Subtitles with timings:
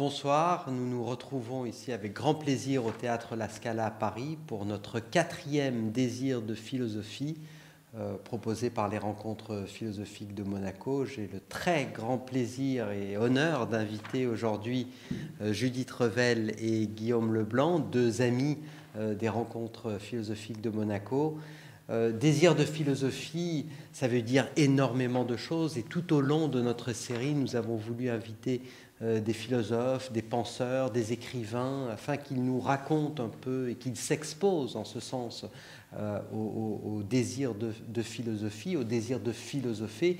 [0.00, 4.64] Bonsoir, nous nous retrouvons ici avec grand plaisir au Théâtre La Scala à Paris pour
[4.64, 7.36] notre quatrième désir de philosophie
[7.98, 11.04] euh, proposé par les rencontres philosophiques de Monaco.
[11.04, 14.86] J'ai le très grand plaisir et honneur d'inviter aujourd'hui
[15.42, 18.56] euh, Judith Revel et Guillaume Leblanc, deux amis
[18.96, 21.36] euh, des rencontres philosophiques de Monaco.
[22.18, 26.94] désir de philosophie, ça veut dire énormément de choses et tout au long de notre
[26.94, 28.62] série, nous avons voulu inviter
[29.00, 34.76] des philosophes, des penseurs, des écrivains, afin qu'ils nous racontent un peu et qu'ils s'exposent
[34.76, 35.46] en ce sens
[35.98, 40.18] euh, au, désir de, philosophie, au désir de philosopher.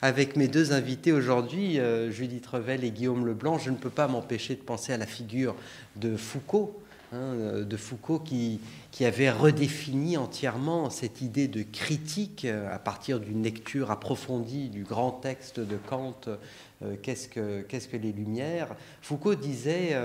[0.00, 4.08] Avec mes deux invités aujourd'hui, euh, Judith Revel et Guillaume Leblanc, je ne peux pas
[4.08, 5.54] m'empêcher de penser à la figure
[5.94, 8.58] de Foucault, hein, euh, de Foucault qui,
[9.00, 15.60] avait redéfini entièrement cette idée de critique à partir d'une lecture approfondie du grand texte
[15.60, 16.20] de Kant,
[17.02, 18.74] qu'est-ce que, qu'est-ce que les Lumières?
[19.00, 19.96] Foucault disait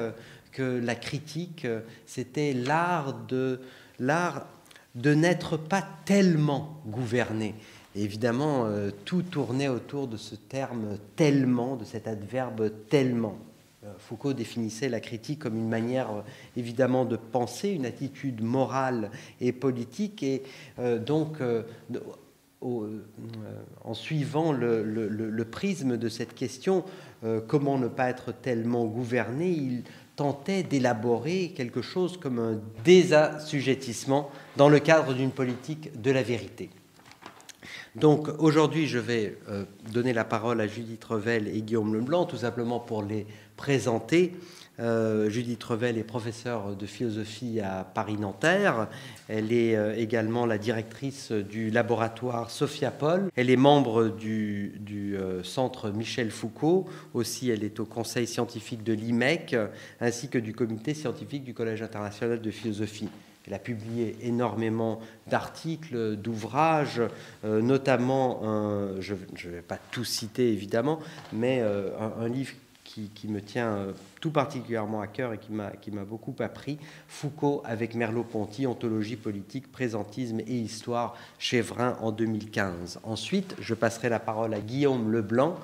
[0.52, 1.68] que la critique,
[2.06, 3.14] c'était l'art
[4.98, 7.56] de n'être pas tellement gouverné.
[7.96, 13.38] évidemment, euh, tout tournait autour de ce terme tellement, de cet adverbe tellement.
[13.84, 16.22] Euh, Foucault définissait la critique comme une manière euh,
[16.56, 20.44] évidemment de penser, une attitude morale et politique, et
[21.06, 21.38] donc
[22.62, 26.84] en suivant le, prisme de cette question,
[27.48, 29.84] comment ne pas être tellement gouverné, il
[30.18, 36.72] tentait d'élaborer quelque chose comme un désassujettissement dans le cadre d'une politique de la vérité.
[37.96, 42.38] Donc aujourd'hui, je vais euh, donner la parole à Judith Revel et Guillaume Leblanc, tout
[42.38, 44.34] simplement pour les présenter.
[44.80, 48.88] Euh, Judith Revel est professeure de philosophie à Paris-Nanterre.
[49.28, 53.30] Elle est euh, également la directrice du laboratoire Sophia Paul.
[53.36, 54.80] Elle est membre du,
[55.16, 56.86] euh, centre Michel Foucault.
[57.14, 59.56] Aussi, elle est au conseil scientifique de l'IMEC
[60.00, 63.10] ainsi que du comité scientifique du Collège international de philosophie.
[63.48, 67.02] Elle a publié énormément d'articles, d'ouvrages,
[67.46, 68.42] notamment,
[69.00, 71.00] je ne vais pas tout citer évidemment,
[71.32, 72.52] mais un livre
[73.14, 73.92] qui, me tient euh,
[74.22, 76.78] tout particulièrement à cœur et qui m'a beaucoup appris,
[77.08, 83.00] Foucault avec Merleau-Ponty, Ontologie politique, présentisme et histoire, chez Vrin en 2015.
[83.04, 85.56] Ensuite, je passerai la parole à Guillaume Leblanc,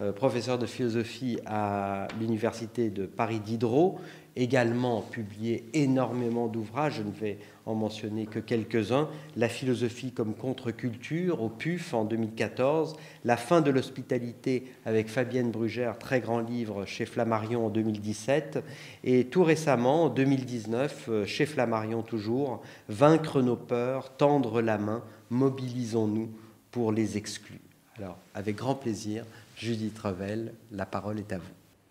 [0.00, 4.00] euh, professeur de philosophie à l'Université de Paris Diderot,
[4.36, 9.08] également publié énormément d'ouvrages, je ne vais en mentionner que quelques-uns.
[9.36, 15.98] La philosophie comme contre-culture au PUF en 2014, La fin de l'hospitalité avec Fabienne Brugère,
[15.98, 18.64] très grand livre chez Flammarion en 2017,
[19.04, 25.02] et tout récemment, en 2019, euh, chez Flammarion toujours, Vaincre nos peurs, tendre la main,
[25.30, 26.30] mobilisons-nous
[26.70, 27.60] pour les exclus.
[27.98, 29.24] Alors, avec grand plaisir,
[29.56, 31.44] Judith Revel, la parole est à vous.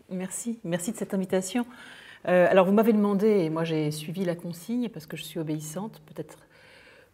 [0.09, 1.66] Merci, merci de cette invitation.
[2.27, 5.39] Euh, alors vous m'avez demandé, et moi j'ai suivi la consigne parce que je suis
[5.39, 6.37] obéissante, peut-être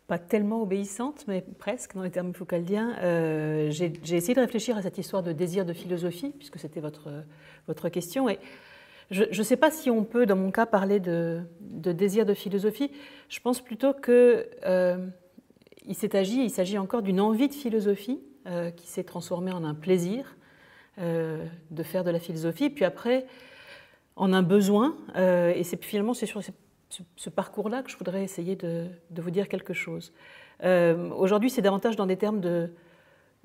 [0.08, 2.96] pas tellement obéissante, mais presque dans les termes foucaldiens.
[3.02, 7.10] Euh, j'ai essayé de réfléchir à cette histoire de désir de philosophie, puisque c'était votre,
[7.68, 8.30] votre question.
[8.30, 8.40] Et
[9.12, 12.90] je ne sais pas si on peut, dans mon cas, parler de, désir de philosophie.
[13.28, 15.08] Je pense plutôt qu'il euh,
[15.94, 18.22] s'agit encore d'une envie de philosophie
[18.78, 20.38] qui s'est transformée en un plaisir
[20.98, 22.70] de faire de la philosophie.
[22.70, 23.26] Puis après,
[24.18, 24.96] en un besoin.
[25.16, 26.42] Euh, et finalement c'est sur
[26.90, 30.12] ce, parcours-là que je voudrais essayer de, vous dire quelque chose.
[30.64, 32.72] Euh, aujourd'hui, c'est davantage dans des termes de,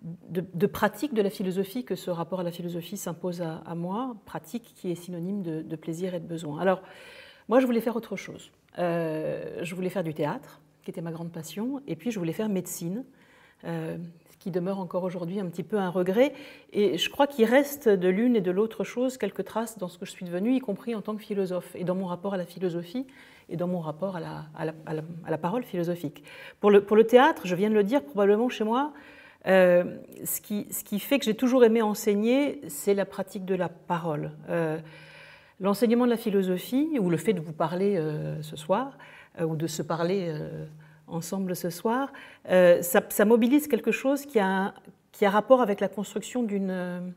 [0.00, 4.72] de, pratique de la philosophie que ce rapport à la philosophie s'impose à, moi, pratique
[4.74, 6.60] qui est synonyme de, plaisir et de besoin.
[6.60, 6.82] Alors,
[7.48, 8.50] moi, je voulais faire autre chose.
[8.78, 12.32] Euh, je voulais faire du théâtre, qui était ma grande passion, et puis je voulais
[12.32, 13.04] faire médecine
[14.42, 16.32] qui demeure encore aujourd'hui un petit peu un regret.
[16.72, 19.98] Et je crois qu'il reste de l'une et de l'autre chose quelques traces dans ce
[19.98, 22.36] que je suis devenue, y compris en tant que philosophe, et dans mon rapport à
[22.36, 23.06] la philosophie,
[23.48, 24.72] et dans mon rapport à la, à la,
[25.24, 26.24] à la, parole philosophique.
[26.60, 28.92] Pour le, pour le, théâtre, je viens de le dire, probablement chez moi,
[29.46, 29.84] euh,
[30.24, 33.68] ce, qui, ce, qui, fait que j'ai toujours aimé enseigner, c'est la pratique de la
[33.68, 34.32] parole.
[34.48, 34.78] Euh,
[35.60, 38.98] l'enseignement de la philosophie, ou le fait de vous parler euh, ce soir,
[39.40, 40.30] ou de se parler
[41.12, 42.12] ensemble ce soir,
[42.48, 44.74] euh, ça, mobilise quelque chose qui a,
[45.12, 47.14] qui a rapport avec la construction d'une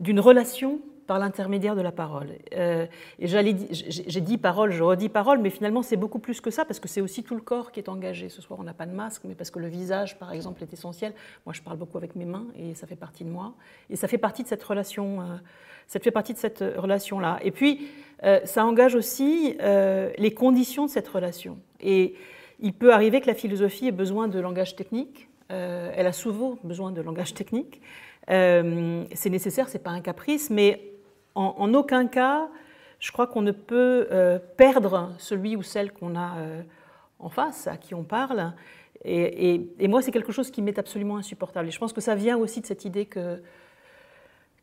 [0.00, 2.28] d'une relation par l'intermédiaire de la parole.
[2.56, 2.86] Euh,
[3.20, 6.88] j'ai dit parole, je redis parole, mais finalement c'est beaucoup plus que ça, parce que
[6.88, 8.28] c'est aussi tout le corps qui est engagé.
[8.28, 10.72] Ce soir on n'a pas de masque, mais parce que le visage, par exemple, est
[10.72, 11.12] essentiel.
[11.46, 13.54] Moi je parle beaucoup avec mes mains, et ça fait partie de moi.
[13.90, 15.24] Et ça fait partie de cette relation, euh,
[15.86, 17.38] ça fait partie de cette relation-là.
[17.42, 17.88] Et puis
[18.44, 19.58] ça engage aussi
[20.18, 21.58] les conditions de cette relation.
[22.64, 25.28] Il peut arriver que la philosophie ait besoin de langage technique.
[25.52, 27.80] Euh, elle a souvent besoin de langage technique.
[28.30, 30.92] Euh, c'est nécessaire, c'est pas un caprice, mais
[31.36, 32.48] en, aucun cas,
[33.00, 34.08] je crois qu'on ne peut
[34.56, 36.36] perdre celui ou celle qu'on a
[37.18, 38.52] en face, à qui on parle.
[39.04, 41.68] Et moi, c'est quelque chose qui m'est absolument insupportable.
[41.68, 43.42] Et je pense que ça vient aussi de cette idée que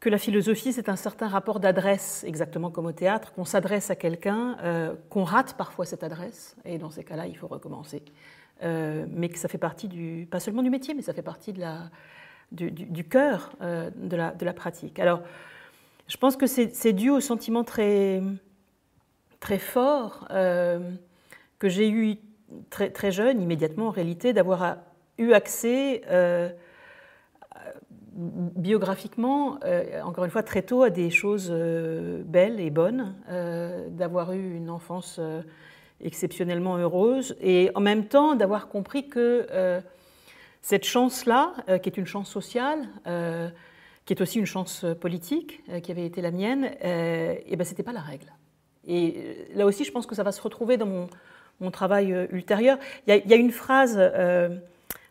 [0.02, 3.96] que la philosophie, c'est un certain rapport d'adresse, exactement comme au théâtre, qu'on s'adresse à
[3.96, 8.04] quelqu'un, euh, qu'on rate parfois cette adresse, et dans ces cas-là, il faut recommencer.
[8.64, 11.54] Euh, mais que ça fait partie du, pas seulement du métier, mais ça fait partie
[11.54, 11.92] de la,
[12.52, 14.98] du, cœur euh, de, la, de, la, pratique.
[14.98, 15.22] Alors,
[16.08, 18.24] je pense que c'est dû au sentiment très,
[19.40, 22.18] très fort que j'ai eu
[22.72, 24.78] très, très jeune, immédiatement en réalité, d'avoir
[25.20, 26.02] eu accès
[28.14, 33.88] biographiquement, euh, encore une fois, très tôt, à des choses euh, belles et bonnes, euh,
[33.90, 35.20] d'avoir eu une enfance
[36.02, 39.48] exceptionnellement heureuse, et en même temps d'avoir compris que
[40.62, 42.88] cette chance-là, qui est une chance sociale,
[44.06, 47.70] qui est aussi une chance politique, qui avait été la mienne, et eh ben, ce
[47.70, 48.34] n'était pas la règle.
[48.88, 51.08] Et là aussi, je pense que ça va se retrouver dans mon,
[51.60, 52.80] mon travail ultérieur.
[53.06, 54.00] Il y, a, une phrase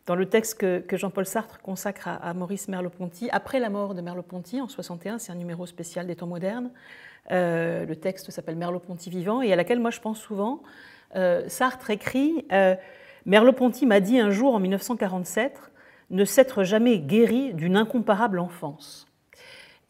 [0.06, 4.60] dans le texte que, Jean-Paul Sartre consacre à, Maurice Merleau-Ponty, après la mort de Merleau-Ponty
[4.60, 6.70] en 61, c'est un numéro spécial des temps modernes.
[7.30, 10.62] Euh, le texte s'appelle Merleau-Ponty vivant et à laquelle moi je pense souvent.
[11.14, 12.74] Euh, Sartre écrit euh,
[13.26, 15.60] Merleau-Ponty m'a dit un jour en 1947
[16.10, 19.06] ne s'être jamais guéri d'une incomparable enfance.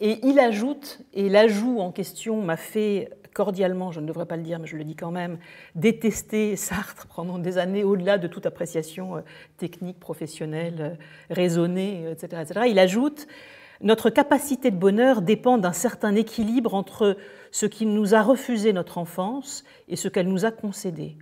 [0.01, 4.43] Et il ajoute, et l'ajout en question m'a fait cordialement, je ne devrais pas le
[4.43, 5.39] dire, mais je le dis quand même,
[5.75, 9.21] détester Sartre pendant des années au-delà de toute appréciation euh,
[9.57, 12.61] technique, professionnelle, euh, raisonnée, etc., euh, etc.
[12.69, 13.27] Il ajoute
[13.81, 17.17] Notre capacité de bonheur dépend d'un certain équilibre entre
[17.51, 21.17] ce qui nous a refusé notre enfance et ce qu'elle nous a concédé.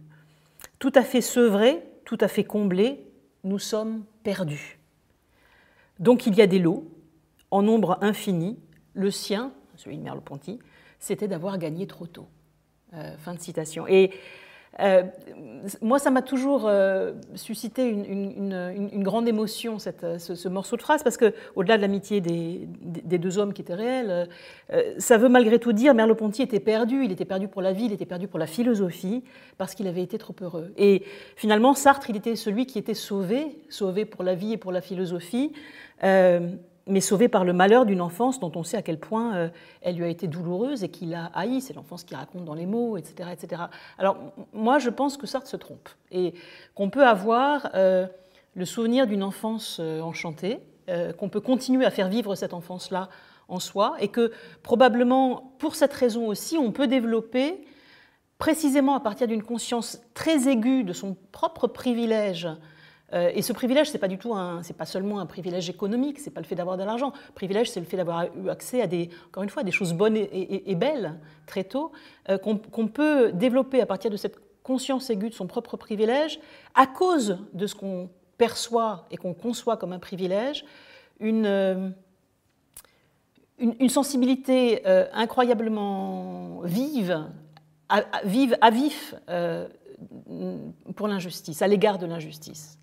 [0.79, 3.05] Tout à fait sevré, tout à fait comblé,
[3.45, 4.79] nous sommes perdus.
[5.99, 6.91] Donc il y a des lots,
[7.51, 8.59] en nombre infini,
[8.95, 10.59] le sien, celui de Merleau-Ponty,
[10.99, 12.29] c'était d'avoir gagné trop tôt.
[12.95, 13.87] Euh, fin de citation.
[13.87, 14.11] Et
[14.81, 15.03] euh,
[15.83, 21.35] moi, ça m'a toujours euh, suscité une, grande émotion, ce, morceau de phrase, parce que,
[21.55, 22.67] au-delà de l'amitié des,
[23.19, 24.27] deux hommes qui étaient réels,
[24.97, 27.05] ça veut malgré tout dire Merleau-Ponty était perdu.
[27.05, 29.23] Il était perdu pour la vie, il était perdu pour la philosophie,
[29.59, 30.73] parce qu'il avait été trop heureux.
[30.79, 31.03] Et
[31.37, 34.81] finalement, Sartre, il était celui qui était sauvé, sauvé pour la vie et pour la
[34.81, 35.53] philosophie
[36.89, 39.49] mais sauvé par le malheur d'une enfance dont on sait à quel point euh,
[39.83, 41.61] elle lui a été douloureuse et qu'il a haï.
[41.61, 43.63] C'est l'enfance qui raconte dans les mots, etc., etc.
[43.99, 44.17] Alors
[44.53, 46.35] moi, je pense que Sartre se trompe et
[46.75, 48.07] qu'on peut avoir euh,
[48.55, 50.61] le souvenir d'une enfance euh, enchantée,
[51.19, 53.11] qu'on peut continuer à faire vivre cette enfance-là
[53.49, 54.33] en soi, et que
[54.63, 57.63] probablement, pour cette raison aussi, on peut développer
[58.39, 62.49] précisément à partir d'une conscience très aiguë de son propre privilège
[63.15, 66.31] euh, et ce privilège, c'est pas du tout c'est pas seulement un privilège économique, c'est
[66.31, 67.13] pas le fait d'avoir de l'argent.
[67.35, 70.17] Privilège, c'est le fait d'avoir eu accès à des, encore une fois, des choses bonnes
[70.17, 71.15] et, belles
[71.47, 71.93] très tôt,
[72.29, 76.39] euh, qu'on peut développer à partir de cette conscience aiguë de son propre privilège,
[76.75, 80.67] à cause de ce qu'on perçoit et qu'on conçoit comme un privilège,
[81.21, 81.89] une, euh,
[83.59, 87.27] une, sensibilité incroyablement vive,
[87.89, 89.15] à, vive, à vif
[90.95, 92.79] pour l'injustice, à l'égard de l'injustice.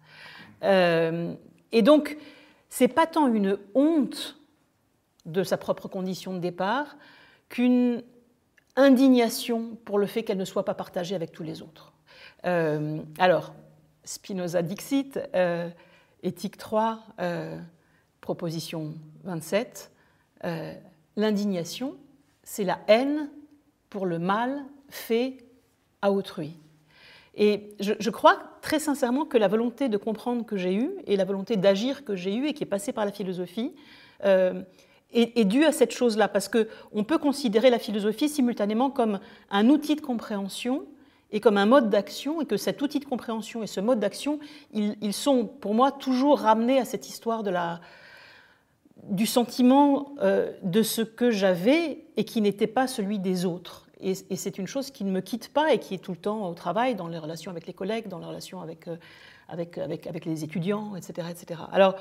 [0.63, 1.33] Euh,
[1.71, 2.17] et donc,
[2.69, 4.39] c'est pas tant une honte
[5.25, 6.97] de sa propre condition de départ
[7.49, 8.03] qu'une
[8.75, 11.93] indignation pour le fait qu'elle ne soit pas partagée avec tous les autres.
[12.45, 13.53] Euh, alors,
[14.03, 15.69] Spinoza Dixit, euh,
[16.21, 16.99] éthique 3,
[18.21, 18.93] proposition
[19.23, 19.91] 27,
[21.15, 21.95] l'indignation,
[22.43, 23.29] c'est la haine
[23.89, 25.37] pour le mal fait
[26.01, 26.55] à autrui.
[27.37, 31.25] Et je, crois très sincèrement que la volonté de comprendre que j'ai eue et la
[31.25, 33.73] volonté d'agir que j'ai eue et qui est passée par la philosophie
[34.23, 34.61] euh,
[35.11, 39.95] est, due à cette chose-là, parce qu'on peut considérer la philosophie simultanément comme un outil
[39.95, 40.85] de compréhension
[41.31, 44.39] et comme un mode d'action, et que cet outil de compréhension et ce mode d'action,
[44.71, 47.81] ils, sont pour moi toujours ramenés à cette histoire de la,
[49.03, 53.84] du sentiment euh, de ce que j'avais et qui n'était pas celui des autres.
[54.01, 56.47] Et, c'est une chose qui ne me quitte pas et qui est tout le temps
[56.49, 58.97] au travail, dans les relations avec les collègues, dans les relations avec, euh,
[59.47, 61.61] avec les étudiants, etc., etc.
[61.71, 61.95] Alors,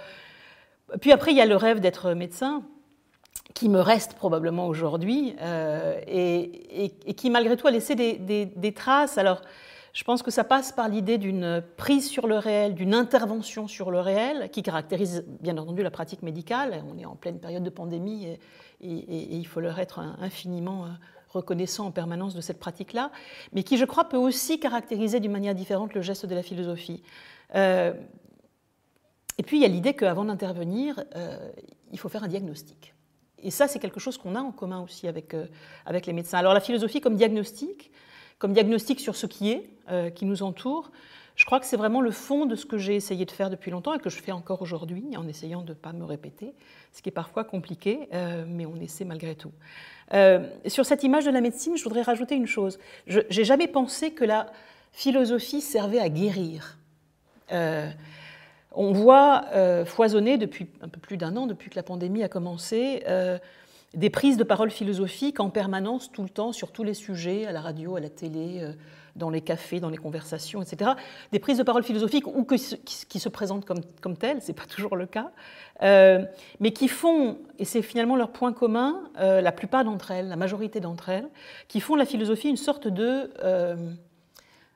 [1.00, 2.62] puis après, il y a le rêve d'être médecin
[3.52, 9.18] qui me reste probablement aujourd'hui euh, et, qui malgré tout a laissé des, traces.
[9.18, 9.42] Alors,
[9.92, 13.90] je pense que ça passe par l'idée d'une prise sur le réel, d'une intervention sur
[13.90, 16.82] le réel, qui caractérise bien entendu la pratique médicale.
[16.92, 18.38] On est en pleine période de pandémie et,
[18.80, 20.88] et il faut leur être infiniment euh,
[21.34, 23.10] reconnaissant en permanence de cette pratique-là,
[23.52, 27.02] mais qui, je crois, peut aussi caractériser d'une manière différente le geste de la philosophie.
[27.54, 27.92] Euh,
[29.36, 31.50] et puis, il y a l'idée qu'avant d'intervenir, euh,
[31.92, 32.94] il faut faire un diagnostic.
[33.42, 35.36] et ça, c'est quelque chose qu'on a en commun aussi avec,
[35.84, 36.38] avec les médecins.
[36.38, 37.90] Alors la philosophie comme diagnostic,
[38.38, 39.68] comme diagnostic sur ce qui est,
[40.14, 40.90] qui nous entoure,
[41.36, 43.70] je crois que c'est vraiment le fond de ce que j'ai essayé de faire depuis
[43.70, 46.54] longtemps et que je fais encore aujourd'hui en essayant de ne pas me répéter,
[46.92, 48.08] ce qui est parfois compliqué,
[48.46, 49.50] mais on essaie malgré tout.
[50.66, 52.78] sur cette image de la médecine, je voudrais rajouter une chose.
[53.08, 54.46] Je n'ai jamais pensé que la
[54.94, 56.78] philosophie servait à guérir.
[57.52, 57.90] Euh,
[58.72, 62.28] on voit euh, foisonner depuis un peu plus d'un an, depuis que la pandémie a
[62.28, 63.38] commencé, euh,
[63.94, 67.52] des prises de parole philosophiques en permanence, tout le temps, sur tous les sujets, à
[67.52, 68.66] la radio, à la télé,
[69.16, 70.92] dans les cafés, dans les conversations, etc.
[71.32, 74.96] Des prises de parole philosophiques ou qui, se présentent comme, telles, ce n'est pas toujours
[74.96, 75.30] le cas,
[75.80, 80.80] mais qui font, et c'est finalement leur point commun, la plupart d'entre elles, la majorité
[80.80, 81.28] d'entre elles,
[81.68, 83.30] qui font la philosophie une sorte de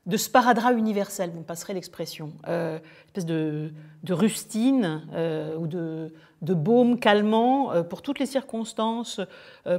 [0.09, 3.71] de sparadrap universel, vous me passerez l'expression, euh, espèce de,
[4.09, 6.11] rustine euh, ou de,
[6.41, 9.21] baume calmant euh, pour toutes les circonstances,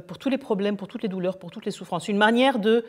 [0.06, 2.06] pour tous les problèmes, pour toutes les douleurs, pour toutes les souffrances.
[2.08, 2.84] Une manière de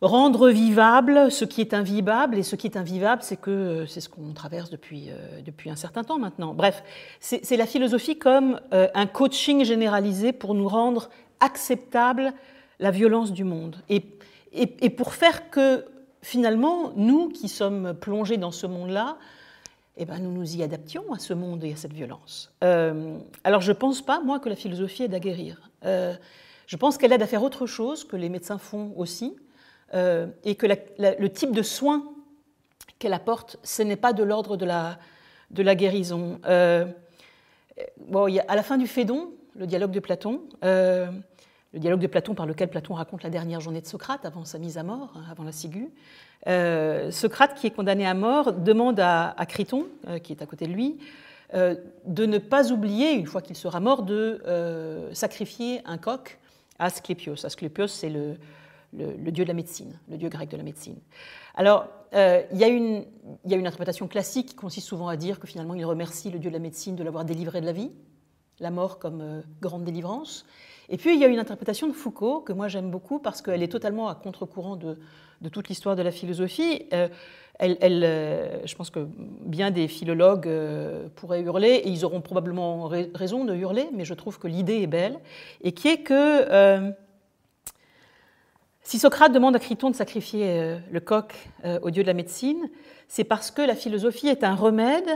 [0.00, 4.08] rendre vivable ce qui est invivable, et ce qui est invivable, c'est que c'est ce
[4.08, 5.10] qu'on traverse depuis,
[5.44, 6.54] depuis un certain temps maintenant.
[6.54, 6.84] Bref,
[7.18, 12.32] c'est la philosophie comme un coaching généralisé pour nous rendre acceptable
[12.78, 13.74] la violence du monde.
[13.88, 14.04] Et,
[14.52, 15.84] et pour faire que
[16.22, 19.18] finalement, nous qui sommes plongés dans ce monde-là,
[19.98, 22.52] eh ben, nous nous y adaptions à ce monde et à cette violence.
[22.62, 25.70] Euh, alors je ne pense pas, moi, que la philosophie aide à guérir.
[25.84, 26.14] Euh,
[26.66, 29.36] je pense qu'elle aide à faire autre chose, que les médecins font aussi,
[29.94, 32.04] euh, et que le type de soins
[32.98, 34.98] qu'elle apporte, ce n'est pas de l'ordre de la,
[35.50, 36.40] de la guérison.
[38.06, 40.42] bon, a, à la fin du Phédon, le dialogue de Platon,
[41.72, 44.58] le dialogue de Platon par lequel Platon raconte la dernière journée de Socrate avant sa
[44.58, 45.90] mise à mort, hein, avant la ciguë.
[46.46, 50.66] Euh, Socrate, qui est condamné à mort, demande à, Criton, euh, qui est à côté
[50.66, 50.98] de lui,
[51.54, 51.74] euh,
[52.06, 56.38] de ne pas oublier, une fois qu'il sera mort, de sacrifier un coq
[56.78, 57.44] à Asclépios.
[57.44, 58.36] Asclépios, c'est le,
[58.92, 60.96] dieu de la médecine, le dieu grec de la médecine.
[61.54, 63.04] Alors, il y, a une
[63.44, 66.62] interprétation classique qui consiste souvent à dire que finalement il remercie le dieu de la
[66.62, 67.90] médecine de l'avoir délivré de la vie,
[68.60, 70.46] la mort comme grande délivrance.
[70.88, 73.62] Et puis il y a une interprétation de Foucault que moi j'aime beaucoup parce qu'elle
[73.62, 74.96] est totalement à contre-courant de,
[75.50, 76.86] toute l'histoire de la philosophie.
[76.92, 77.08] Euh,
[77.58, 79.06] elle, euh, je pense que
[79.44, 84.14] bien des philologues euh, pourraient hurler, et ils auront probablement raison de hurler, mais je
[84.14, 85.18] trouve que l'idée est belle,
[85.62, 86.92] et qui est que
[88.82, 91.34] si Socrate demande à Criton de sacrifier le coq
[91.82, 92.70] au dieu de la médecine,
[93.08, 95.10] c'est parce que la philosophie est un remède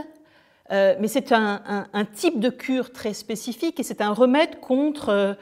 [0.69, 5.37] mais c'est un, type de cure très spécifique et c'est un remède contre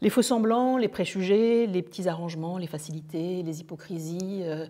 [0.00, 4.66] les faux semblants, les préjugés, les petits arrangements, les facilités, les hypocrisies, euh,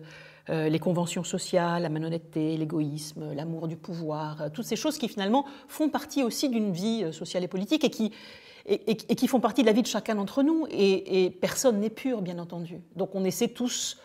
[0.49, 5.07] euh, les conventions sociales, la malhonnêteté, l'égoïsme, l'amour du pouvoir, euh, toutes ces choses qui
[5.07, 9.73] finalement font partie aussi d'une vie sociale et politique et, qui font partie de la
[9.73, 10.67] vie de chacun d'entre nous.
[10.71, 12.81] Et, personne n'est pur, bien entendu.
[12.95, 13.97] Donc on essaie tous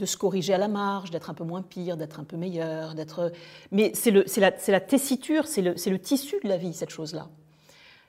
[0.00, 2.94] de se corriger à la marge, d'être un peu moins pire, d'être un peu meilleur,
[2.94, 3.32] d'être.
[3.70, 7.28] Mais c'est la, la, tessiture, c'est le, le tissu de la vie, cette chose-là.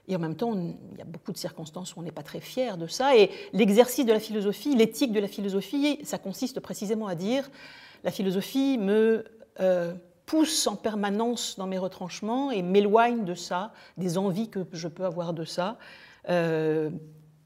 [0.07, 2.39] Et en même temps, il y a beaucoup de circonstances où on n'est pas très
[2.39, 3.15] fier de ça.
[3.15, 7.49] Et l'exercice de la philosophie, l'éthique de la philosophie, ça consiste précisément à dire
[8.03, 9.25] la philosophie me
[9.59, 9.93] euh,
[10.25, 15.05] pousse en permanence dans mes retranchements et m'éloigne de ça, des envies que je peux
[15.05, 15.77] avoir de ça.
[16.29, 16.89] Euh,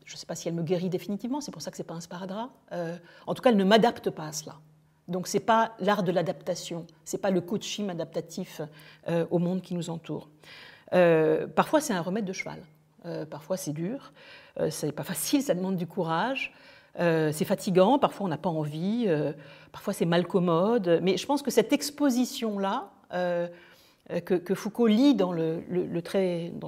[0.06, 1.88] je ne sais pas si elle me guérit définitivement, c'est pour ça que ce n'est
[1.88, 2.50] pas un sparadrap.
[2.72, 2.96] Euh,
[3.28, 4.56] en tout cas, elle ne m'adapte pas à cela.
[5.08, 8.62] Donc ce n'est pas l'art de l'adaptation, ce n'est pas le coaching adaptatif
[9.30, 10.30] au monde qui nous entoure.
[10.94, 12.60] Euh, parfois, c'est un remède de cheval.
[13.06, 14.14] Euh, parfois, c'est dur.
[14.60, 16.54] Euh, c'est pas facile, ça demande du courage.
[16.98, 18.00] c'est fatigant.
[18.00, 19.08] Parfois, on n'a pas envie.
[19.72, 21.00] parfois, c'est mal commode.
[21.02, 22.92] Mais je pense que cette exposition-là,
[24.26, 25.34] que, Foucault lit dans,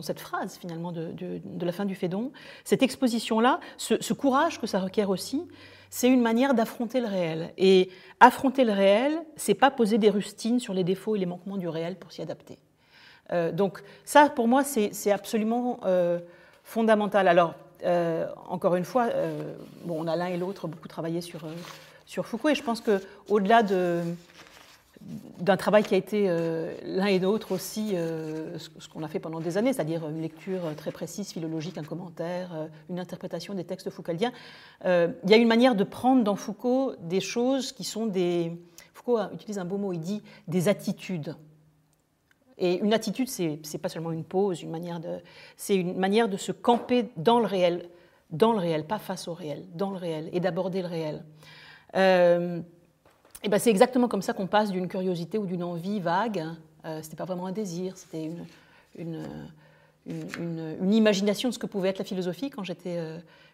[0.02, 2.32] cette phrase finalement de, la fin du Fédon,
[2.64, 5.44] cette exposition-là, ce, courage que ça requiert aussi,
[5.90, 7.54] c'est une manière d'affronter le réel.
[7.58, 7.90] Et
[8.20, 11.68] affronter le réel, c'est pas poser des rustines sur les défauts et les manquements du
[11.68, 12.58] réel pour s'y adapter.
[13.32, 16.20] Euh, donc ça, pour moi, c'est absolument euh,
[16.64, 17.28] fondamental.
[17.28, 17.54] Alors,
[17.86, 19.10] euh, encore une fois,
[19.86, 21.42] bon, on a l'un et l'autre beaucoup travaillé sur,
[22.06, 24.02] sur Foucault, et je pense qu'au-delà de
[25.40, 26.28] d'un travail qui a été
[26.86, 30.92] l'un et l'autre aussi ce qu'on a fait pendant des années, c'est-à-dire une lecture très
[30.92, 34.32] précise, philologique, un commentaire, une interprétation des textes foucaldiens.
[34.84, 38.52] il y a une manière de prendre dans Foucault des choses qui sont des...
[38.94, 41.36] Foucault utilise un beau mot, il dit des attitudes.
[42.58, 45.20] Et une attitude, c'est n'est pas seulement une pause, une manière de,
[45.56, 47.88] c'est une manière de se camper dans le réel,
[48.32, 51.24] dans le réel, pas face au réel, dans le réel, et d'aborder le réel.
[53.48, 56.46] Euh, et ben c'est exactement comme ça qu'on passe d'une curiosité ou d'une envie vague.
[56.86, 58.30] Euh, c'était pas vraiment un désir, c'était
[58.98, 59.24] une,
[60.06, 62.98] une, imagination de ce que pouvait être la philosophie quand j'étais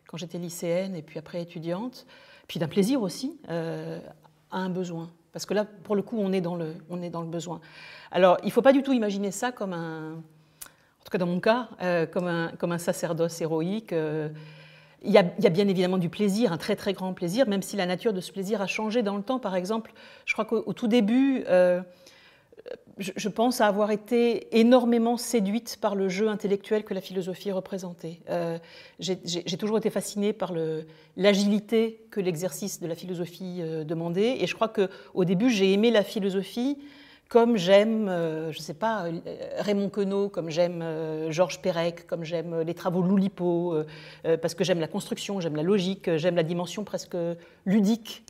[0.07, 2.05] quand j'étais lycéenne et puis après étudiante,
[2.47, 4.01] puis d'un plaisir aussi à
[4.51, 5.09] un besoin.
[5.31, 7.59] Parce que là, pour le coup, on est dans le, on est dans le besoin.
[8.11, 11.25] Alors, il ne faut pas du tout imaginer ça comme un, en tout cas dans
[11.25, 11.69] mon cas,
[12.11, 13.95] comme, un, comme un sacerdoce héroïque.
[15.03, 17.85] Il y, a, bien évidemment du plaisir, un très très grand plaisir, même si la
[17.85, 19.39] nature de ce plaisir a changé dans le temps.
[19.39, 19.91] Par exemple,
[20.25, 21.81] je crois qu'au tout début, euh,
[22.97, 28.19] je, pense avoir été énormément séduite par le jeu intellectuel que la philosophie représentait.
[28.29, 28.57] Euh,
[28.99, 30.53] j'ai toujours été fascinée par
[31.17, 35.91] l'agilité que l'exercice de la philosophie euh, demandait, et je crois qu'au début, j'ai aimé
[35.91, 36.77] la philosophie
[37.29, 39.19] comme j'aime, euh, je ne sais pas, euh,
[39.57, 43.75] Raymond Queneau, comme j'aime euh, Georges Perec, comme j'aime les travaux Loulipo,
[44.41, 47.17] parce que j'aime la construction, j'aime la logique, j'aime la dimension presque
[47.65, 48.23] ludique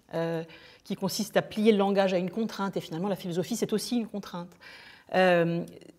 [0.84, 3.98] qui consiste à plier le langage à une contrainte, et finalement la philosophie c'est aussi
[3.98, 4.52] une contrainte.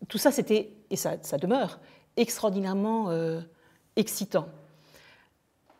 [0.08, 1.80] tout ça c'était, et ça, demeure,
[2.16, 3.10] extraordinairement
[3.96, 4.48] excitant.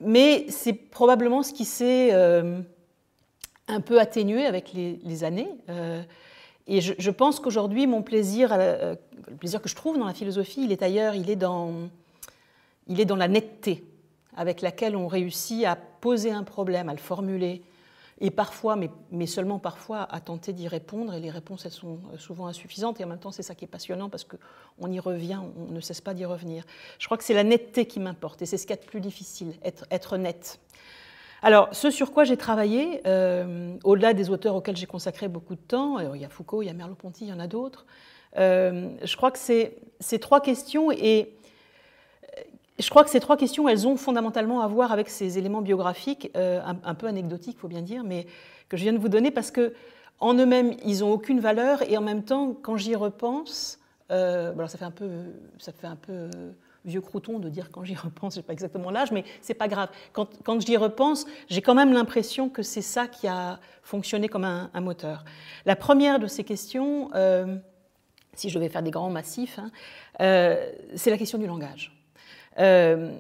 [0.01, 5.49] Mais c'est probablement ce qui s'est un peu atténué avec les, les années.
[6.67, 8.95] Et je, pense qu'aujourd'hui, mon plaisir, euh,
[9.29, 11.91] le plaisir que je trouve dans la philosophie, il est ailleurs, il est dans,
[12.87, 13.85] il est dans la netteté
[14.37, 17.63] avec laquelle on réussit à poser un problème, à le formuler,
[18.21, 18.77] et parfois,
[19.11, 21.15] mais, seulement parfois, à tenter d'y répondre.
[21.15, 23.01] Et les réponses, elles sont souvent insuffisantes.
[23.01, 25.81] Et en même temps, c'est ça qui est passionnant parce qu'on y revient, on ne
[25.81, 26.65] cesse pas d'y revenir.
[26.99, 28.87] Je crois que c'est la netteté qui m'importe, et c'est ce qu'il y a de
[28.87, 30.61] plus difficile, être net.
[31.45, 35.61] Alors, ce sur quoi j'ai travaillé, euh, au-delà des auteurs auxquels j'ai consacré beaucoup de
[35.61, 37.85] temps, il y a Foucault, il y a Merleau-Ponty, il y en a d'autres,
[38.39, 41.37] euh, je crois que ces, ces trois questions, et
[42.39, 42.41] euh,
[42.79, 46.31] je crois que ces trois questions, elles ont fondamentalement à voir avec ces éléments biographiques,
[46.35, 48.27] un, peu anecdotiques, faut bien dire, mais
[48.71, 49.75] que je viens de vous donner, parce que
[50.21, 54.79] en eux-mêmes, ils n'ont aucune valeur, et en même temps, quand j'y repense, alors ça
[54.79, 55.11] fait un peu,
[55.59, 56.31] ça fait un peu
[56.85, 59.69] vieux crouton de dire quand j'y repense, je n'ai pas exactement l'âge, mais c'est pas
[59.69, 59.89] grave.
[60.13, 64.45] Quand, quand j'y repense, j'ai quand même l'impression que c'est ça qui a fonctionné comme
[64.45, 65.25] un, moteur.
[65.67, 67.57] La première de ces questions, euh,
[68.35, 69.71] si je vais faire des grands massifs, hein,
[70.21, 71.93] euh, c'est la question du langage.
[72.59, 73.17] Euh,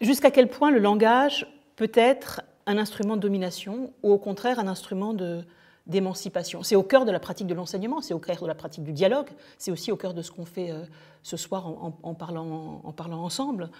[0.00, 4.68] jusqu'à quel point le langage peut être un instrument de domination ou au contraire un
[4.68, 5.44] instrument de,
[5.86, 6.62] d'émancipation.
[6.62, 8.92] C'est au cœur de la pratique de l'enseignement, c'est au cœur de la pratique du
[8.92, 10.84] dialogue, c'est aussi au cœur de ce qu'on fait euh,
[11.22, 13.70] ce soir en, parlant, en parlant, ensemble.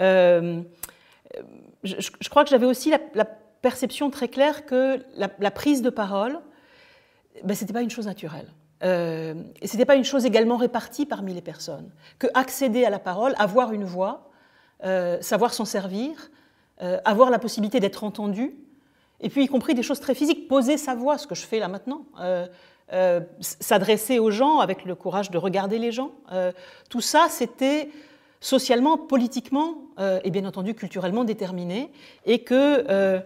[0.00, 0.62] Euh,
[1.84, 3.26] je, crois que j'avais aussi la,
[3.60, 6.40] perception très claire que la, prise de parole,
[7.44, 8.50] ben, ce n'était pas une chose naturelle.
[8.82, 11.90] Euh, et ce n'était pas une chose également répartie parmi les personnes.
[12.18, 14.30] Que accéder à la parole, avoir une voix,
[15.20, 16.30] savoir s'en servir,
[16.78, 18.56] avoir la possibilité d'être entendu,
[19.20, 21.58] et puis y compris des choses très physiques, poser sa voix, ce que je fais
[21.58, 22.46] là maintenant, euh,
[22.92, 26.12] euh, s'adresser aux gens avec le courage de regarder les gens.
[26.32, 26.52] Euh,
[26.88, 27.90] tout ça, c'était
[28.40, 29.74] socialement, politiquement
[30.24, 31.92] et bien entendu culturellement déterminé,
[32.24, 33.20] et que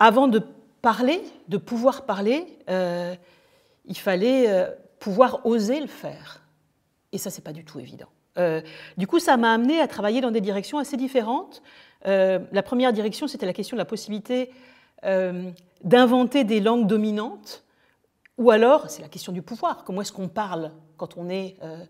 [0.00, 0.42] avant de
[0.82, 6.40] parler, de pouvoir parler, il fallait pouvoir oser le faire.
[7.12, 8.08] Et ça, c'est pas du tout évident.
[8.96, 11.62] du coup, ça m'a amené à travailler dans des directions assez différentes.
[12.04, 14.50] la première direction, c'était la question de la possibilité
[15.04, 15.50] euh,
[15.82, 17.64] d'inventer des langues dominantes,
[18.38, 21.84] ou alors, c'est la question du pouvoir, comment est-ce qu'on parle quand on est euh,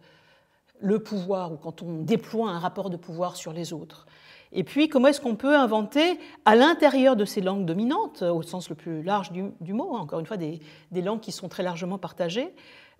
[0.80, 4.06] le pouvoir ou quand on déploie un rapport de pouvoir sur les autres.
[4.52, 8.68] Et puis, comment est-ce qu'on peut inventer, à l'intérieur de ces langues dominantes, au sens
[8.68, 10.60] le plus large du, mot, hein, encore une fois, des,
[10.92, 12.54] langues qui sont très largement partagées,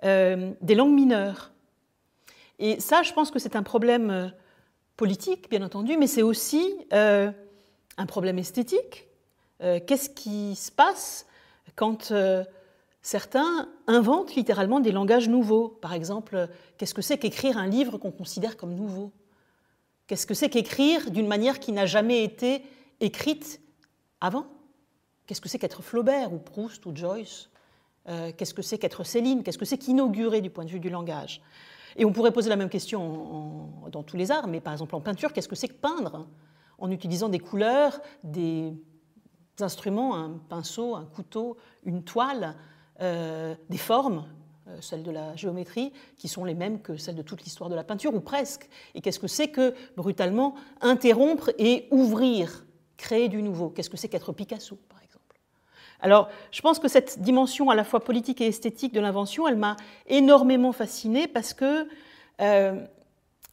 [0.05, 1.53] euh, des langues mineures.
[2.59, 4.33] Et ça, je pense que c'est un problème
[4.97, 9.09] politique, bien entendu, mais c'est aussi un problème esthétique,
[9.64, 11.27] euh, qu'est-ce qui se passe
[11.74, 12.44] quand euh,
[13.03, 15.68] certains inventent littéralement des langages nouveaux?
[15.68, 19.12] Par exemple, qu'est-ce que c'est qu'écrire un livre qu'on considère comme nouveau?
[20.07, 22.62] Qu'est-ce que c'est qu'écrire d'une manière qui n'a jamais été
[23.00, 23.62] écrite
[24.20, 24.46] avant?
[25.27, 27.48] Qu'est-ce que c'est qu'être Flaubert ou Proust ou Joyce?
[28.09, 29.42] Euh, Qu'est-ce que c'est qu'être Céline?
[29.42, 31.40] Qu'est-ce que c'est qu'inaugurer du point de vue du langage?
[31.96, 35.00] Et on pourrait poser la même question dans tous les arts, mais par exemple en
[35.00, 36.27] peinture, qu'est-ce que c'est que peindre?
[36.79, 38.74] En utilisant des couleurs, des
[39.61, 42.55] instruments, un pinceau, un couteau, une toile,
[43.01, 44.27] euh, des formes,
[44.69, 47.75] euh, celles de la géométrie, qui sont les mêmes que celles de toute l'histoire de
[47.75, 48.69] la peinture, ou presque.
[48.95, 53.71] Et qu'est-ce que c'est que, brutalement, interrompre et ouvrir, créer du nouveau?
[53.71, 55.40] Qu'est-ce que c'est qu'être Picasso, par exemple?
[56.01, 59.57] Alors, je pense que cette dimension à la fois politique et esthétique de l'invention, elle
[59.57, 61.88] m'a énormément fascinée parce que...
[62.40, 62.85] Euh,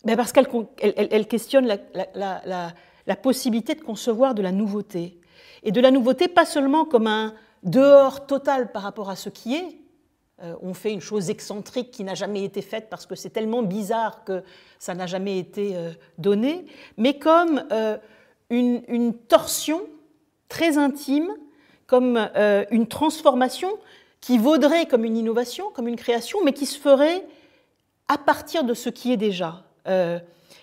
[0.03, 0.47] ben parce qu'elle
[0.79, 1.67] elle, questionne
[2.15, 5.20] la possibilité de concevoir de la nouveauté,
[5.63, 9.55] et de la nouveauté pas seulement comme un dehors total par rapport à ce qui
[9.55, 9.77] est,
[10.63, 14.23] on fait une chose excentrique qui n'a jamais été faite parce que c'est tellement bizarre
[14.23, 14.43] que
[14.79, 15.75] ça n'a jamais été
[16.17, 16.65] donné,
[16.97, 17.63] mais comme
[18.49, 19.83] une, une, torsion
[20.49, 21.29] très intime,
[21.85, 22.17] comme
[22.71, 23.69] une transformation
[24.19, 27.23] qui vaudrait comme une innovation, comme une création, mais qui se ferait
[28.07, 29.63] à partir de ce qui est déjà.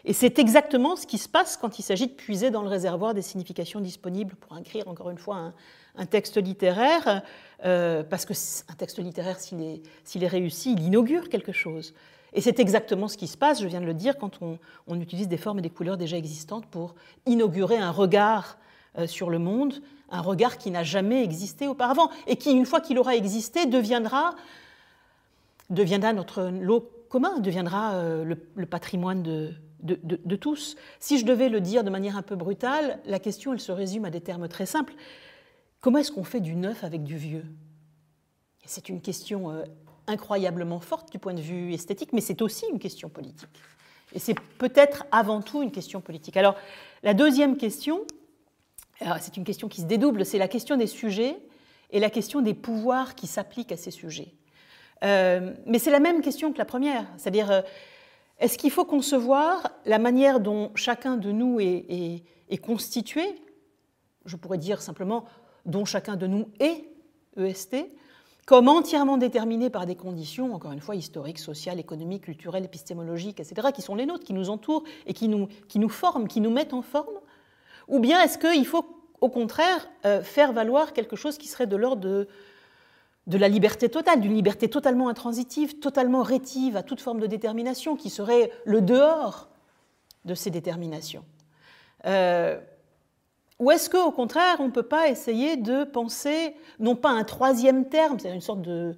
[0.08, 2.68] Euh, et c'est exactement ce qui se passe quand il s'agit de puiser dans le
[2.68, 5.52] réservoir des significations disponibles pour écrire, encore une fois,
[5.96, 7.22] un, texte littéraire,
[7.64, 8.32] euh, parce que
[8.70, 9.60] un texte littéraire, s'il
[10.22, 11.92] est, réussi, il inaugure quelque chose.
[12.32, 15.28] Et c'est exactement ce qui se passe, je viens de le dire, quand on, utilise
[15.28, 16.94] des formes et des couleurs déjà existantes pour
[17.26, 18.58] inaugurer un regard
[18.98, 19.74] euh, sur le monde,
[20.10, 24.34] un regard qui n'a jamais existé auparavant et qui, une fois qu'il aura existé, deviendra,
[25.70, 30.76] deviendra notre lot commun, deviendra euh, le, patrimoine de, de, tous.
[31.00, 34.04] Si je devais le dire de manière un peu brutale, la question, elle se résume
[34.04, 34.94] à des termes très simples.
[35.80, 37.44] Comment est-ce qu'on fait du neuf avec du vieux?
[38.64, 39.64] C'est une question euh,
[40.06, 43.48] incroyablement forte du point de vue esthétique, mais c'est aussi une question politique.
[44.14, 46.36] Et c'est peut-être avant tout une question politique.
[46.36, 46.56] Alors,
[47.02, 48.06] la deuxième question,
[49.20, 51.36] c'est une question qui se dédouble, c'est la question des sujets
[51.90, 54.34] et la question des pouvoirs qui s'appliquent à ces sujets.
[55.04, 57.62] Euh, mais c'est la même question que la première, c'est-à-dire euh,
[58.38, 62.22] est-ce qu'il faut concevoir la manière dont chacun de nous est,
[62.62, 63.24] constitué,
[64.24, 65.24] je pourrais dire simplement
[65.66, 66.84] dont chacun de nous est,
[67.36, 67.76] EST,
[68.46, 73.68] comme entièrement déterminé par des conditions, encore une fois, historiques, sociales, économiques, culturelles, épistémologiques, etc.,
[73.74, 76.82] qui sont les nôtres, qui nous entourent et qui nous, forment, qui nous mettent en
[76.82, 77.20] forme?
[77.88, 78.86] Ou bien est-ce qu'il faut
[79.20, 82.28] au contraire euh, faire valoir quelque chose qui serait de l'ordre de,
[83.28, 87.94] de la liberté totale, d'une liberté totalement intransitive, totalement rétive à toute forme de détermination,
[87.94, 89.48] qui serait le dehors
[90.24, 91.24] de ces déterminations
[92.06, 92.58] euh,
[93.58, 97.88] Ou est-ce qu'au contraire, on ne peut pas essayer de penser, non pas un troisième
[97.90, 98.96] terme, c'est une sorte de,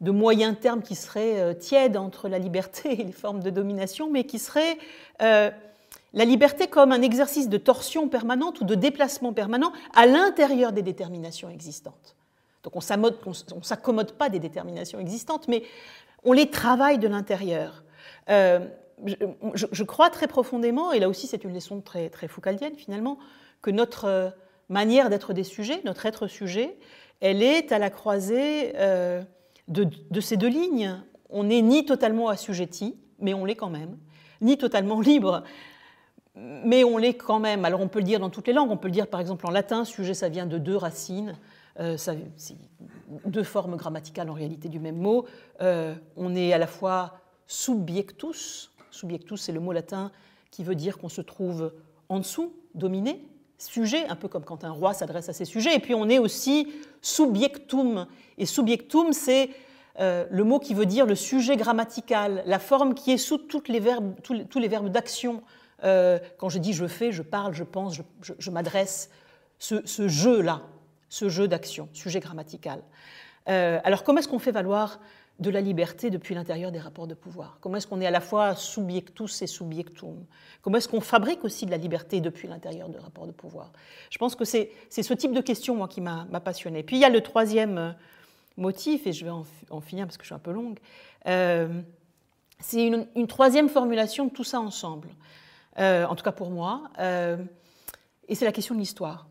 [0.00, 4.24] moyen terme qui serait euh, tiède entre la liberté et les formes de domination, mais
[4.24, 4.76] qui serait
[5.20, 10.82] la liberté comme un exercice de torsion permanente ou de déplacement permanent à l'intérieur des
[10.82, 12.14] déterminations existantes.
[12.64, 12.80] Donc on
[13.58, 15.62] ne s'accommode pas des déterminations existantes, mais
[16.24, 17.84] on les travaille de l'intérieur.
[18.30, 18.60] Euh,
[19.54, 23.18] je, crois très profondément, et là aussi c'est une leçon très, très foucaldienne finalement,
[23.60, 24.30] que notre euh,
[24.68, 26.76] manière d'être des sujets, notre être sujet,
[27.20, 29.22] elle est à la croisée euh,
[29.68, 31.02] de, de, ces deux lignes.
[31.28, 33.98] On n'est ni totalement assujetti, mais on l'est quand même,
[34.40, 35.42] ni totalement libre,
[36.36, 37.64] mais on l'est quand même.
[37.64, 39.46] Alors on peut le dire dans toutes les langues, on peut le dire par exemple
[39.46, 41.36] en latin, sujet ça vient de deux racines,
[41.80, 41.96] euh,
[43.26, 45.26] deux formes grammaticales en réalité du même mot.
[45.60, 50.12] Euh, on est à la fois subjectus, subjectus c'est le mot latin
[50.52, 51.72] qui veut dire qu'on se trouve
[52.08, 53.26] en dessous, dominé,
[53.58, 56.18] sujet, un peu comme quand un roi s'adresse à ses sujets, et puis on est
[56.18, 58.06] aussi subjectum,
[58.38, 59.50] et subjectum c'est
[59.98, 63.64] euh, le mot qui veut dire le sujet grammatical, la forme qui est sous tous
[63.68, 65.42] les verbes d'action.
[65.82, 67.98] Quand je dis je fais, je parle, je pense,
[68.38, 69.10] je, m'adresse,
[69.58, 70.62] ce, jeu-là,
[71.08, 72.82] ce jeu d'action, sujet grammatical.
[73.48, 75.00] Euh, alors comment est-ce qu'on fait valoir
[75.40, 77.58] de la liberté depuis l'intérieur des rapports de pouvoir?
[77.60, 80.24] Comment est-ce qu'on est à la fois subjectus et subjectum?
[80.62, 83.72] Comment est-ce qu'on fabrique aussi de la liberté depuis l'intérieur des rapports de pouvoir?
[84.10, 86.82] Je pense que c'est ce type de question moi, qui m'a passionné.
[86.82, 87.90] Puis il y a le troisième euh,
[88.56, 90.78] motif, et je vais en, finir parce que je suis un peu longue,
[92.60, 95.08] c'est une, troisième formulation de tout ça ensemble.
[95.78, 96.84] Euh, en tout cas pour moi.
[96.98, 97.36] Euh,
[98.28, 99.26] et c'est la question de l'histoire,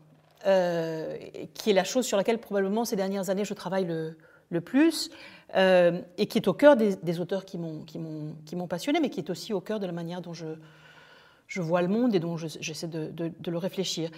[0.46, 1.16] euh,
[1.54, 5.10] qui est la chose sur laquelle probablement ces dernières années je travaille le, plus,
[5.54, 9.60] et qui est au cœur des, auteurs qui m'ont passionné, mais qui est aussi au
[9.60, 10.46] cœur de la manière dont je,
[11.48, 14.10] je vois le monde et dont j'essaie de, de, le réfléchir.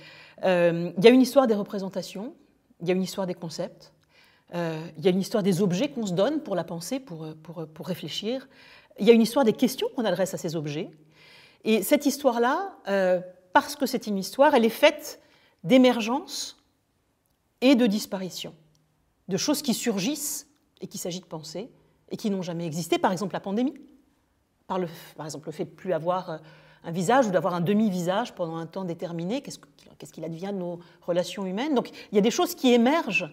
[0.43, 2.35] il y a une histoire des représentations,
[2.83, 3.95] il y a une histoire des concepts,
[4.53, 7.67] il y a une histoire des objets qu'on se donne pour la penser, pour, pour,
[7.67, 8.47] pour réfléchir.
[8.99, 10.91] Il y a une histoire des questions qu'on adresse à ces objets.
[11.67, 13.21] Et cette histoire-là, euh,
[13.53, 15.21] parce que c'est une histoire, elle est faite
[15.67, 16.57] d'émergence
[17.61, 18.55] et de disparition,
[19.29, 20.49] de choses qui surgissent
[20.81, 21.71] et qu'il s'agit de penser
[22.11, 23.75] et qui n'ont jamais existé, par exemple la pandémie,
[24.69, 26.39] par, le, par exemple le fait de plus avoir euh,
[26.85, 30.79] un visage ou d'avoir un demi-visage pendant un temps déterminé, qu'est-ce qu'il advient de nos
[31.03, 31.75] relations humaines?
[31.75, 33.29] Donc il y a des choses qui émergent,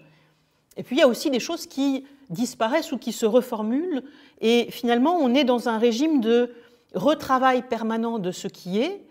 [0.76, 4.04] et puis il y a aussi des choses qui disparaissent ou qui se reformulent,
[4.42, 6.52] et finalement on est dans un régime de
[6.96, 9.06] retravail permanent de ce qui est,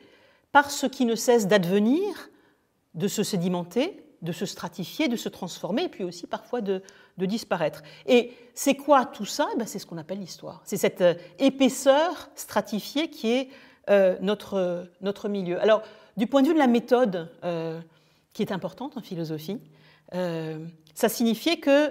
[0.51, 2.31] par ce qui ne cesse d'advenir,
[2.95, 6.83] de se sédimenter, de se stratifier, de se transformer, et puis aussi parfois de,
[7.19, 7.83] disparaître.
[8.07, 9.49] Et c'est quoi tout ça?
[9.55, 10.63] Eh ben, C'est ce qu'on appelle l'histoire.
[10.65, 13.49] C'est cette euh, épaisseur stratifiée qui est
[13.91, 15.61] euh, notre, notre milieu.
[15.61, 15.83] Alors,
[16.17, 17.81] du point de vue de la méthode, euh,
[18.33, 19.59] qui est importante en philosophie,
[20.95, 21.91] ça signifiait que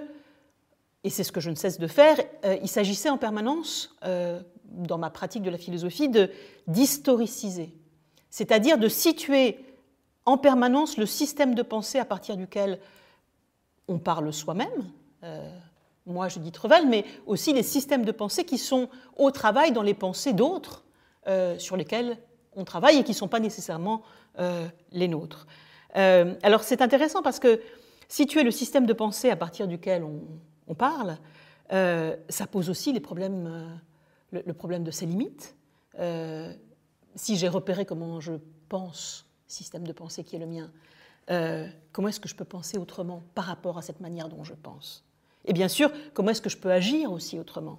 [1.02, 2.16] et c'est ce que je ne cesse de faire,
[2.62, 3.96] il s'agissait en permanence,
[4.64, 6.08] dans ma pratique de la philosophie,
[6.68, 7.74] d'historiciser,
[8.30, 9.58] c'est-à-dire de situer
[10.24, 12.78] en permanence le système de pensée à partir duquel
[13.88, 14.90] on parle soi-même,
[16.06, 19.82] moi je dis Trevel, mais aussi les systèmes de pensée qui sont au travail dans
[19.82, 20.84] les pensées d'autres
[21.28, 22.18] euh, sur lesquels
[22.56, 24.02] on travaille et qui ne sont pas nécessairement
[24.38, 25.46] euh, les nôtres.
[25.96, 27.60] Euh, alors c'est intéressant parce que
[28.08, 30.04] situer le système de pensée à partir duquel
[30.66, 31.16] on, parle,
[31.70, 35.54] ça pose aussi le, problème de ses limites.
[37.14, 38.34] si j'ai repéré comment je
[38.68, 40.70] pense, système de pensée qui est le mien,
[41.92, 45.04] comment est-ce que je peux penser autrement par rapport à cette manière dont je pense?
[45.44, 47.78] Et bien sûr, comment est-ce que je peux agir aussi autrement?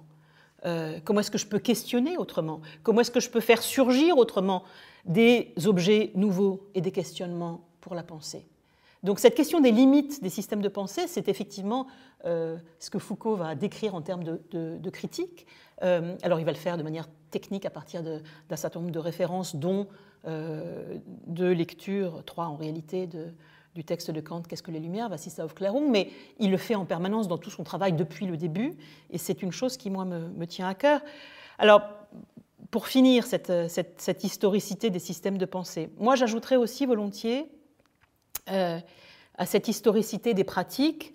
[0.66, 2.60] Euh, Comment est-ce que je peux questionner autrement?
[2.82, 4.64] Comment est-ce que je peux faire surgir autrement
[5.04, 8.46] des objets nouveaux et des questionnements pour la pensée?
[9.02, 11.86] Donc cette question des limites des systèmes de pensée, c'est effectivement
[12.24, 15.46] euh, ce que Foucault va décrire en termes de, critique.
[15.82, 18.98] Euh, alors il va le faire de manière technique à partir d'un certain nombre de
[18.98, 19.88] références, dont
[20.26, 23.08] deux lectures, trois en réalité,
[23.74, 26.74] du texte de Kant, Qu'est-ce que les Lumières, Vassissa of Clairung, mais il le fait
[26.74, 28.74] en permanence dans tout son travail depuis le début,
[29.10, 31.00] et c'est une chose qui, moi, me, tient à cœur.
[31.58, 31.82] Alors,
[32.70, 37.46] pour finir cette, cette, historicité des systèmes de pensée, moi, j'ajouterais aussi volontiers
[38.50, 38.78] euh,
[39.36, 41.14] à cette historicité des pratiques,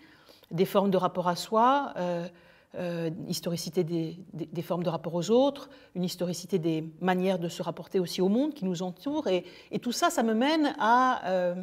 [0.51, 2.27] des formes de rapport à soi, euh,
[2.75, 7.63] euh, historicité des, des, formes de rapport aux autres, une historicité des manières de se
[7.63, 9.27] rapporter aussi au monde qui nous entoure.
[9.27, 9.43] Et,
[9.81, 11.55] tout ça, ça me mène à,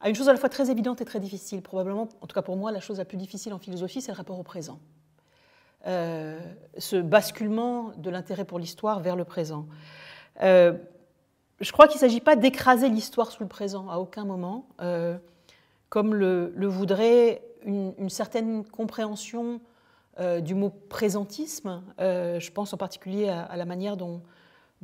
[0.00, 1.62] à une chose à la fois très évidente et très difficile.
[1.62, 4.16] Probablement, en tout cas pour moi, la chose la plus difficile en philosophie, c'est le
[4.16, 4.80] rapport au présent.
[5.86, 6.40] Euh,
[6.78, 9.66] ce basculement de l'intérêt pour l'histoire vers le présent.
[10.40, 10.72] Euh,
[11.60, 15.18] je crois qu'il ne s'agit pas d'écraser l'histoire sous le présent à aucun moment, euh,
[15.90, 19.60] comme le, voudrait une, certaine compréhension
[20.42, 21.82] du mot présentisme.
[21.98, 24.22] je pense en particulier à la manière dont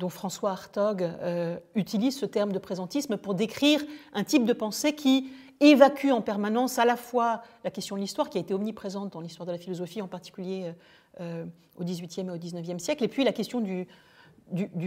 [0.09, 3.81] François Hartog euh, utilise ce terme de présentisme pour décrire
[4.13, 8.29] un type de pensée qui évacue en permanence à la fois la question de l'histoire,
[8.29, 10.73] qui a été omniprésente dans l'histoire de la philosophie, en particulier
[11.19, 11.45] euh,
[11.77, 13.87] au XVIIIe et au XIXe siècle, et puis la question du,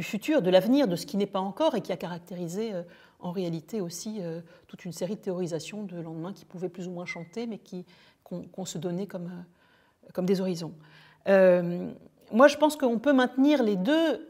[0.03, 2.83] futur, de l'avenir, de ce qui n'est pas encore, et qui a caractérisé euh,
[3.21, 4.21] en réalité aussi
[4.67, 7.59] toute une série de théorisations de lendemain qui pouvaient plus ou moins chanter, mais
[8.23, 9.31] qu'on se donnait comme,
[10.13, 10.75] comme des horizons.
[11.27, 14.29] moi, je pense qu'on peut maintenir les deux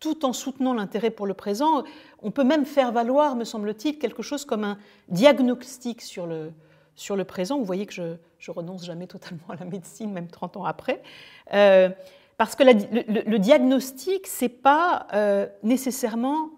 [0.00, 1.82] tout en soutenant l'intérêt pour le présent.
[2.22, 6.52] On peut même faire valoir, me semble-t-il, quelque chose comme un diagnostic sur le,
[6.94, 7.58] sur le présent.
[7.58, 11.02] Vous voyez que je, je renonce jamais totalement à la médecine, même 30 ans après.
[11.54, 11.88] Euh,
[12.36, 16.50] parce que le, diagnostic, ce n'est pas euh, nécessairement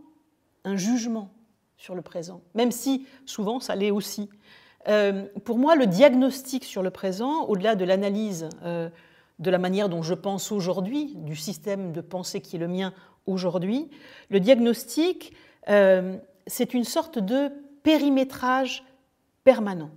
[0.64, 1.30] un jugement
[1.76, 4.30] sur le présent, même si souvent ça l'est aussi.
[4.88, 8.48] Euh, pour moi, le diagnostic sur le présent, au-delà de l'analyse
[9.38, 12.92] de la manière dont je pense aujourd'hui, du système de pensée qui est le mien
[13.26, 13.90] aujourd'hui,
[14.30, 15.34] le diagnostic,
[15.68, 17.50] euh, c'est une sorte de
[17.82, 18.84] périmétrage
[19.44, 19.90] permanent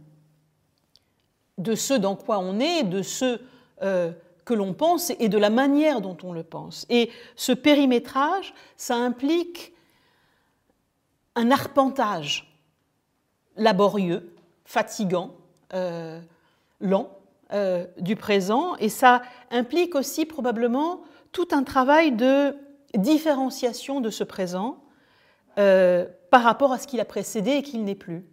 [1.58, 3.40] de ce dans quoi on est, de ce
[3.82, 4.12] euh,
[4.46, 6.86] que l'on pense et de la manière dont on le pense.
[6.90, 9.74] Et ce périmétrage, ça implique
[11.36, 12.58] un arpentage
[13.56, 14.34] laborieux,
[14.70, 15.32] fatigant,
[15.74, 16.22] euh,
[16.80, 17.10] lent
[17.98, 21.02] du présent, et ça implique aussi probablement
[21.32, 22.56] tout un travail de
[22.94, 24.84] différenciation de ce présent
[25.58, 28.24] euh, par rapport à ce qu'il a précédé et qu'il n'est plus.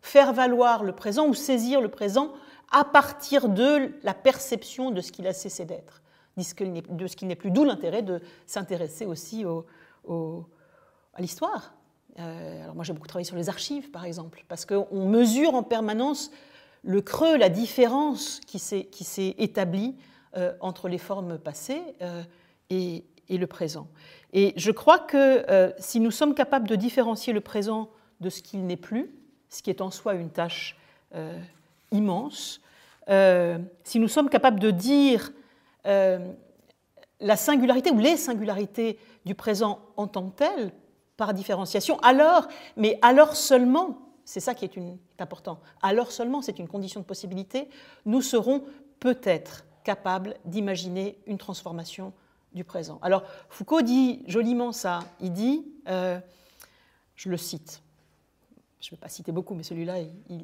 [0.00, 2.32] Faire valoir le présent ou saisir le présent
[2.72, 6.00] à partir de la perception de ce qu'il a cessé d'être,
[6.38, 6.42] de
[7.06, 7.50] ce qu'il n'est plus.
[7.50, 11.74] D'où l'intérêt de s'intéresser aussi à l'histoire.
[12.18, 15.62] Euh, alors moi j'ai beaucoup travaillé sur les archives par exemple, parce qu'on mesure en
[15.62, 16.30] permanence
[16.82, 19.96] le creux, la différence qui s'est établie
[20.36, 21.82] euh, entre les formes passées
[22.70, 23.88] et, et le présent.
[24.32, 28.42] Et je crois que euh, si nous sommes capables de différencier le présent de ce
[28.42, 29.14] qu'il n'est plus,
[29.48, 30.76] ce qui est en soi une tâche
[31.14, 31.38] euh,
[31.92, 32.60] immense,
[33.08, 35.32] euh, si nous sommes capables de dire
[35.84, 40.72] la singularité ou les singularités du présent en tant que tel,
[41.16, 44.72] par différenciation, alors, mais alors seulement, c'est ça qui est,
[45.18, 47.68] important, alors seulement, c'est une condition de possibilité,
[48.04, 48.64] nous serons
[48.98, 52.12] peut-être capables d'imaginer une transformation
[52.52, 52.98] du présent.
[53.02, 56.18] Alors Foucault dit joliment ça, il dit, euh,
[57.14, 57.83] je le cite,
[58.84, 59.94] je ne vais pas citer beaucoup, mais celui-là,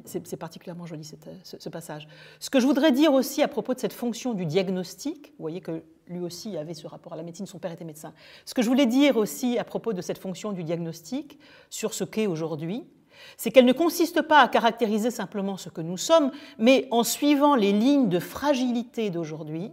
[0.03, 2.07] c'est particulièrement joli ce, passage.
[2.39, 5.61] Ce que je voudrais dire aussi à propos de cette fonction du diagnostic, vous voyez
[5.61, 8.13] que lui aussi avait ce rapport à la médecine, son père était médecin.
[8.45, 11.37] Ce que je voulais dire aussi à propos de cette fonction du diagnostic
[11.69, 12.83] sur ce qu'est aujourd'hui,
[13.37, 17.53] c'est qu'elle ne consiste pas à caractériser simplement ce que nous sommes, mais en suivant
[17.53, 19.69] les lignes de fragilité d'aujourd'hui,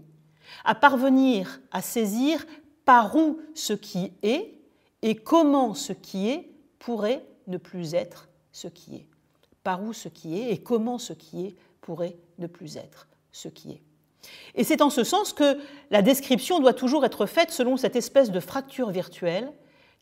[0.67, 2.45] à parvenir à saisir
[2.85, 4.59] par où ce qui est
[5.01, 8.28] et comment ce qui est pourrait ne plus être
[8.59, 9.07] ce qui est.
[9.63, 13.49] Par où ce qui est et comment ce qui est pourrait ne plus être ce
[13.49, 13.83] qui est.
[14.55, 15.59] Et c'est en ce sens que
[15.91, 19.53] la description doit toujours être faite selon cette espèce de fracture virtuelle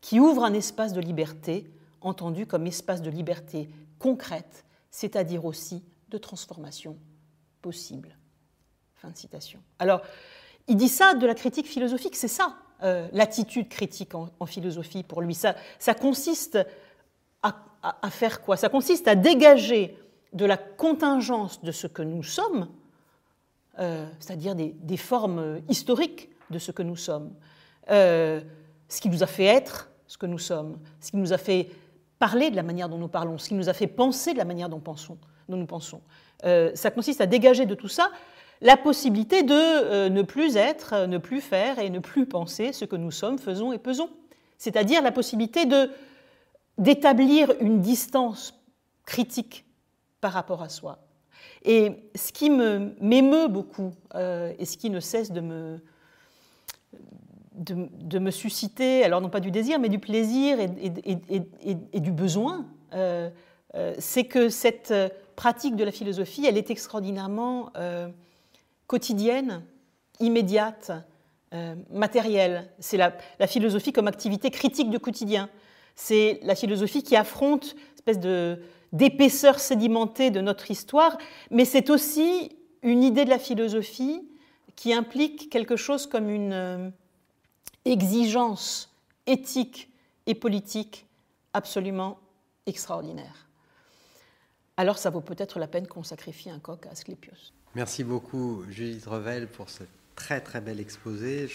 [0.01, 6.19] qui ouvre un espace de liberté, entendu comme espace de liberté concrète, c'est-à-dire aussi de
[6.19, 6.97] transformation
[7.61, 8.17] possible.
[8.95, 9.61] Fin de citation.
[9.79, 10.01] Alors,
[10.69, 15.23] il dit ça de la critique philosophique, c'est ça, euh, l'attitude critique en, philosophie pour
[15.23, 15.35] lui.
[15.35, 16.59] Ça, ça consiste
[18.03, 18.57] à, faire quoi?
[18.57, 19.97] Ça consiste à dégager
[20.33, 22.69] de la contingence de ce que nous sommes,
[23.79, 27.33] euh, c'est-à-dire des, formes historiques de ce que nous sommes,
[27.91, 28.41] euh,
[28.89, 31.69] ce qui nous a fait être ce que nous sommes, ce qui nous a fait
[32.21, 34.45] parler de la manière dont nous parlons, ce qui nous a fait penser de la
[34.45, 35.19] manière dont, pensons,
[35.49, 36.01] dont nous pensons.
[36.43, 38.11] ça consiste à dégager de tout ça
[38.61, 42.73] la possibilité de euh, ne plus être, euh, ne plus faire et ne plus penser
[42.73, 44.11] ce que nous sommes, faisons et pesons.
[44.59, 45.91] C'est-à-dire la possibilité de,
[46.79, 48.55] d'établir une distance
[49.05, 49.65] critique
[50.21, 50.99] par rapport à soi.
[51.65, 55.81] Et ce qui me, m'émeut beaucoup euh, et ce qui ne cesse de me,
[57.55, 62.67] de, me susciter, alors non pas du désir, mais du plaisir et, du besoin,
[63.99, 64.93] c'est que cette
[65.35, 67.73] pratique de la philosophie, elle est extraordinairement
[68.87, 69.63] quotidienne,
[70.21, 70.93] immédiate,
[71.55, 72.69] euh, matérielle.
[72.81, 73.13] C'est la,
[73.47, 75.49] philosophie comme activité critique du quotidien.
[75.97, 78.61] C'est la philosophie qui affronte une espèce de,
[78.93, 81.19] d'épaisseur sédimentée de notre histoire,
[81.51, 84.23] mais c'est aussi une idée de la philosophie
[84.77, 86.91] qui implique quelque chose comme une euh,
[87.85, 88.95] exigence
[89.27, 89.91] éthique
[90.27, 91.07] et politique
[91.55, 92.19] absolument
[92.67, 93.49] extraordinaire.
[94.77, 97.33] Alors ça vaut peut-être la peine qu'on sacrifie un coq à Asclépios.
[97.75, 101.49] Merci beaucoup Judith Revel pour ce très très bel exposé.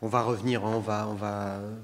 [0.00, 1.74] On va revenir, on va, on va euh,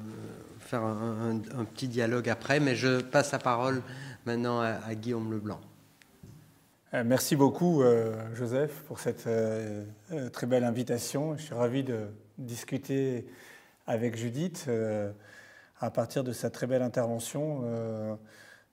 [0.61, 3.83] faire un, petit dialogue après, mais je passe la parole
[4.25, 5.61] maintenant à, Guillaume Leblanc.
[6.93, 9.29] Euh, merci beaucoup euh, Joseph pour cette
[10.33, 11.37] très belle invitation.
[11.37, 12.07] Je suis ravi de
[12.39, 13.27] discuter
[13.87, 14.71] avec Judith
[15.81, 18.19] à partir de sa très belle intervention.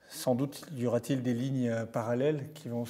[0.08, 2.86] sans doute y aura-t-il des lignes parallèles qui vont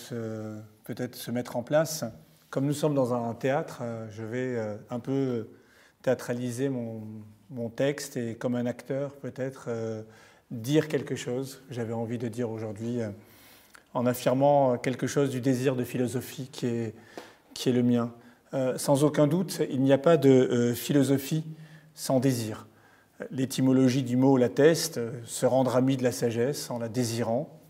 [0.83, 2.03] peut-être se mettre en place.
[2.49, 5.47] Comme nous sommes dans un théâtre, je vais un peu
[6.01, 7.01] théâtraliser mon,
[7.49, 10.01] mon texte et comme un acteur peut-être euh,
[10.49, 12.99] dire quelque chose que j'avais envie de dire aujourd'hui
[13.93, 16.95] en affirmant quelque chose du désir de philosophie qui est,
[17.53, 18.11] qui est le mien.
[18.75, 21.45] sans aucun doute, il n'y a pas de philosophie
[21.93, 22.67] sans désir.
[23.29, 27.61] L'étymologie du mot l'atteste, se rendre ami de la sagesse en la désirant,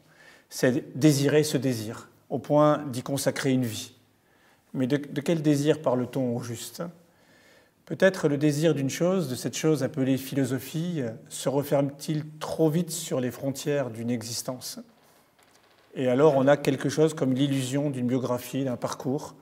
[0.49, 3.93] c'est désirer ce désir au point d'y consacrer une vie.
[4.73, 6.83] Mais de, quel désir parle-t-on au juste?
[7.91, 13.19] Peut-être le désir d'une chose, de cette chose appelée philosophie, se referme-t-il trop vite sur
[13.19, 14.79] les frontières d'une existence?
[15.93, 19.35] Et alors on a quelque chose comme l'illusion d'une biographie, d'un parcours.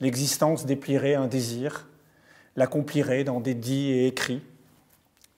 [0.00, 1.88] L'existence déplierait un désir,
[2.56, 4.42] l'accomplirait dans des dits et écrits.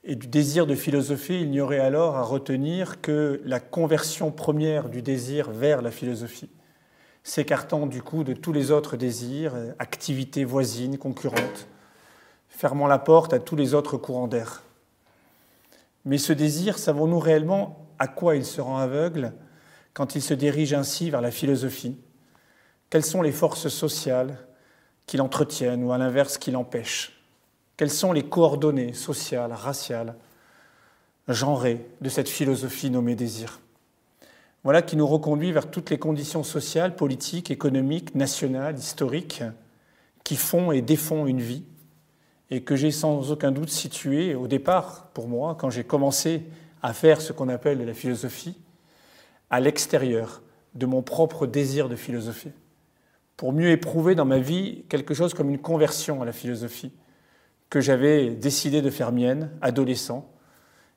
[0.02, 4.88] Et du désir de philosophie, il n'y aurait alors à retenir que la conversion première
[4.88, 6.50] du désir vers la philosophie
[7.22, 11.68] s'écartant du coup de tous les autres désirs, activités voisines, concurrentes,
[12.56, 14.62] fermant la porte à tous les autres courants d'air.
[16.04, 19.32] Mais ce désir, savons-nous réellement à quoi il se rend aveugle
[19.92, 21.96] quand il se dirige ainsi vers la philosophie?
[22.90, 24.38] Quelles sont les forces sociales
[25.06, 27.20] qui l'entretiennent ou à l'inverse qui l'empêchent
[27.76, 30.14] Quelles sont les coordonnées sociales, raciales,
[31.26, 33.58] genrées de cette philosophie nommée désir?
[34.62, 39.42] Voilà qui nous reconduit vers toutes les conditions sociales, politiques, économiques, nationales, historiques,
[40.22, 41.64] qui font et défont une vie,
[42.54, 46.44] et que j'ai sans aucun doute situé au départ, pour moi, quand j'ai commencé
[46.82, 48.56] à faire ce qu'on appelle la philosophie,
[49.50, 50.40] à l'extérieur
[50.76, 52.52] de mon propre désir de philosophie,
[53.36, 56.92] pour mieux éprouver dans ma vie quelque chose comme une conversion à la philosophie,
[57.70, 60.30] que j'avais décidé de faire mienne, adolescent,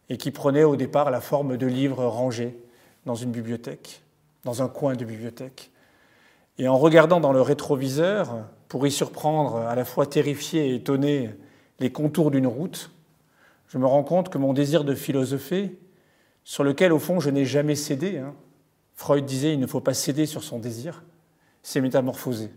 [0.10, 2.55] et qui prenait au départ la forme de livres rangés
[3.08, 4.03] dans une bibliothèque,
[4.43, 5.72] dans un coin de bibliothèque.
[6.60, 11.32] Et en regardant dans le rétroviseur, pour y surprendre à la fois terrifié et étonné
[11.80, 12.91] les contours d'une route,
[13.67, 15.78] je me rends compte que mon désir de philosopher,
[16.43, 18.34] sur lequel au fond je n'ai jamais cédé, hein,
[18.95, 21.03] Freud disait il ne faut pas céder sur son désir,
[21.61, 22.51] s'est métamorphosé.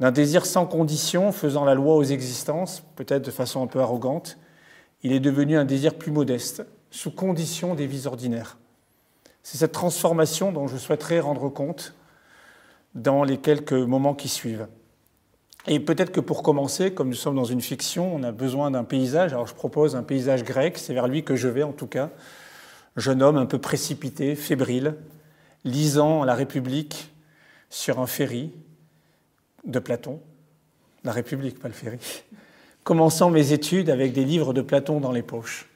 [0.00, 4.38] D'un désir sans condition, faisant la loi aux existences, peut-être de façon un peu arrogante,
[5.02, 8.58] il est devenu un désir plus modeste, sous condition des vies ordinaires
[9.42, 11.94] C'est cette transformation dont je souhaiterais rendre compte
[12.94, 14.66] dans les quelques moments qui suivent.
[15.72, 18.82] Et peut-être que pour commencer, comme nous sommes dans une fiction, on a besoin d'un
[18.82, 19.32] paysage.
[19.32, 22.10] Alors je propose un paysage grec, c'est vers lui que je vais en tout cas.
[22.96, 24.96] Jeune homme un peu précipité, fébrile,
[25.64, 27.12] lisant La République
[27.70, 28.50] sur un ferry
[29.64, 30.18] de Platon.
[31.04, 32.00] La République, pas le ferry.
[32.82, 35.68] Commençant mes études avec des livres de Platon dans les poches.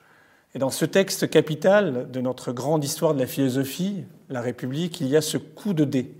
[0.57, 5.07] Et dans ce texte capital de notre grande histoire de la philosophie, La République, il
[5.07, 6.13] y a ce coup de dé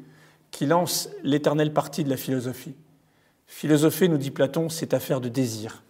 [0.53, 2.77] qui lance l'éternelle partie de la philosophie.
[3.47, 5.83] Philosopher, nous dit Platon, c'est affaire de désir.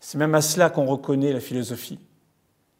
[0.00, 1.98] C'est même à cela qu'on reconnaît la philosophie.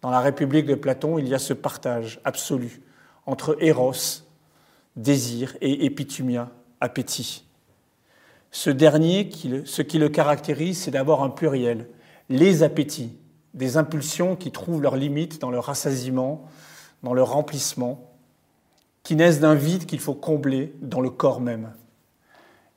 [0.02, 2.82] Dans la République de Platon, il y a ce partage absolu
[3.24, 3.92] entre éros,
[4.94, 6.50] désir, et épitumia,
[6.80, 7.44] appétit.
[8.50, 9.28] Ce dernier,
[9.64, 11.88] ce qui le caractérise, c'est d'abord un pluriel,
[12.28, 13.16] les appétits,
[13.54, 16.46] des impulsions qui trouvent leurs limites dans le rassasiement,
[17.02, 18.12] dans le remplissement,
[19.02, 21.72] qui naissent d'un vide qu'il faut combler dans le corps même.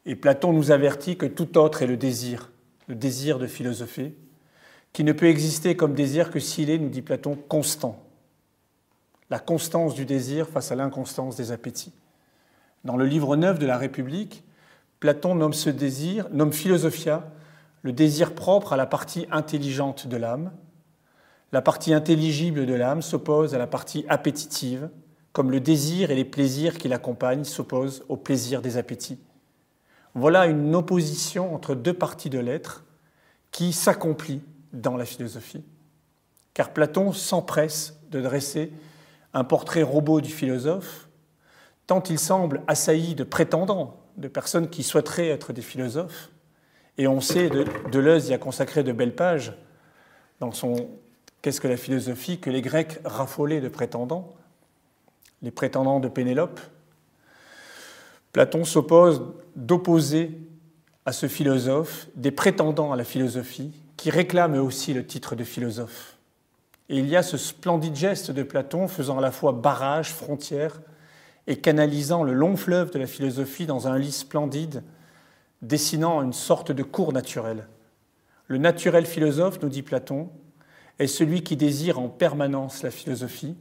[0.10, 2.50] Et Platon nous avertit que tout autre est le désir,
[2.88, 4.16] le désir de philosopher,
[4.92, 8.04] qui ne peut exister comme désir que s'il est, nous dit Platon, constant.
[9.30, 11.94] La constance du désir face à l'inconstance des appétits.
[12.86, 14.44] Dans le livre 9 de la République,
[15.00, 17.32] Platon nomme ce désir, nomme philosophia,
[17.84, 20.52] le désir propre à la partie intelligente de l'âme.
[21.52, 24.90] La partie intelligible de l'âme s'oppose à la partie appétitive,
[25.34, 29.20] comme le désir et les plaisirs qui l'accompagnent s'opposent au plaisir des appétits.
[30.16, 32.84] Voilà une opposition entre deux parties de l'être
[33.52, 34.42] qui s'accomplit
[34.74, 35.64] dans la philosophie.
[36.54, 38.72] Car Platon s'empresse de dresser
[39.34, 41.08] un portrait robot du philosophe,
[41.88, 46.30] tant il semble assailli de prétendants, de personnes qui souhaiteraient être des philosophes.
[46.98, 49.54] Et on sait, de, Deleuze y a consacré de belles pages
[50.40, 50.90] dans son
[51.42, 54.36] Qu'est-ce que la philosophie que les Grecs raffolaient de prétendants,
[55.42, 56.60] les prétendants de Pénélope,
[58.32, 59.24] Platon s'oppose
[59.56, 60.32] d'opposer
[61.06, 66.18] à ce philosophe des prétendants à la philosophie qui réclament aussi le titre de philosophe.
[66.88, 70.82] Et il y a ce splendide geste de Platon faisant à la fois barrage, frontière,
[71.48, 74.84] et canalisant le long fleuve de la philosophie dans un lit splendide,
[75.62, 77.68] dessinant une sorte de cours naturel.
[78.48, 80.30] Le naturel philosophe, nous dit Platon,
[81.00, 83.56] est celui qui désire en permanence la philosophie,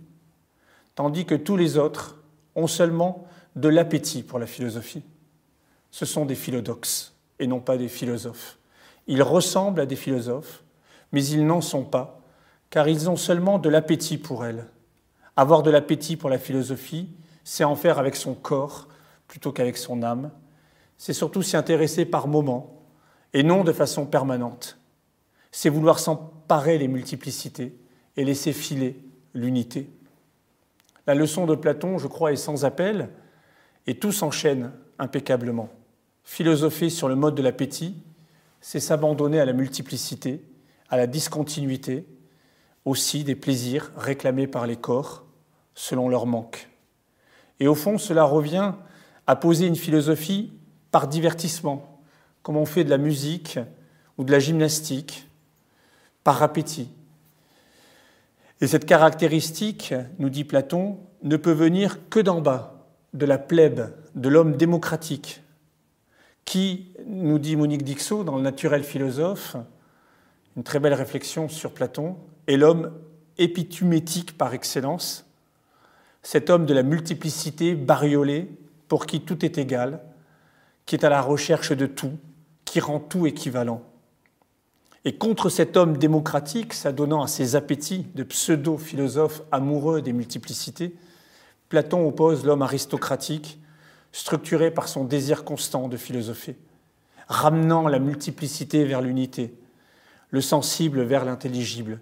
[0.95, 2.23] tandis que tous les autres
[2.55, 3.27] ont seulement
[3.61, 5.03] de l'appétit pour la philosophie.
[5.91, 8.59] Ce sont des philodoxes et non pas des philosophes.
[9.09, 10.63] Ils ressemblent à des philosophes,
[11.13, 12.21] mais ils n'en sont pas,
[12.71, 14.67] car ils ont seulement de l'appétit pour elle.
[15.37, 17.09] Avoir de l'appétit pour la philosophie,
[17.43, 18.89] c'est en faire avec son corps
[19.27, 20.31] plutôt qu'avec son âme.
[20.97, 22.85] C'est surtout s'y intéresser par moments
[23.33, 24.79] et non de façon permanente.
[25.51, 27.77] C'est vouloir s'emparer les multiplicités
[28.17, 29.03] et laisser filer
[29.35, 29.91] l'unité.
[31.07, 33.09] La leçon de Platon, je crois, est sans appel
[33.89, 35.71] et tout s'enchaîne impeccablement.
[36.23, 37.97] Philosopher sur le mode de l'appétit,
[38.61, 40.45] c'est s'abandonner à la multiplicité,
[40.91, 42.07] à la discontinuité,
[42.85, 45.25] aussi des plaisirs réclamés par les corps
[45.75, 46.69] selon leur manque.
[47.61, 48.75] Et au fond, cela revient
[49.27, 50.53] à poser une philosophie
[50.91, 52.03] par divertissement,
[52.43, 53.59] comme on fait de la musique
[54.19, 55.29] ou de la gymnastique,
[56.25, 56.91] par appétit.
[58.61, 62.78] Et cette caractéristique, nous dit Platon, ne peut venir que d'en bas,
[63.13, 65.43] de la plèbe, de l'homme démocratique,
[66.45, 69.57] qui, nous dit Monique Dixot dans le Naturel philosophe,
[70.57, 72.93] une très belle réflexion sur Platon, est l'homme
[73.39, 75.27] épitumétique par excellence,
[76.23, 78.49] cet homme de la multiplicité bariolé,
[78.89, 80.01] pour qui tout est égal,
[80.87, 82.13] qui est à la recherche de tout,
[82.65, 83.83] qui rend tout équivalent.
[85.05, 90.95] Et contre cet homme démocratique, s'adonnant à ses appétits de pseudo-philosophes amoureux des multiplicités,
[91.69, 93.59] Platon oppose l'homme aristocratique,
[94.13, 96.57] structuré par son désir constant de philosopher,
[97.29, 99.55] ramenant la multiplicité vers l'unité,
[100.31, 102.01] le sensible vers l'intelligible,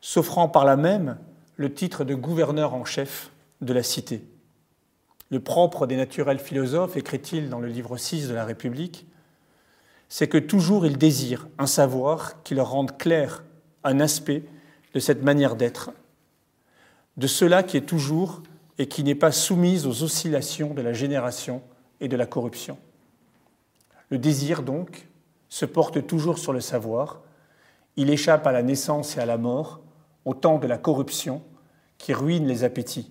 [0.00, 1.18] s'offrant par là même
[1.56, 3.30] le titre de gouverneur en chef
[3.60, 4.24] de la cité.
[5.30, 9.06] Le propre des naturels philosophes, écrit-il dans le livre 6 de la République,
[10.08, 13.44] c'est que toujours ils désirent un savoir qui leur rende clair
[13.84, 14.44] un aspect
[14.94, 15.90] de cette manière d'être,
[17.16, 18.42] de cela qui est toujours
[18.78, 21.62] et qui n'est pas soumise aux oscillations de la génération
[22.00, 22.78] et de la corruption.
[24.10, 25.08] Le désir, donc,
[25.48, 27.20] se porte toujours sur le savoir,
[27.96, 29.80] il échappe à la naissance et à la mort,
[30.24, 31.42] au temps de la corruption
[31.96, 33.10] qui ruine les appétits.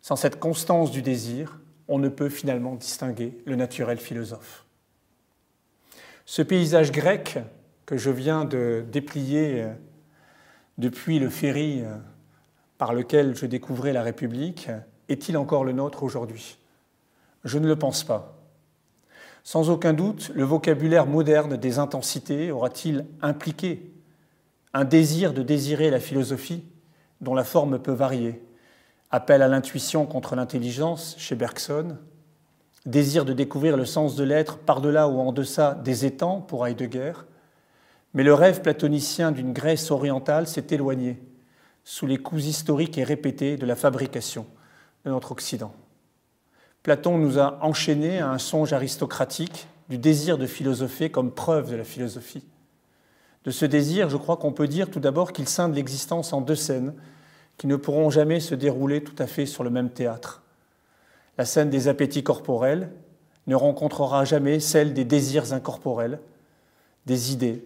[0.00, 4.64] Sans cette constance du désir, on ne peut finalement distinguer le naturel philosophe.
[6.24, 7.38] Ce paysage grec
[7.86, 9.72] que je viens de déplier euh,
[10.76, 11.96] depuis le ferry euh,
[12.78, 14.70] par lequel je découvrais la République
[15.08, 16.58] est-il encore le nôtre aujourd'hui?
[17.44, 18.38] Je ne le pense pas.
[19.42, 23.90] Sans aucun doute, le vocabulaire moderne des intensités aura-t-il impliqué
[24.74, 26.62] un désir de désirer la philosophie
[27.20, 28.44] dont la forme peut varier.
[29.10, 31.96] Appel à l'intuition contre l'intelligence chez Bergson,
[32.84, 37.12] désir de découvrir le sens de l'être par-delà ou en deçà des étangs pour Heidegger,
[38.14, 41.18] mais le rêve platonicien d'une Grèce orientale s'est éloigné
[41.88, 44.44] sous les coups historiques et répétés de la fabrication
[45.06, 45.72] de notre Occident.
[46.82, 51.76] Platon nous a enchaînés à un songe aristocratique du désir de philosopher comme preuve de
[51.76, 52.44] la philosophie.
[53.44, 56.56] De ce désir, je crois qu'on peut dire tout d'abord qu'il scinde l'existence en deux
[56.56, 56.92] scènes
[57.56, 60.42] qui ne pourront jamais se dérouler tout à fait sur le même théâtre.
[61.38, 62.92] La scène des appétits corporels
[63.46, 66.20] ne rencontrera jamais celle des désirs incorporels,
[67.06, 67.64] des idées,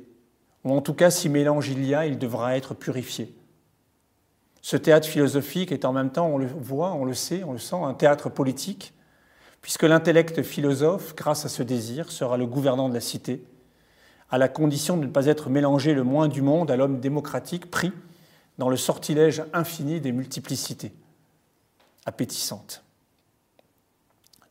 [0.63, 3.35] ou en tout cas si mélange il y a, il devra être purifié.
[4.63, 7.59] Ce théâtre philosophique est en même temps, on le voit, on le sait, on le
[7.59, 8.95] sent, un théâtre politique,
[9.61, 13.45] puisque l'intellect philosophe, grâce à ce désir, sera le gouvernant de la cité,
[14.31, 17.71] à la condition de ne pas être mélangé le moins du monde à l'homme démocratique
[17.71, 17.93] pris
[18.59, 20.93] dans le sortilège infini des multiplicités
[22.07, 22.85] appétissantes.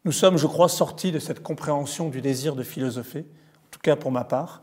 [0.03, 3.95] Nous sommes, je crois, sortis de cette compréhension du désir de philosopher, en tout cas
[3.95, 4.61] pour ma part,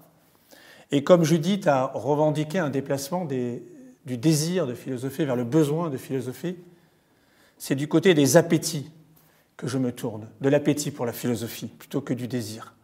[0.91, 3.25] et comme Judith a revendiqué un déplacement
[4.09, 6.57] du désir de philosopher vers le besoin de philosopher,
[7.59, 8.91] c'est du côté des appétits
[9.59, 12.75] que je me tourne, de l'appétit pour la philosophie plutôt que du désir.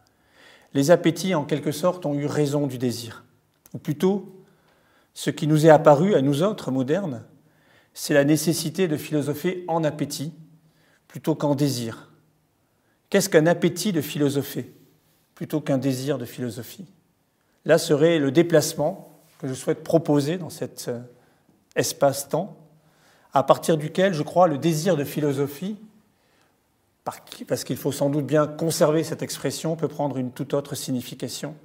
[0.73, 3.25] Les appétits, en quelque sorte, ont eu raison du désir.
[3.73, 4.45] Ou plutôt,
[5.13, 7.23] ce qui nous est apparu à nous autres modernes,
[7.93, 10.33] c'est la nécessité de philosopher en appétit
[11.07, 12.11] plutôt qu'en désir.
[13.09, 14.71] Qu'est-ce qu'un appétit de philosopher
[15.33, 16.85] plutôt qu'un désir de philosophie?
[17.63, 20.99] Là serait le déplacement que je souhaite proposer dans cet euh,
[21.75, 22.57] espace-temps,
[23.33, 25.77] à partir duquel, je crois, le désir de philosophie,
[27.47, 31.55] parce qu'il faut sans doute bien conserver cette expression, peut prendre une toute autre signification.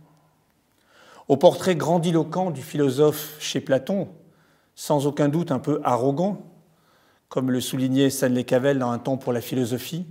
[1.29, 4.09] Au portrait grandiloquent du philosophe chez Platon,
[4.75, 6.43] sans aucun doute un peu arrogant,
[7.29, 10.07] comme le soulignait Stanley Cavell dans Un temps pour la philosophie,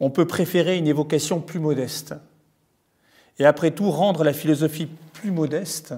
[0.00, 2.14] on peut préférer une évocation plus modeste.
[3.38, 5.94] Et après tout, rendre la philosophie plus modeste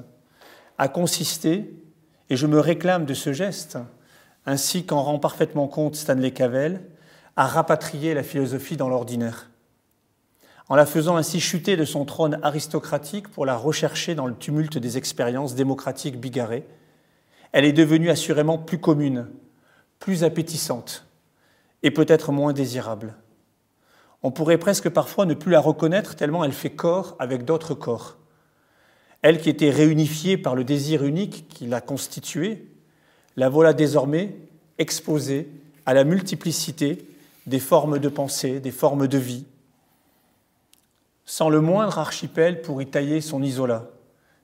[0.78, 1.72] a consisté,
[2.30, 3.76] et je me réclame de ce geste,
[4.46, 6.80] ainsi qu'en rend parfaitement compte Stanley Cavell,
[7.36, 9.50] à rapatrier la philosophie dans l'ordinaire,
[10.68, 14.78] en la faisant ainsi chuter de son trône aristocratique pour la rechercher dans le tumulte
[14.78, 16.64] des expériences démocratiques bigarrées.
[17.50, 19.26] Elle est devenue assurément plus commune,
[19.98, 21.06] plus appétissante
[21.82, 23.14] et peut-être moins désirable.
[24.22, 28.19] On pourrait presque parfois ne plus la reconnaître tellement elle fait corps avec d'autres corps.
[29.22, 32.66] Elle qui était réunifiée par le désir unique qui l'a constituée,
[33.36, 34.36] la voilà désormais
[34.78, 35.48] exposée
[35.86, 37.06] à la multiplicité
[37.46, 39.44] des formes de pensée, des formes de vie,
[41.24, 43.88] sans le moindre archipel pour y tailler son isolat,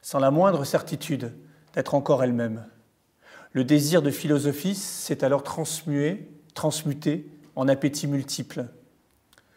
[0.02, 1.32] sans la moindre certitude
[1.74, 2.64] d'être encore elle-même.
[3.52, 8.66] Le désir de philosophie s'est alors transmué, transmuté en appétit multiple.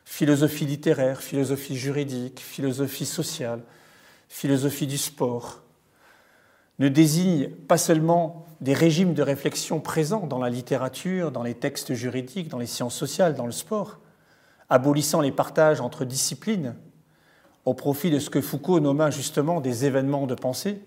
[0.06, 3.62] Philosophie littéraire, philosophie juridique, philosophie sociale,
[4.30, 5.64] philosophie du sport,
[6.78, 11.94] ne désigne pas seulement des régimes de réflexion présents dans la littérature, dans les textes
[11.94, 14.00] juridiques, dans les sciences sociales, dans le sport,
[14.70, 16.76] abolissant les partages entre disciplines
[17.66, 20.82] au profit de ce que Foucault nomma justement des événements de pensée,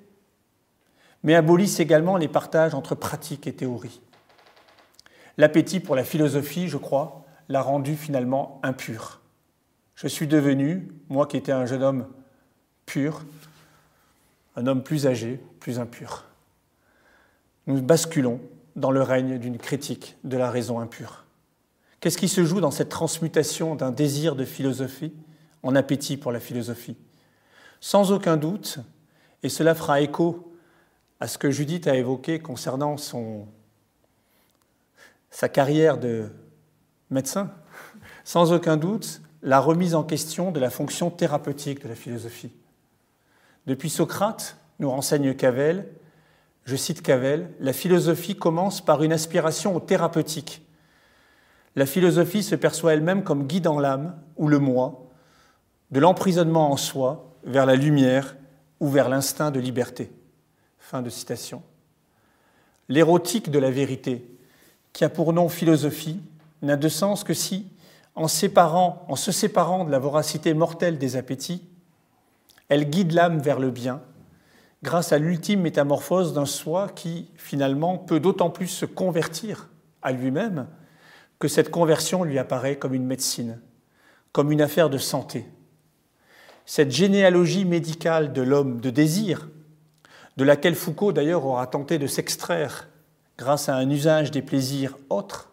[1.22, 4.01] mais abolissent également les partages entre pratique et théorie.
[5.36, 9.20] L'appétit pour la philosophie, je crois, l'a rendu finalement impur.
[9.95, 12.07] Je suis devenu, moi qui étais un jeune homme
[12.93, 13.22] pur,
[14.55, 16.26] un homme plus âgé, plus impur.
[17.66, 18.38] Nous basculons
[18.76, 21.24] dans le règne d'une critique de la raison impure.
[22.01, 25.14] Qu'est-ce qui se joue dans cette transmutation d'un désir de philosophie
[25.62, 26.99] en appétit pour la philosophie?
[27.80, 28.78] Sans aucun doute,
[29.43, 30.55] et cela fera écho
[31.18, 33.47] à ce que Judith a évoqué concernant son,
[35.30, 36.28] sa carrière de
[37.09, 37.55] médecin,
[38.22, 42.53] sans aucun doute, la remise en question de la fonction thérapeutique de la philosophie.
[43.66, 45.88] Depuis Socrate, nous renseigne Cavell,
[46.64, 50.62] je cite Cavell, la philosophie commence par une aspiration au thérapeutique.
[51.74, 55.08] La philosophie se perçoit elle-même comme guidant l'âme ou le moi,
[55.90, 58.36] de l'emprisonnement en soi vers la lumière
[58.80, 60.12] ou vers l'instinct de liberté.
[60.78, 61.62] Fin de citation.
[62.88, 64.28] L'érotique de la vérité,
[64.92, 66.20] qui a pour nom philosophie,
[66.60, 67.66] n'a de sens que si,
[68.14, 71.66] en, séparant, en se séparant de la voracité mortelle des appétits,
[72.72, 74.00] elle guide l'âme vers le bien,
[74.82, 79.68] grâce à l'ultime métamorphose d'un soi qui, finalement, peut d'autant plus se convertir
[80.00, 80.66] à lui-même
[81.38, 83.60] que cette conversion lui apparaît comme une médecine,
[84.32, 85.44] comme une affaire de santé.
[86.64, 89.50] Cette généalogie médicale de l'homme de désir,
[90.38, 92.88] de laquelle Foucault d'ailleurs aura tenté de s'extraire
[93.36, 95.52] grâce à un usage des plaisirs autres,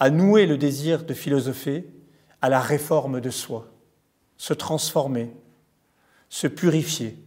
[0.00, 1.86] a noué le désir de philosopher
[2.42, 3.68] à la réforme de soi,
[4.38, 5.30] se transformer,
[6.30, 7.18] se purifier.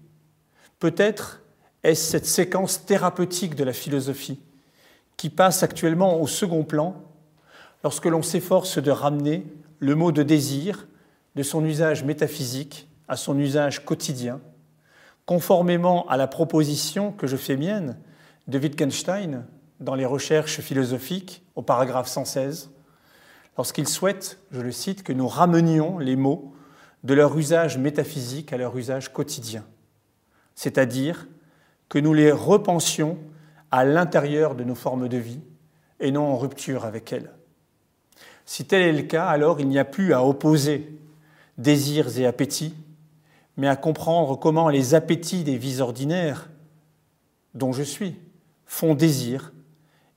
[0.79, 1.41] Peut-être
[1.83, 4.39] est-ce cette séquence thérapeutique de la philosophie
[5.17, 6.95] qui passe actuellement au second plan
[7.83, 9.45] lorsque l'on s'efforce de ramener
[9.79, 10.87] le mot de désir
[11.35, 14.39] de son usage métaphysique à son usage quotidien,
[15.25, 17.97] conformément à la proposition que je fais mienne
[18.47, 19.45] de Wittgenstein
[19.79, 22.71] dans les recherches philosophiques au paragraphe 116,
[23.57, 26.52] lorsqu'il souhaite, je le cite, que nous ramenions les mots
[27.03, 29.65] de leur usage métaphysique à leur usage quotidien,
[30.55, 31.27] c'est-à-dire
[31.89, 33.17] que nous les repensions
[33.71, 35.41] à l'intérieur de nos formes de vie
[35.99, 37.31] et non en rupture avec elles.
[38.45, 40.97] Si tel est le cas, alors il n'y a plus à opposer
[41.57, 42.75] désirs et appétits,
[43.57, 46.49] mais à comprendre comment les appétits des vies ordinaires,
[47.53, 48.15] dont je suis,
[48.65, 49.53] font désir,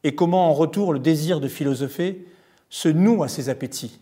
[0.03, 2.27] et comment en retour le désir de philosopher
[2.71, 4.01] se noue à ces appétits.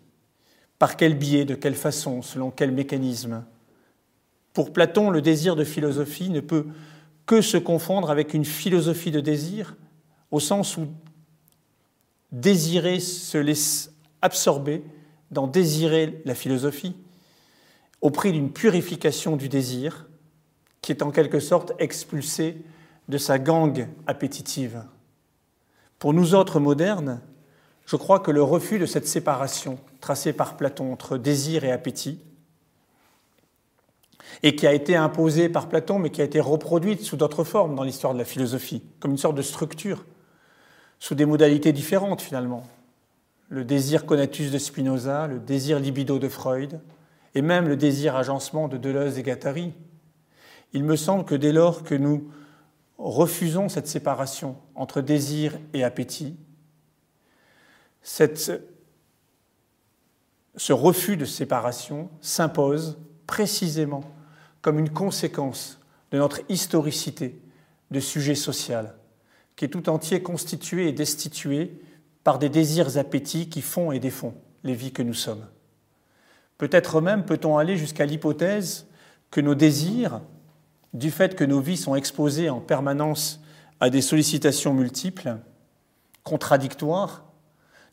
[0.79, 3.45] Par quel biais, de quelle façon, selon quel mécanisme
[4.53, 6.66] Pour Platon, le désir de philosophie ne peut
[7.27, 9.77] que se confondre avec une philosophie de désir,
[10.31, 10.89] au sens où
[12.33, 14.83] désirer se laisse absorber
[15.31, 16.97] dans désirer la philosophie,
[18.01, 20.07] au prix d'une purification du désir,
[20.83, 22.59] qui est en quelque sorte expulsé
[23.09, 24.83] de sa gangue appétitive.
[25.99, 27.20] Pour nous autres modernes,
[27.87, 32.20] je crois que le refus de cette séparation tracée par Platon entre désir et appétit,
[34.42, 37.74] et qui a été imposée par Platon, mais qui a été reproduite sous d'autres formes
[37.74, 40.05] dans l'histoire de la philosophie, comme une sorte de structure,
[40.98, 42.64] sous des modalités différentes finalement.
[43.48, 46.82] Le désir conatus de Spinoza, le désir libido de Freud,
[47.34, 49.72] et même le désir agencement de Deleuze et Guattari.
[50.74, 52.30] Il me semble que dès lors que nous
[52.98, 56.36] refusons cette séparation entre désir et appétit,
[58.02, 58.74] cette,
[60.57, 64.05] ce refus de séparation s'impose précisément
[64.62, 65.80] comme une conséquence
[66.11, 67.40] de notre historicité
[67.90, 68.94] de sujet social,
[69.57, 71.80] qui est tout entier constitué et destitué
[72.22, 75.46] par des désirs appétits qui font et défont les vies que nous sommes.
[76.57, 78.86] Peut-être même peut-on aller jusqu'à l'hypothèse
[79.30, 80.20] que nos désirs,
[80.92, 83.40] du fait que nos vies sont exposées en permanence
[83.80, 85.36] à des sollicitations multiples,
[86.22, 87.24] contradictoires,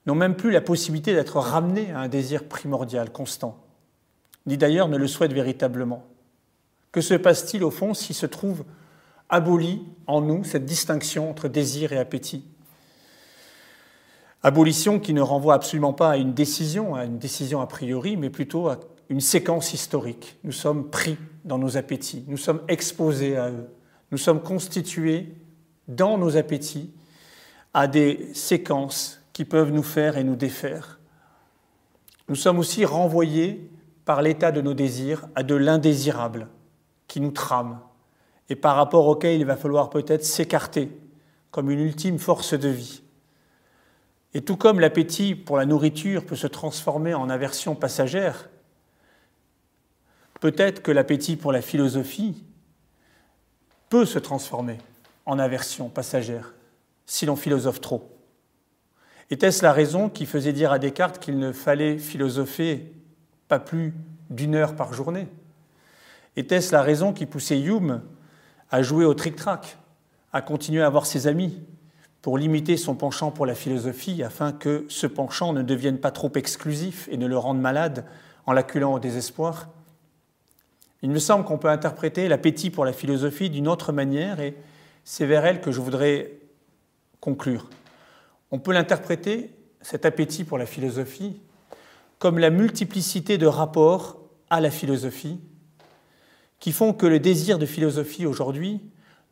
[0.06, 3.64] n'ont même plus la possibilité d'être ramenés à un désir primordial, constant,
[4.46, 6.06] ni d'ailleurs ne le souhaitent véritablement.
[6.92, 8.64] Que se passe-t-il au fond s'il se trouve
[9.30, 12.46] aboli en nous cette distinction entre désir et appétit?
[14.44, 18.32] Abolition qui ne renvoie absolument pas à une décision, à une décision a priori, mais
[18.32, 18.80] plutôt à
[19.10, 20.38] une séquence historique.
[20.44, 23.70] Nous sommes pris dans nos appétits, nous sommes exposés à eux,
[24.12, 25.36] nous sommes constitués
[25.88, 26.92] dans nos appétits
[27.74, 31.00] à des séquences qui peuvent nous faire et nous défaire.
[32.28, 33.70] Nous sommes aussi renvoyés
[34.06, 36.48] par l'état de nos désirs à de l'indésirable
[37.08, 37.80] qui nous trame
[38.50, 40.92] et par rapport auquel il va falloir peut-être s'écarter
[41.52, 43.04] comme une ultime force de vie.
[44.34, 48.50] Et tout comme l'appétit pour la nourriture peut se transformer en aversion passagère,
[50.40, 52.44] peut-être que l'appétit pour la philosophie
[53.90, 54.78] peut se transformer
[55.26, 56.54] en aversion passagère
[57.06, 58.11] si l'on philosophe trop.
[59.32, 62.92] Était-ce la raison qui faisait dire à Descartes qu'il ne fallait philosopher
[63.48, 63.94] pas plus
[64.30, 65.28] d'une heure par journée?
[66.36, 68.02] Était-ce la raison qui poussait Hume
[68.70, 69.78] à jouer au tric-trac,
[70.34, 71.62] à continuer à voir ses amis,
[72.22, 76.32] pour limiter son penchant pour la philosophie afin que ce penchant ne devienne pas trop
[76.36, 78.06] exclusif et ne le rende malade
[78.46, 79.70] en l'acculant au désespoir?
[81.04, 84.58] Il me semble qu'on peut interpréter l'appétit pour la philosophie d'une autre manière et
[85.06, 86.34] c'est vers elle que je voudrais
[87.22, 87.70] conclure.
[88.52, 91.40] On peut l'interpréter, cet appétit pour la philosophie,
[92.20, 95.40] comme la multiplicité de rapports à la philosophie
[96.60, 98.80] qui font que le désir de philosophie aujourd'hui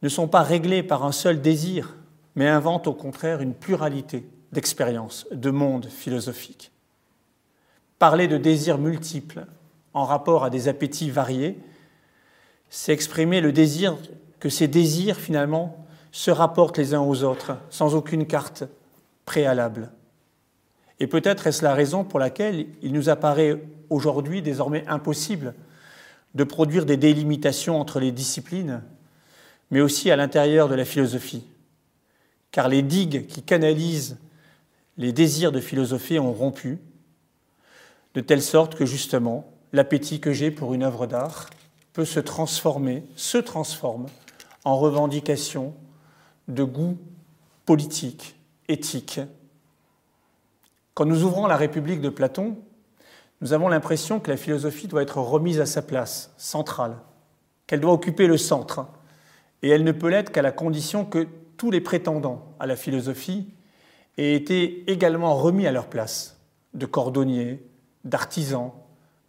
[0.01, 1.95] ne sont pas réglés par un seul désir
[2.36, 6.72] mais invente au contraire une pluralité d'expériences, de mondes philosophiques.
[7.99, 9.45] Parler de désirs multiples
[9.93, 11.59] en rapport à des appétits variés,
[12.70, 13.97] c'est exprimer le désir
[14.39, 18.63] que ces désirs finalement se rapportent les uns aux autres sans aucune carte
[19.30, 19.91] préalable.
[20.99, 23.61] Et peut-être est-ce la raison pour laquelle il nous apparaît
[23.91, 25.53] aujourd'hui désormais impossible
[26.34, 28.82] de produire des délimitations entre les disciplines,
[29.71, 31.45] mais aussi à l'intérieur de la philosophie
[32.51, 34.17] car les digues qui canalisent
[34.97, 36.80] les désirs de philosopher ont rompu,
[38.15, 41.49] de telle sorte que justement, l'appétit que j'ai pour une œuvre d'art
[41.93, 44.07] peut se transformer, se transforme
[44.65, 45.73] en revendication
[46.47, 46.97] de goût
[47.65, 48.36] politique,
[48.70, 49.20] éthique.
[50.93, 52.57] Quand nous ouvrons la République de Platon,
[53.41, 56.97] nous avons l'impression que la philosophie doit être remise à sa place, centrale,
[57.67, 58.88] qu'elle doit occuper le centre,
[59.61, 63.49] et elle ne peut l'être qu'à la condition que tous les prétendants à la philosophie
[64.17, 66.38] aient été également remis à leur place,
[66.74, 67.65] de cordonniers,
[68.03, 68.72] d'artisans,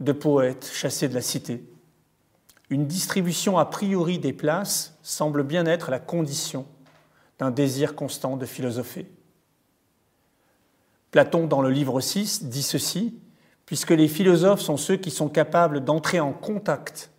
[0.00, 1.64] de poètes chassés de la cité.
[2.68, 6.66] Une distribution a priori des places semble bien être la condition
[7.38, 9.06] d'un désir constant de philosopher.
[11.10, 13.18] Platon, dans le livre 6, dit ceci,
[13.66, 17.10] puisque les philosophes sont ceux qui sont capables d'entrer en contact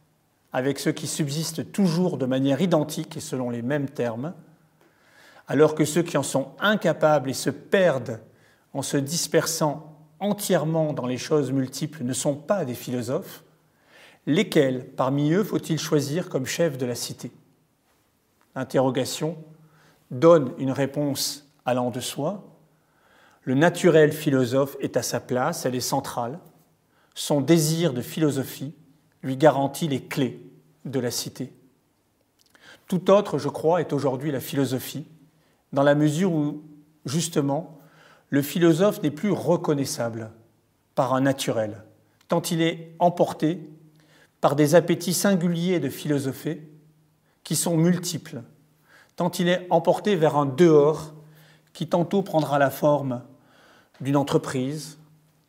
[0.53, 4.33] avec ceux qui subsistent toujours de manière identique et selon les mêmes termes,
[5.47, 8.19] alors que ceux qui en sont incapables et se perdent
[8.73, 13.43] en se dispersant entièrement dans les choses multiples ne sont pas des philosophes,
[14.27, 17.31] lesquels parmi eux faut-il choisir comme chef de la cité?
[18.55, 19.37] Interrogation
[20.11, 22.43] donne une réponse allant de soi.
[23.43, 26.39] Le naturel philosophe est à sa place, elle est centrale.
[27.15, 28.75] Son désir de philosophie
[29.23, 30.45] lui garantit les clés
[30.85, 31.53] de la cité.
[32.87, 35.07] Tout autre, je crois, est aujourd'hui la philosophie,
[35.73, 36.63] dans la mesure où,
[37.05, 37.79] justement,
[38.29, 40.31] le philosophe n'est plus reconnaissable
[40.93, 41.83] par un naturel,
[42.27, 43.69] tant il est emporté
[44.39, 46.61] par des appétits singuliers de philosopher
[47.43, 48.41] qui sont multiples,
[49.15, 51.13] tant il est emporté vers un dehors
[51.73, 53.21] qui tantôt prendra la forme
[54.01, 54.97] d'une entreprise,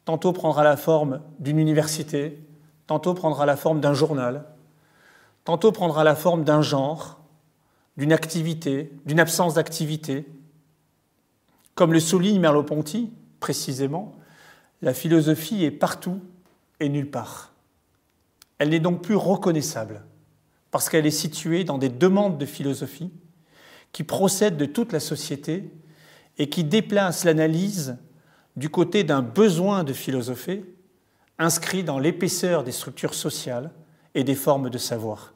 [0.05, 2.39] tantôt prendra la forme d'une université,
[2.87, 4.45] tantôt prendra la forme d'un journal,
[5.45, 7.21] tantôt prendra la forme d'un genre,
[7.97, 10.27] d'une activité, d'une absence d'activité.
[11.75, 14.13] Comme le souligne Merleau-Ponty, précisément,
[14.83, 16.21] la philosophie est partout
[16.81, 17.53] et nulle part.
[18.59, 20.05] Elle n'est donc plus reconnaissable,
[20.71, 23.11] parce qu'elle est située dans des demandes de philosophie
[23.93, 25.71] qui procèdent de toute la société
[26.39, 27.97] et qui déplacent l'analyse
[28.57, 30.65] du côté d'un besoin de philosopher
[31.39, 33.71] inscrit dans l'épaisseur des structures sociales
[34.15, 35.35] et des formes de savoir.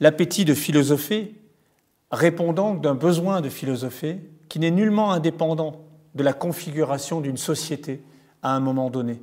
[0.00, 1.34] L'appétit de philosopher
[2.10, 5.84] répond donc d'un besoin de philosopher qui n'est nullement indépendant
[6.14, 8.02] de la configuration d'une société
[8.42, 9.22] à un moment donné.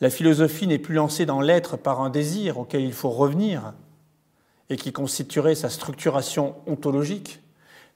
[0.00, 3.72] La philosophie n'est plus lancée dans l'être par un désir auquel il faut revenir
[4.68, 7.40] et qui constituerait sa structuration ontologique,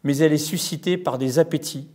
[0.03, 1.89] mais elle est suscitée par des appétits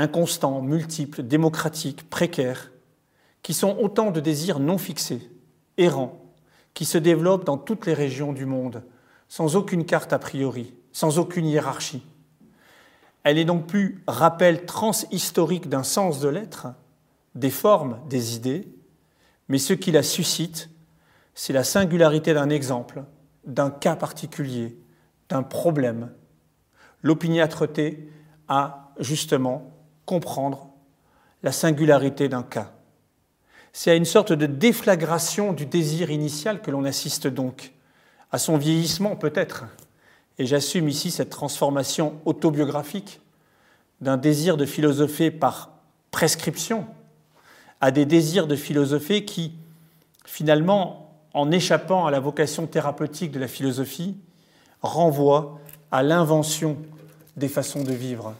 [0.00, 2.72] inconstants, multiples, démocratiques, précaires,
[3.42, 5.30] qui sont autant de désirs non fixés,
[5.76, 6.20] errants,
[6.74, 8.82] qui se développent dans toutes les régions du monde,
[9.28, 12.02] sans aucune carte a priori, sans aucune hiérarchie.
[13.22, 16.68] Elle est donc plus rappel transhistorique d'un sens de l'être,
[17.34, 18.66] des formes, des idées,
[19.48, 20.70] mais ce qui la suscite,
[21.34, 23.04] c'est la singularité d'un exemple,
[23.44, 24.76] d'un cas particulier,
[25.28, 26.10] d'un problème.
[27.02, 28.08] L'opiniâtreté
[28.48, 29.70] a justement
[30.10, 30.66] comprendre
[31.44, 32.72] la singularité d'un cas.
[33.72, 37.70] C'est à une sorte de déflagration du désir initial que l'on assiste donc,
[38.32, 39.66] à son vieillissement peut-être.
[40.36, 43.20] Et j'assume ici cette transformation autobiographique
[44.00, 45.70] d'un désir de philosopher par
[46.10, 46.88] prescription
[47.80, 49.52] à des désirs de philosopher qui,
[50.26, 54.16] finalement, en échappant à la vocation thérapeutique de la philosophie,
[54.82, 55.60] renvoient
[55.92, 56.78] à l'invention
[57.36, 58.34] des façons de vivre,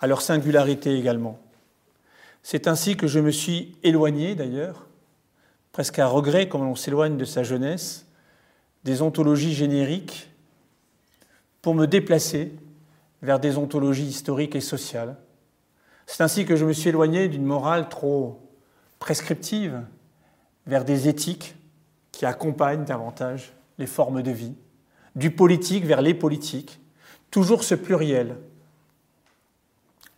[0.00, 1.38] à leur singularité également.
[2.42, 4.86] C'est ainsi que je me suis éloigné, d'ailleurs,
[5.72, 8.06] presque à regret, comme on s'éloigne de sa jeunesse,
[8.84, 10.30] des ontologies génériques
[11.62, 12.52] pour me déplacer
[13.22, 15.16] vers des ontologies historiques et sociales.
[16.06, 18.40] C'est ainsi que je me suis éloigné d'une morale trop
[18.98, 19.80] prescriptive
[20.66, 21.56] vers des éthiques
[22.12, 24.54] qui accompagnent davantage les formes de vie,
[25.16, 26.80] du politique vers les politiques,
[27.30, 28.36] toujours ce pluriel,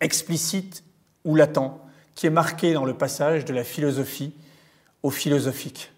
[0.06, 0.84] explicite
[1.24, 1.78] ou latent,
[2.14, 4.32] qui est marqué dans le passage de la philosophie
[5.02, 5.92] au philosophique.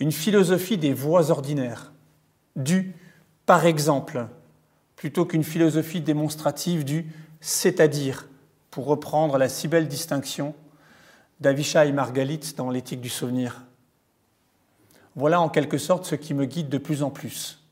[0.00, 1.92] Une philosophie des voies ordinaires,
[2.56, 2.96] due,
[3.46, 4.26] par exemple,
[4.96, 7.06] plutôt qu'une philosophie démonstrative du
[7.40, 8.28] c'est-à-dire,
[8.70, 10.54] pour reprendre la si belle distinction
[11.40, 13.62] d'Avishai Margalit dans l'éthique du souvenir.
[15.14, 17.62] Voilà en quelque sorte ce qui me guide de plus en plus.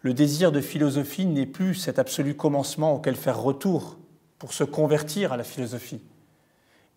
[0.00, 3.98] Le désir de philosophie n'est plus cet absolu commencement auquel faire retour
[4.42, 6.00] pour se convertir à la philosophie.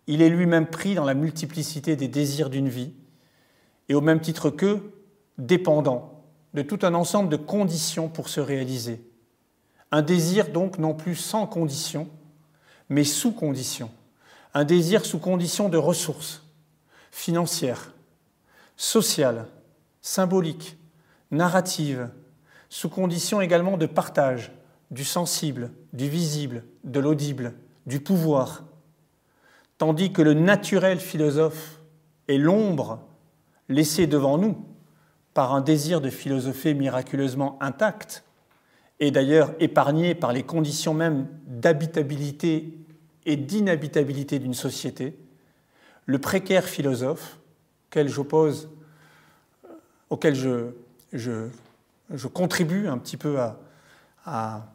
[0.08, 2.92] Il est lui-même pris dans la multiplicité des désirs d'une vie,
[3.88, 4.92] et au même titre qu'eux,
[5.38, 6.24] dépendant
[6.54, 9.00] de tout un ensemble de conditions pour se réaliser.
[9.92, 12.08] Un désir donc non plus sans condition,
[12.88, 13.92] mais sous condition.
[14.52, 16.42] Un désir sous condition de ressources
[17.12, 17.92] financières,
[18.76, 19.46] sociales,
[20.02, 20.76] symboliques,
[21.30, 22.10] narratives,
[22.70, 24.50] sous condition également de partage
[24.90, 27.54] du sensible, du visible, de l'audible,
[27.86, 28.64] du pouvoir,
[29.78, 31.80] tandis que le naturel philosophe
[32.28, 33.00] est l'ombre
[33.68, 34.64] laissée devant nous
[35.34, 38.24] par un désir de philosopher miraculeusement intact,
[38.98, 42.72] et d'ailleurs épargné par les conditions même d'habitabilité
[43.26, 45.18] et d'inhabitabilité d'une société,
[46.06, 47.38] le précaire philosophe,
[50.08, 50.34] auquel
[51.12, 51.48] je,
[52.32, 53.38] contribue un petit peu
[54.24, 54.66] à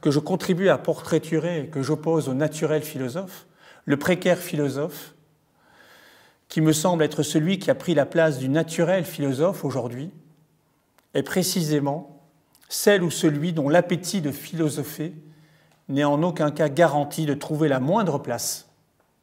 [0.00, 3.46] que je contribue à portraiturer et que j'oppose au naturel philosophe,
[3.84, 5.14] le précaire philosophe,
[6.48, 10.10] qui me semble être celui qui a pris la place du naturel philosophe aujourd'hui,
[11.14, 12.20] est précisément
[12.68, 15.12] celle ou celui dont l'appétit de philosopher
[15.88, 18.68] n'est en aucun cas garanti de trouver la moindre place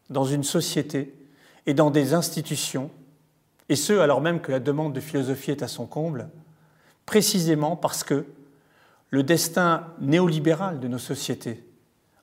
[0.10, 1.14] dans une société
[1.66, 2.90] et dans des institutions,
[3.70, 6.30] et ce alors même que la demande de philosophie est à son comble,
[7.06, 8.26] précisément parce que
[9.14, 11.64] le destin néolibéral de nos sociétés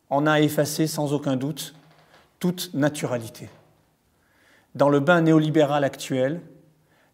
[0.09, 1.77] en a effacé sans aucun doute
[2.41, 3.49] toute naturalité.
[4.75, 6.41] Dans le bain néolibéral actuel,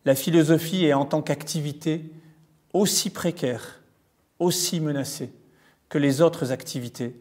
[0.07, 2.11] la philosophie est en tant qu'activité
[2.72, 3.83] aussi précaire,
[4.39, 5.31] aussi menacée
[5.91, 7.14] que les autres activités,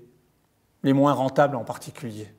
[0.83, 2.33] les moins rentables en particulier.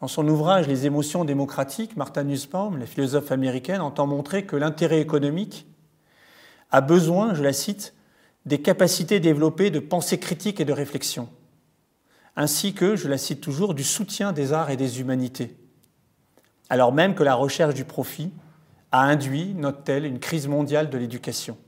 [0.00, 5.00] Dans son ouvrage Les émotions démocratiques, Martha Nussbaum, la philosophe américaine, entend montrer que l'intérêt
[5.00, 5.66] économique
[6.70, 7.95] a besoin, je la cite,
[8.46, 11.28] des capacités développées de pensée critique et de réflexion,
[12.36, 15.56] ainsi que, je la cite toujours, du soutien des arts et des humanités,
[16.68, 18.32] alors même que la recherche du profit
[18.92, 21.58] a induit, note-t-elle, une crise mondiale de l'éducation.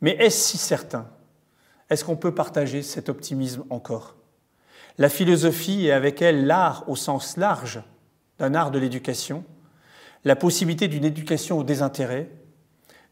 [0.00, 1.08] Mais est-ce si certain?
[1.88, 4.16] Est-ce qu'on peut partager cet optimisme encore?
[4.98, 7.82] La philosophie et avec elle l'art au sens large
[8.38, 9.44] d'un art de l'éducation,
[10.24, 12.28] la possibilité d'une éducation au désintérêt,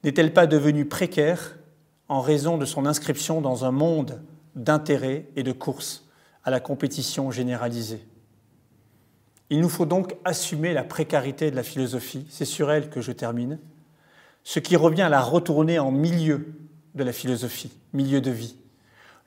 [0.02, 1.56] n'est-elle pas devenue précaire
[2.08, 4.22] en raison de son inscription dans un monde
[4.54, 6.08] d'intérêt et de course
[6.44, 8.06] à la compétition généralisée
[9.50, 13.12] Il nous faut donc assumer la précarité de la philosophie, c'est sur elle que je
[13.12, 13.58] termine,
[14.42, 16.54] ce qui revient à la retourner en milieu
[16.94, 18.56] de la philosophie, milieu de vie.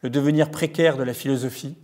[0.03, 1.75] Le devenir précaire de la philosophie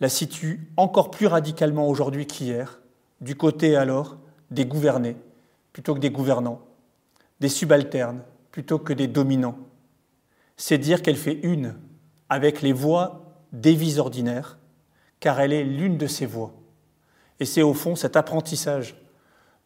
[0.00, 2.80] la situe encore plus radicalement aujourd'hui qu'hier,
[3.20, 4.16] du côté alors
[4.50, 5.16] des gouvernés
[5.72, 6.60] plutôt que des gouvernants,
[7.40, 9.58] des subalternes plutôt que des dominants.
[10.58, 11.74] C'est dire qu'elle fait une
[12.28, 14.58] avec les voies des vies ordinaires,
[15.20, 16.52] car elle est l'une de ces voies.
[17.40, 18.94] Et c'est au fond cet apprentissage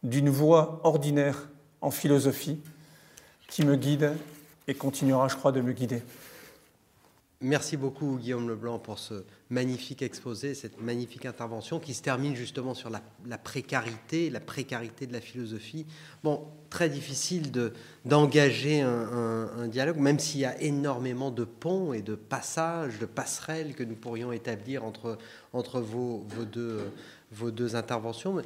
[0.03, 1.49] d'une voie ordinaire
[1.81, 2.59] en philosophie
[3.47, 4.13] qui me guide
[4.67, 6.03] et continuera, je crois, de me guider.
[7.45, 12.73] Merci beaucoup Guillaume Leblanc pour ce magnifique exposé, cette magnifique intervention qui se termine justement
[12.73, 15.85] sur la, précarité, la précarité de la philosophie.
[16.23, 17.51] Bon, très difficile
[18.05, 23.75] d'engager un, dialogue, même s'il y a énormément de ponts et de passages, de passerelles
[23.75, 25.17] que nous pourrions établir entre,
[25.51, 26.79] entre vos, vos, deux,
[27.33, 28.41] vos deux interventions.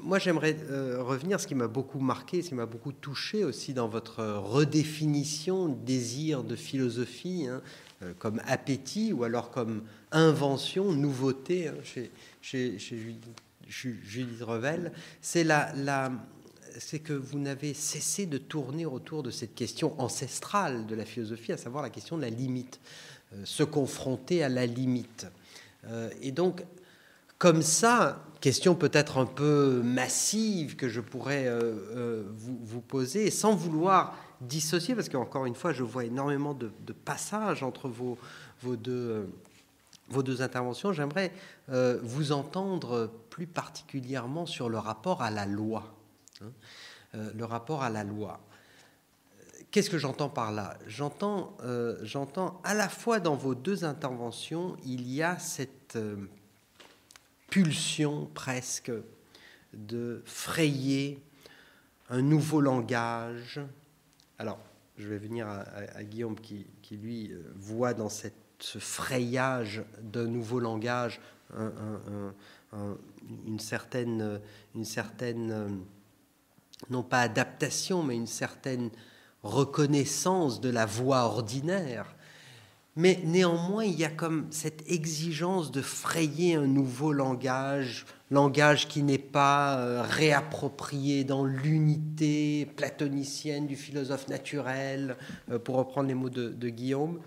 [0.00, 3.74] Moi, j'aimerais euh, revenir, ce qui m'a beaucoup marqué, ce qui m'a beaucoup touché aussi
[3.74, 7.46] dans votre redéfinition, désir de philosophie.
[7.46, 7.60] Hein,
[8.18, 9.82] comme appétit ou alors comme
[10.12, 12.10] invention, nouveauté hein, chez,
[13.68, 15.44] Judith, Revel, c'est
[17.00, 21.56] que vous n'avez cessé de tourner autour de cette question ancestrale de la philosophie, à
[21.56, 22.80] savoir la question de la limite,
[23.34, 25.26] euh, se confronter à la limite.
[25.86, 26.64] Euh, et donc,
[27.36, 31.48] comme ça, question peut-être un peu massive que je pourrais
[32.36, 36.70] vous, poser, sans vouloir dissocier, parce qu'encore une fois, je vois énormément de,
[37.04, 38.18] passages entre vos,
[38.62, 39.26] vos, deux,
[40.16, 40.92] euh, interventions.
[40.92, 41.32] J'aimerais
[41.70, 45.94] euh, vous entendre plus particulièrement sur le rapport à la loi.
[46.42, 46.52] Hein.
[47.14, 48.40] Euh, le rapport à la loi.
[49.70, 50.78] Qu'est-ce que j'entends par là?
[50.86, 51.56] J'entends
[52.02, 55.98] j'entends à la fois dans vos deux interventions, il y a cette
[57.50, 58.90] pulsion presque
[59.74, 61.22] de frayer
[62.10, 63.60] un nouveau langage,
[64.38, 64.58] alors,
[64.96, 71.20] je vais venir à, Guillaume qui, lui, euh, voit dans ce frayage d'un nouveau langage
[73.46, 74.40] une certaine,
[74.74, 75.68] une certaine, euh,
[76.90, 78.90] non pas adaptation, mais une certaine
[79.42, 82.14] reconnaissance de la voix ordinaire.
[82.96, 89.02] Mais néanmoins, il y a comme cette exigence de frayer un nouveau langage, langage qui
[89.02, 95.16] n'est pas euh, réapproprié dans l'unité platonicienne du philosophe naturel,
[95.50, 97.20] euh, pour reprendre les mots de, Guillaume.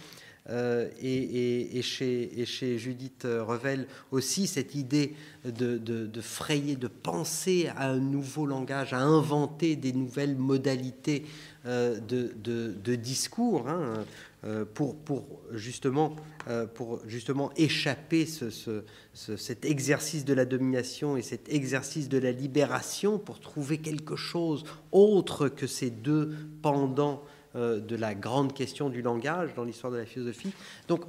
[0.49, 8.45] et, chez, chez, Judith Revel aussi cette idée de, frayer, de penser à un nouveau
[8.45, 11.25] langage, à inventer des nouvelles modalités
[11.65, 13.67] de, discours.
[13.69, 14.05] Hein.
[14.43, 16.15] Euh, pour, pour, justement,
[16.47, 18.49] euh, pour justement échapper ce,
[19.13, 24.63] cet exercice de la domination et cet exercice de la libération pour trouver quelque chose
[24.91, 27.21] autre que ces deux pendants
[27.53, 30.53] euh, de la grande question du langage dans l'histoire de la philosophie.
[30.87, 31.01] Donc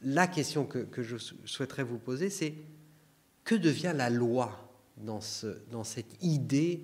[0.00, 2.54] la question que, je souhaiterais vous poser, c'est
[3.42, 6.82] que devient la loi dans cette idée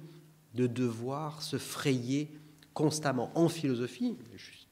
[0.57, 2.29] de devoir se frayer
[2.75, 4.17] constamment en philosophie?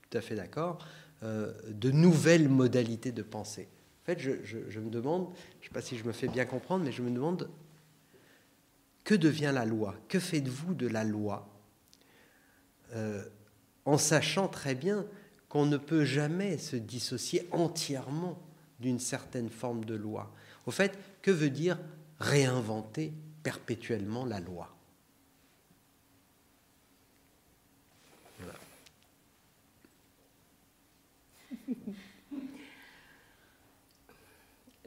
[0.09, 0.79] Tout à fait d'accord,
[1.23, 3.69] euh, de nouvelles modalités de pensée.
[4.03, 5.29] En fait, je, me demande,
[5.61, 7.51] je ne sais pas si je me fais bien comprendre, mais je me demande
[9.05, 9.95] que devient la loi?
[10.09, 11.49] Que faites-vous de la loi
[12.95, 13.25] euh,
[13.85, 15.07] En sachant très bien
[15.49, 18.39] qu'on ne peut jamais se dissocier entièrement
[18.81, 20.33] d'une certaine forme de loi?
[20.67, 21.79] Au fait, que veut dire
[22.19, 24.78] réinventer perpétuellement la loi?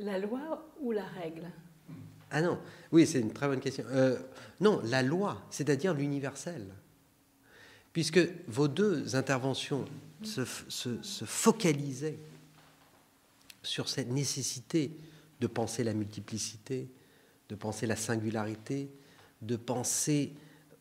[0.02, 1.48] La loi ou la règle?
[2.32, 2.60] Ah non,
[2.92, 3.84] oui, c'est une très bonne question.
[3.90, 4.18] Euh,
[4.60, 6.66] non, la loi, c'est-à-dire l'universel.
[7.94, 9.86] Puisque vos deux interventions
[10.24, 12.18] se, se, focalisaient
[13.62, 14.92] sur cette nécessité
[15.40, 16.90] de penser la multiplicité,
[17.50, 18.90] de penser la singularité,
[19.44, 20.34] de penser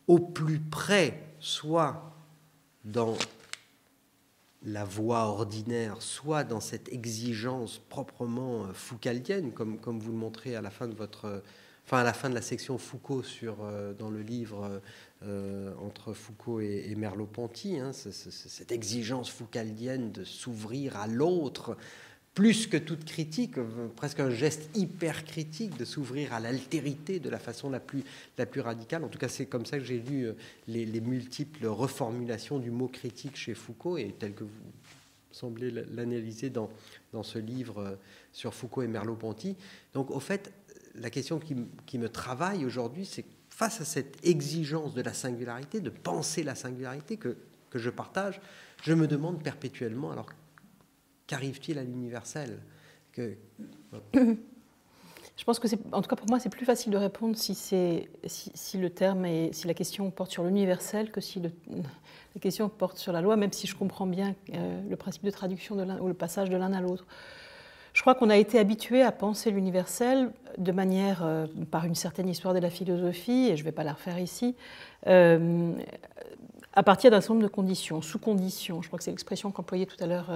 [0.06, 2.14] au plus près, soit
[2.84, 3.16] dans
[4.62, 10.60] la voie ordinaire, soit dans cette exigence proprement euh, foucaldienne, comme, vous le montrez à
[10.60, 11.42] la fin de votre,
[11.92, 14.80] la section Foucault sur, euh, dans le livre
[15.22, 21.76] euh, entre Foucault et, Merleau-Ponty, hein, cette exigence foucaldienne de s'ouvrir à l'autre,
[22.34, 23.56] plus que toute critique,
[23.96, 28.04] presque un geste hyper critique de s'ouvrir à l'altérité de la façon la plus,
[28.38, 29.04] la plus radicale.
[29.04, 30.34] En tout cas, c'est comme ça que j'ai lu euh,
[30.68, 34.72] les, multiples reformulations du mot critique chez Foucault, et tel que vous
[35.32, 36.70] semblez l'analyser dans,
[37.12, 37.96] dans ce livre euh,
[38.32, 39.56] sur Foucault et Merleau-Ponty.
[39.92, 40.52] Donc, au fait,
[40.94, 41.56] la question qui,
[41.86, 46.54] qui me travaille aujourd'hui, c'est face à cette exigence de la singularité, de penser la
[46.54, 47.36] singularité que,
[47.70, 48.40] que je partage,
[48.82, 50.30] je me demande perpétuellement, alors
[51.30, 52.58] qu'arrive-t-il à l'universel.
[53.16, 53.36] Je
[55.46, 58.10] pense que c'est, en tout cas pour moi, c'est plus facile de répondre si, c'est,
[58.26, 61.40] si, le terme et si la question porte sur l'universel que si
[62.34, 65.30] la question porte sur la loi, même si je comprends bien euh, le principe de
[65.30, 67.06] traduction ou le passage de l'un à l'autre.
[67.92, 72.28] Je crois qu'on a été habitué à penser l'universel de manière, euh, par une certaine
[72.28, 74.56] histoire de la philosophie, et je ne vais pas la refaire ici,
[75.06, 75.74] euh,
[76.72, 78.82] à partir d'un certain nombre de conditions, sous conditions.
[78.82, 80.32] Je crois que c'est l'expression qu'employait tout à l'heure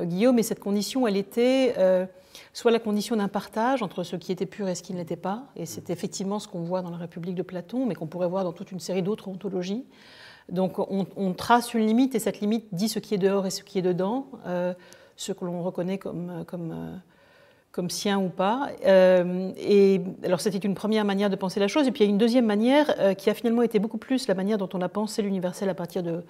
[0.00, 2.06] Guillaume, et cette condition, elle était euh,
[2.52, 5.16] soit la condition d'un partage entre ce qui était pur et ce qui ne l'était
[5.16, 8.28] pas, et c'est effectivement ce qu'on voit dans la République de Platon, mais qu'on pourrait
[8.28, 9.84] voir dans toute une série d'autres ontologies.
[10.50, 13.62] Donc on, trace une limite, et cette limite dit ce qui est dehors et ce
[13.62, 14.74] qui est dedans, euh,
[15.16, 17.00] ce que l'on reconnaît comme, comme,
[17.72, 18.68] comme sien ou pas.
[18.84, 22.12] et alors c'était une première manière de penser la chose, et puis il y a
[22.12, 25.22] une deuxième manière qui a finalement été beaucoup plus la manière dont on a pensé
[25.22, 26.24] l'universel à partir de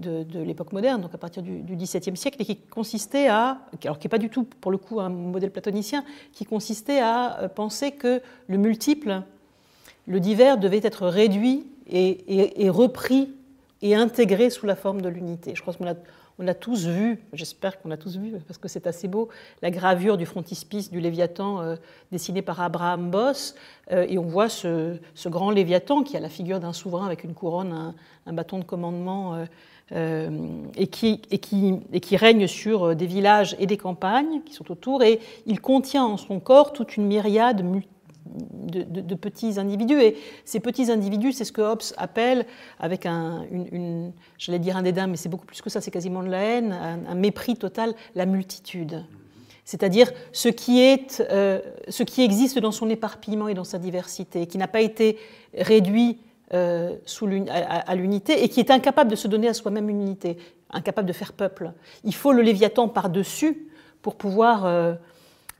[0.00, 4.06] de, l'époque moderne, donc à partir du, XVIIe siècle, et qui consistait à, alors qui
[4.06, 7.92] n'est pas du tout pour le coup un modèle platonicien, qui consistait à euh, penser
[7.92, 9.22] que le multiple,
[10.06, 13.30] le divers devait être réduit et, repris
[13.82, 15.52] et intégré sous la forme de l'unité.
[15.54, 15.94] Je crois qu'on a,
[16.40, 19.28] on a tous vu, j'espère qu'on a tous vu, parce que c'est assez beau,
[19.60, 21.76] la gravure du frontispice du Léviathan euh,
[22.12, 23.54] dessinée par Abraham Boss,
[23.92, 24.96] euh, et on voit ce,
[25.26, 27.94] grand Léviathan qui a la figure d'un souverain avec une couronne,
[28.26, 29.34] un, bâton de commandement.
[29.34, 29.44] Euh,
[29.92, 35.02] et, qui, et, qui, règne sur euh, des villages et des campagnes qui sont autour,
[35.02, 37.64] et il contient en son corps toute une myriade
[38.24, 40.00] de, petits individus.
[40.00, 42.46] Et ces petits individus, c'est ce que Hobbes appelle,
[42.78, 46.22] avec un, une, j'allais dire un dédain, mais c'est beaucoup plus que ça, c'est quasiment
[46.22, 49.04] de la haine, un, mépris total, la multitude.
[49.64, 50.80] C'est-à-dire ce, qui
[51.20, 55.18] euh, ce qui existe dans son éparpillement et dans sa diversité, qui n'a pas été
[55.54, 56.18] réduit
[56.52, 56.96] euh,
[57.48, 60.36] à, l'unité et qui est incapable de se donner à soi-même une unité,
[60.70, 61.72] incapable de faire peuple.
[62.02, 63.68] Il faut le Léviathan par-dessus
[64.02, 64.94] pour pouvoir, euh,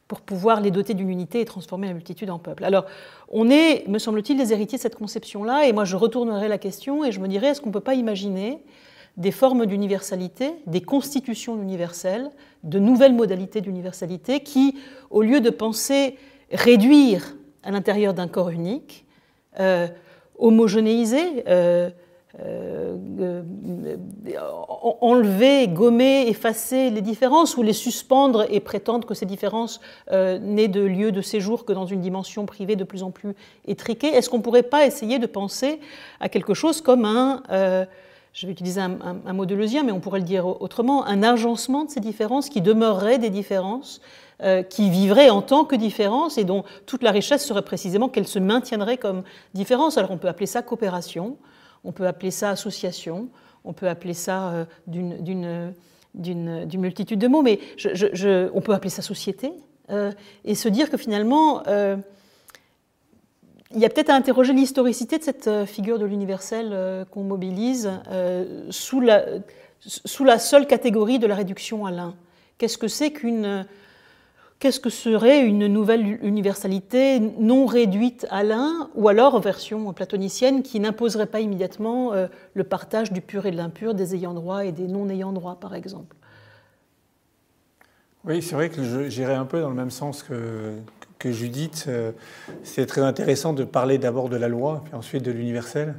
[0.09, 2.65] pour pouvoir les doter d'une unité et transformer la multitude en peuple.
[2.65, 2.87] Alors,
[3.29, 7.05] on est, me semble-t-il, les héritiers de cette conception-là, et moi je retournerai la question
[7.05, 8.61] et je me dirais, est-ce qu'on ne peut pas imaginer
[9.17, 12.31] des formes d'universalité, des constitutions universelles,
[12.65, 14.79] de nouvelles modalités d'universalité qui,
[15.11, 16.17] au lieu de penser
[16.51, 19.05] réduire à l'intérieur d'un corps unique,
[19.59, 19.89] euh,
[20.41, 21.91] homogénéiser, euh,
[22.41, 23.95] euh, euh,
[25.01, 29.81] enlever, gommer, effacer les différences ou les suspendre et prétendre que ces différences
[30.11, 33.35] n'est de lieu de séjour que dans une dimension privée de plus en plus
[33.67, 34.09] étriquée.
[34.09, 35.81] Est-ce qu'on ne pourrait pas essayer de penser
[36.21, 37.43] à quelque chose comme un,
[38.33, 41.85] je vais utiliser un, mot de leusien, mais on pourrait le dire autrement, un agencement
[41.85, 44.01] de ces différences qui demeurerait des différences
[44.71, 48.39] qui vivraient en tant que différences et dont toute la richesse serait précisément qu'elles se
[48.39, 49.23] maintiendraient comme
[49.55, 49.99] différences.
[49.99, 51.37] Alors on peut appeler ça coopération,
[51.85, 53.29] on peut appeler ça association,
[53.65, 54.65] on peut appeler ça euh,
[56.15, 57.59] d'une multitude de mots, mais
[58.55, 59.53] on peut appeler ça société,
[59.91, 60.13] euh,
[60.45, 61.97] et se dire que finalement, euh,
[63.73, 67.89] il y a peut-être à interroger l'historicité de cette figure de l'universel qu'on mobilise
[68.71, 72.17] sous, la, seule catégorie de la réduction à l'un.
[72.59, 73.65] Qu'est-ce que c'est qu'une
[74.61, 80.79] qu'est-ce que serait une nouvelle universalité non réduite à l'un, ou alors version platonicienne qui
[80.79, 84.71] n'imposerait pas immédiatement euh, le partage du pur et de l'impur, des ayants droit et
[84.71, 86.15] des non ayants droit, par exemple?
[88.27, 90.75] Oui, c'est vrai que j'irais un peu dans le même sens que,
[91.19, 91.87] que Judith.
[91.89, 92.13] Euh,
[92.63, 95.95] c'est très intéressant de parler d'abord de la loi, puis ensuite de l'universel,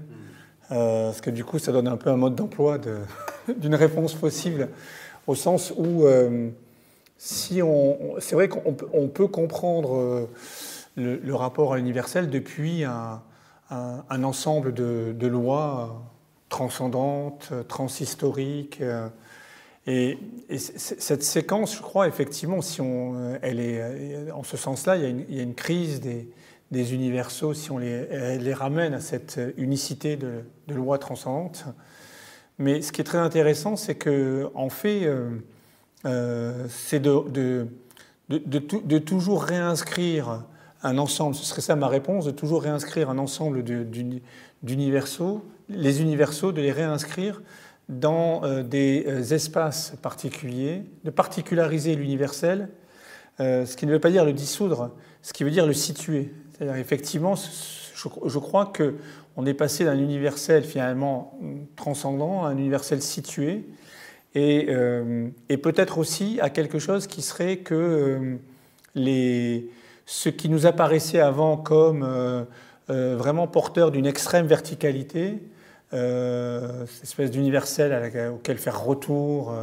[0.72, 2.78] euh, parce que du coup, ça donne un peu un mode d'emploi
[3.58, 4.70] d'une réponse possible,
[5.26, 6.06] au sens où
[7.24, 10.28] si on, c'est vrai qu'on peut comprendre euh,
[10.96, 13.22] le, rapport à l'universel depuis un,
[14.10, 16.02] ensemble de, lois
[16.50, 18.82] transcendantes, transhistoriques.
[18.82, 19.08] Euh,
[19.86, 20.18] et,
[20.58, 25.40] cette séquence, je crois, effectivement, si on, euh, elle est, en ce sens-là, il, y
[25.40, 30.98] a une crise des, universaux, si on les, les, ramène à cette unicité de, lois
[30.98, 31.66] transcendantes.
[32.58, 35.08] Mais ce qui est très intéressant, c'est qu'en fait,
[36.06, 37.68] euh, c'est de,
[39.00, 40.44] toujours réinscrire
[40.84, 43.64] un ensemble, ce serait ça ma réponse, de toujours réinscrire un ensemble
[44.64, 47.42] d'universaux, les universaux, de les réinscrire
[47.90, 52.70] dans euh, des euh, espaces particuliers, de particulariser l'universel,
[53.40, 54.92] ce qui ne veut pas dire le dissoudre,
[55.24, 56.32] ce qui veut dire le situer.
[56.54, 58.98] C'est-à-dire effectivement, je, je crois que
[59.36, 61.40] on est passé d'un universel finalement
[61.76, 63.66] transcendant à un universel situé,
[64.36, 68.36] euh, et, peut-être aussi à quelque chose qui serait que euh,
[68.96, 69.70] les,
[70.06, 72.46] ce qui nous apparaissait avant comme euh,
[72.88, 75.40] vraiment porteur d'une extrême verticalité,
[75.92, 79.54] cette espèce d'universel auquel faire retour,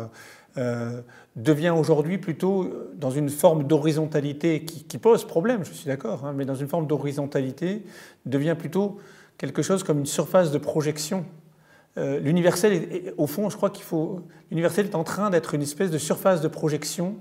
[1.37, 6.45] devient aujourd'hui plutôt dans une forme d'horizontalité qui, pose problème, je suis d'accord, hein, mais
[6.45, 7.83] dans une forme d'horizontalité,
[8.27, 8.99] devient plutôt
[9.39, 11.25] quelque chose comme une surface de projection
[11.99, 14.21] euh, l'universel, au fond, je crois qu'il faut.
[14.51, 17.17] L'universel est en train d'être une espèce de surface de projection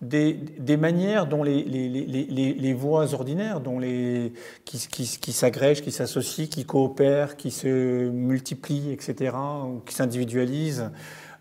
[0.00, 4.32] des, des manières dont les, les, les, les, voies ordinaires, dont les,
[4.64, 9.34] qui, qui, qui s'agrègent, qui s'associent, qui coopèrent, qui se multiplient, etc.,
[9.66, 10.90] ou qui s'individualisent,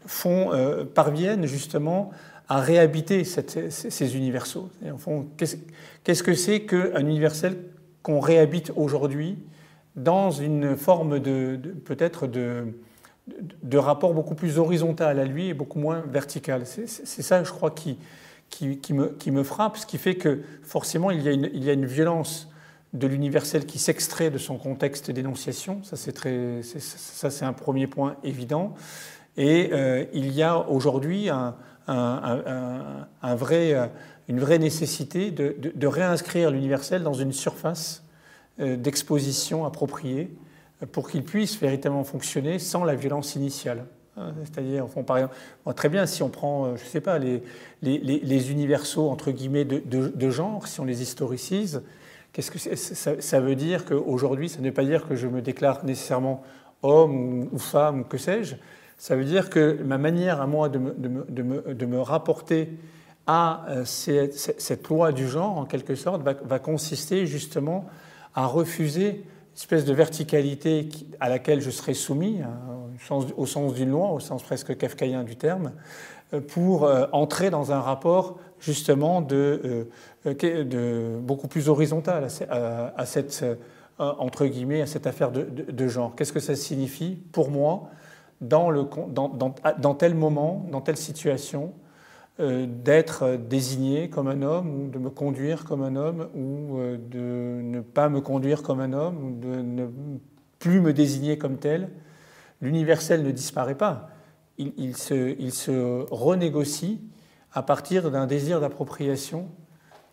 [0.05, 2.11] font, euh, parviennent justement
[2.49, 4.69] à réhabiter ces universaux.
[4.85, 7.57] Et en fond, qu'est-ce que c'est qu'un universel
[8.01, 9.37] qu'on réhabite aujourd'hui
[9.97, 12.67] dans une forme de, peut-être de,
[13.63, 16.65] de, rapport beaucoup plus horizontal à lui et beaucoup moins vertical.
[16.65, 17.97] C'est ça, je crois, qui,
[18.49, 21.69] qui, qui, me, frappe, ce qui fait que forcément il y a une, il y
[21.69, 22.49] a une violence
[22.93, 25.81] de l'universel qui s'extrait de son contexte d'énonciation.
[25.83, 28.75] Ça, c'est un premier point évident.
[29.35, 31.55] Et euh, il y a aujourd'hui un,
[31.87, 33.75] un, un, vrai,
[34.27, 38.03] une vraie nécessité de, de, réinscrire l'universel dans une surface
[38.59, 40.31] d'exposition appropriée
[40.83, 43.85] euh, pour qu'il puisse véritablement fonctionner sans la violence initiale.
[44.15, 45.35] Hein, c'est-à-dire, par exemple,
[45.75, 47.43] très bien, si on prend, euh, je ne sais pas, les,
[47.81, 51.83] les, les, universaux, entre guillemets, de, de, genre, si on les historicise,
[52.33, 52.59] qu'est-ce que
[53.21, 56.43] ça, veut dire qu'aujourd'hui, ça ne veut pas dire que je me déclare nécessairement
[56.83, 58.55] homme ou, femme ou que sais-je.
[58.97, 61.07] Ça veut dire que ma manière à moi de me, de
[61.43, 62.69] me, de me, rapporter
[63.27, 67.87] à cette, loi du genre, en quelque sorte, va consister justement
[68.37, 69.23] à refuser
[69.55, 70.87] espèce de verticalité
[71.19, 75.35] à laquelle je serais soumis, hein, au sens d'une loi, au sens presque kafkaïen du
[75.35, 75.71] terme,
[76.33, 79.87] euh, pour euh, entrer dans un rapport justement de,
[80.25, 83.43] euh, de beaucoup plus horizontal à, cette,
[83.97, 86.15] entre guillemets, à cette affaire de, genre.
[86.15, 87.89] Qu'est-ce que ça signifie pour moi
[88.41, 91.73] dans, le, dans, dans tel moment, dans telle situation
[92.39, 97.61] d'être désigné comme un homme ou de me conduire comme un homme ou euh, de
[97.63, 99.87] ne pas me conduire comme un homme ou de ne
[100.59, 101.89] plus me désigner comme tel,
[102.61, 104.09] l'universel ne disparaît pas.
[104.59, 106.99] Il, se, il, se, renégocie
[107.53, 109.49] à partir d'un désir d'appropriation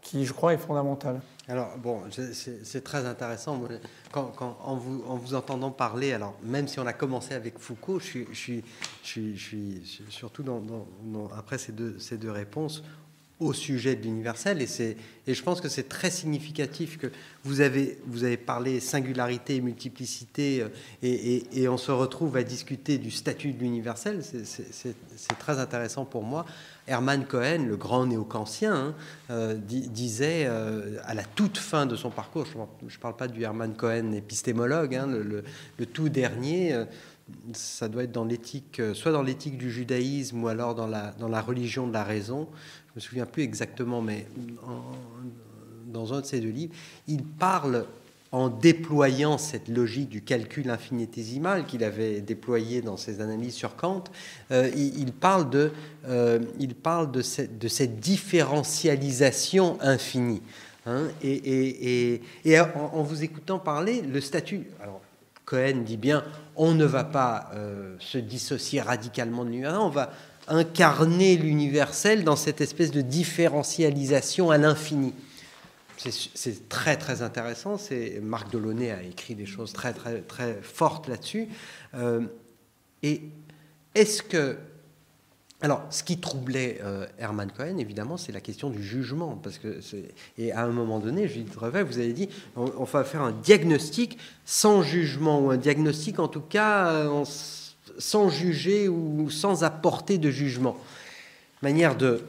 [0.05, 1.21] qui, je crois, est fondamentale.
[1.49, 3.61] Alors, bon, c'est très intéressant.
[4.13, 4.33] Quand,
[4.63, 8.25] en, vous, en, vous, entendant parler, alors même si on a commencé avec Foucault, je
[8.33, 8.65] suis,
[10.09, 10.45] surtout
[11.37, 12.83] après ces deux, ces deux réponses,
[13.41, 14.63] au sujet de l'universel.
[14.63, 17.09] Et, et je pense que c'est très significatif que
[17.43, 20.69] vous avez, vous avez parlé singularité et multiplicité, euh,
[21.03, 24.23] et, et, on se retrouve à discuter du statut de l'universel.
[24.23, 26.47] C'est très intéressant pour moi.
[26.87, 28.95] Hermann Cohen, le grand néo-kantien, hein,
[29.31, 33.43] euh, disait euh, à la toute fin de son parcours, je ne parle pas du
[33.43, 35.43] Hermann Cohen épistémologue, hein, le,
[35.87, 36.85] tout dernier,
[37.53, 41.29] ça doit être dans l'éthique, soit dans l'éthique du judaïsme ou alors dans la, dans
[41.29, 42.49] la religion de la raison,
[42.91, 44.27] je me souviens plus exactement, mais
[45.87, 46.75] dans un de ces deux livres,
[47.07, 47.87] il parle
[48.35, 54.03] en déployant cette logique du calcul infinitésimal qu'il avait déployé dans ses analyses sur Kant,
[54.51, 55.71] euh, il, parle de,
[56.09, 60.43] euh, il parle de cette, différentialisation infinie.
[60.85, 61.05] Hein.
[61.23, 64.67] et, et, en, vous écoutant parler, le statut.
[64.83, 65.01] Alors,
[65.45, 66.25] Cohen dit bien
[66.57, 70.11] on ne va pas euh, se dissocier radicalement de l'univers, on va
[70.49, 75.15] incarner l'universel dans cette espèce de différentialisation à l'infini.
[75.97, 77.79] C'est très très intéressant.
[77.79, 81.49] C'est Marc Delaunay a écrit des choses très très très fortes là-dessus.
[81.95, 82.23] Euh,
[83.03, 83.23] et
[83.95, 84.59] est-ce que
[85.61, 89.41] alors, ce qui troublait euh, Herman Cohen, évidemment, c'est la question du jugement.
[89.43, 89.81] Parce que
[90.37, 94.19] et à un moment donné, Judith Revet, vous avez dit on, va faire un diagnostic
[94.45, 97.25] sans jugement, ou un diagnostic en tout cas euh,
[97.97, 100.77] sans juger ou sans apporter de jugement.
[101.63, 102.23] Manière de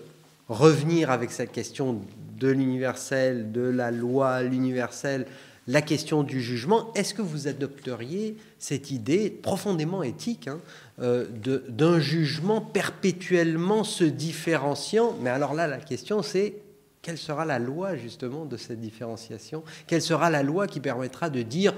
[0.48, 2.00] revenir avec cette question
[2.38, 5.26] de l'universel, de la loi, l'universel,
[5.68, 10.60] la question du jugement, est-ce que vous adopteriez cette idée profondément éthique hein,
[11.02, 11.26] euh,
[11.70, 15.16] d'un jugement perpétuellement se différenciant?
[15.22, 16.56] Mais alors là, la question c'est
[17.02, 19.64] quelle sera la loi justement de cette différenciation?
[19.88, 21.74] Quelle sera la loi qui permettra de dire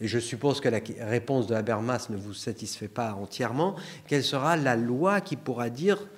[0.00, 3.76] et je suppose que la réponse de Habermas ne vous satisfait pas entièrement,
[4.08, 6.08] quelle sera la loi qui pourra dire,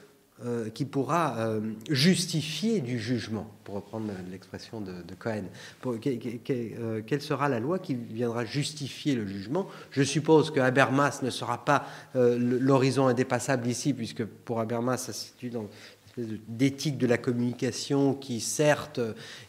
[0.44, 5.44] euh, qui pourra euh, justifier du jugement, pour reprendre l'expression de, Cohen.
[5.86, 9.68] Euh, Quelle sera la loi qui viendra justifier le jugement?
[9.90, 15.28] Je suppose que Habermas ne sera pas l'horizon indépassable ici, puisque pour Habermas, ça se
[15.28, 15.66] situe dans
[16.48, 19.00] d'éthique de la communication qui certes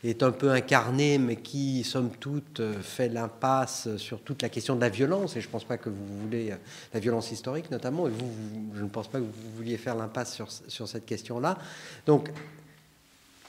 [0.04, 4.82] est un peu incarnée mais qui somme toute fait l'impasse sur toute la question de
[4.82, 5.36] la violence.
[5.36, 6.54] Et je ne pense pas que vous voulez
[6.94, 8.08] la violence historique notamment.
[8.08, 8.32] Et vous,
[8.76, 11.58] je ne pense pas que vous vouliez faire l'impasse sur, sur cette question là
[12.06, 12.30] donc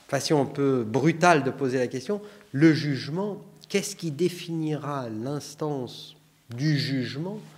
[0.09, 2.21] façon un peu brutale de poser la question
[2.53, 6.17] le jugement qu'est-ce qui définira l'instance
[6.55, 7.56] du jugement euh,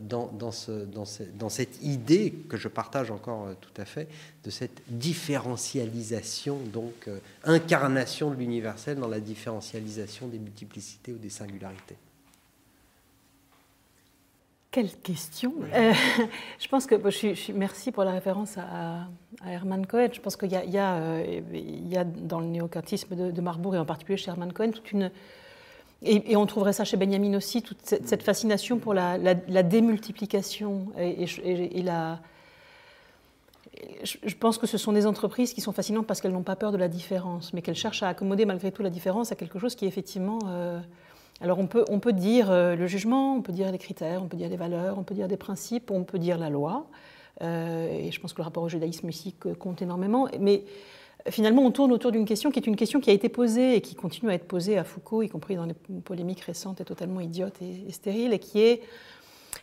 [0.00, 1.04] dans, dans, ce, dans,
[1.38, 4.08] dans, cette idée que je partage encore euh, tout à fait
[4.44, 11.30] de cette différentialisation, donc euh, incarnation de l'universel dans la différentialisation des multiplicités ou des
[11.30, 11.96] singularités.
[14.70, 15.54] Quelle question
[16.58, 19.08] Je pense que je suis, merci pour la référence à,
[19.46, 20.08] Hermann Cohen.
[20.12, 23.86] Je pense qu'il y, y, y, a dans le néocatisme de, de Marbourg et en
[23.86, 25.10] particulier chez Hermann Cohen toute une
[26.02, 32.20] et, on trouverait ça chez Benjamin aussi, toute cette, fascination pour la, démultiplication et, la,
[34.02, 36.72] je pense que ce sont des entreprises qui sont fascinantes parce qu'elles n'ont pas peur
[36.72, 39.74] de la différence, mais qu'elles cherchent à accommoder malgré tout la différence à quelque chose
[39.74, 40.38] qui est effectivement...
[40.46, 40.80] Euh,
[41.42, 44.26] alors on peut, on peut dire euh, le jugement, on peut dire les critères, on
[44.26, 46.86] peut dire les valeurs, on peut dire des principes, on peut dire la loi.
[47.42, 50.28] Euh, et je pense que le rapport au judaïsme ici compte énormément.
[50.40, 50.64] Mais
[51.30, 53.80] finalement, on tourne autour d'une question qui est une question qui a été posée et
[53.80, 55.74] qui continue à être posée à Foucault, y compris dans les
[56.04, 58.82] polémiques récentes et totalement idiotes et, stériles, et qui est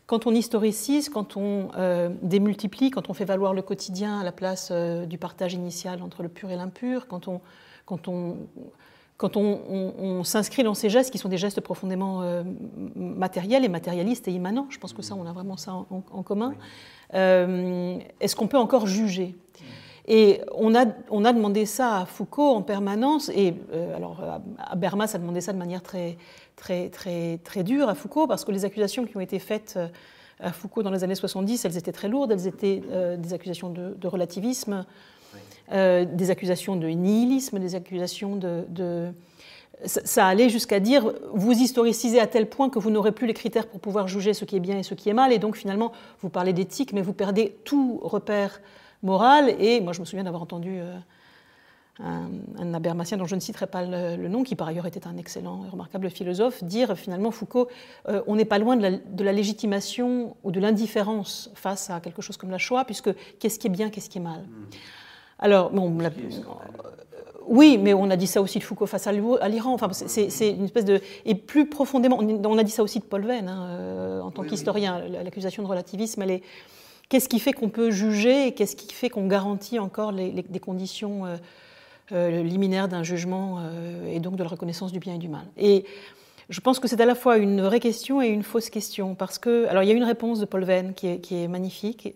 [0.06, 4.32] quand on historicise, quand on euh, démultiplie, quand on fait valoir le quotidien à la
[4.32, 7.40] place euh, du partage initial entre le pur et l'impur, quand on,
[7.86, 8.38] quand on,
[9.18, 12.44] quand on, s'inscrit dans ces gestes qui sont des gestes profondément euh,
[12.96, 16.54] matériels et matérialistes et immanents, je pense que ça, on a vraiment ça en, commun,
[17.14, 19.36] est-ce qu'on peut encore juger?
[20.08, 24.22] Et on a, on a demandé ça à Foucault en permanence, et euh, alors
[24.60, 26.18] Habermas a demandé ça de manière très,
[26.58, 29.88] très, très, très dure à Foucault, parce que les accusations qui ont été faites euh,
[30.42, 33.70] à Foucault dans les années 70, elles étaient très lourdes, elles étaient euh, des accusations
[33.70, 34.86] de, relativisme,
[35.72, 39.12] des accusations de nihilisme, des accusations de, de
[39.86, 43.68] ça allait jusqu'à dire vous historicisez à tel point que vous n'aurez plus les critères
[43.68, 45.94] pour pouvoir juger ce qui est bien et ce qui est mal, et donc finalement
[46.22, 48.60] vous parlez d'éthique, mais vous perdez tout repère
[49.04, 49.56] morale.
[49.60, 50.98] Et moi, je me souviens d'avoir entendu euh,
[52.00, 55.66] un, un, dont je ne citerai pas le, nom, qui par ailleurs était un excellent
[55.66, 57.68] et remarquable philosophe, dire finalement, Foucault,
[58.10, 62.38] euh, on n'est pas loin de la, légitimation ou de l'indifférence face à quelque chose
[62.38, 64.44] comme la Shoah, puisque qu'est-ce qui est bien, qu'est-ce qui est mal
[65.40, 65.98] Alors, bon,
[67.48, 69.74] oui, mais on a dit ça aussi de Foucault face à l'Iran.
[69.74, 71.02] Enfin, c'est une espèce de.
[71.26, 74.44] Et plus profondément, on a dit ça aussi de Paul Venn, hein, euh, en tant
[74.44, 75.00] qu'historien.
[75.00, 76.44] L'accusation de relativisme, elle est.
[77.10, 81.26] Qu'est-ce qui fait qu'on peut juger et qu'est-ce qui fait qu'on garantit encore les, conditions
[81.26, 81.38] euh,
[82.12, 83.60] euh, liminaires d'un jugement
[84.10, 85.86] et donc de la reconnaissance du bien et du mal Et
[86.50, 89.16] je pense que c'est à la fois une vraie question et une fausse question.
[89.16, 89.68] Parce que.
[89.68, 92.16] Alors, il y a une réponse de Paul Venn qui est, magnifique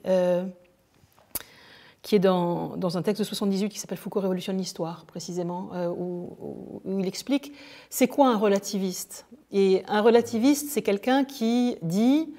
[2.07, 6.81] qui est dans, un texte de 78 qui s'appelle Foucault révolutionne l'histoire, précisément, euh, où,
[6.85, 7.51] il explique
[7.89, 9.26] c'est quoi un relativiste.
[9.51, 12.34] Et un relativiste, c'est quelqu'un qui dit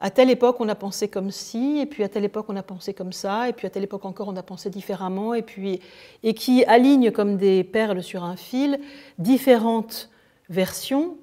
[0.00, 2.62] à telle époque on a pensé comme ci, et puis à telle époque on a
[2.62, 5.80] pensé comme ça, et puis à telle époque encore on a pensé différemment, et puis
[6.22, 8.78] et qui aligne comme des perles sur un fil
[9.18, 10.10] différentes
[10.48, 11.16] versions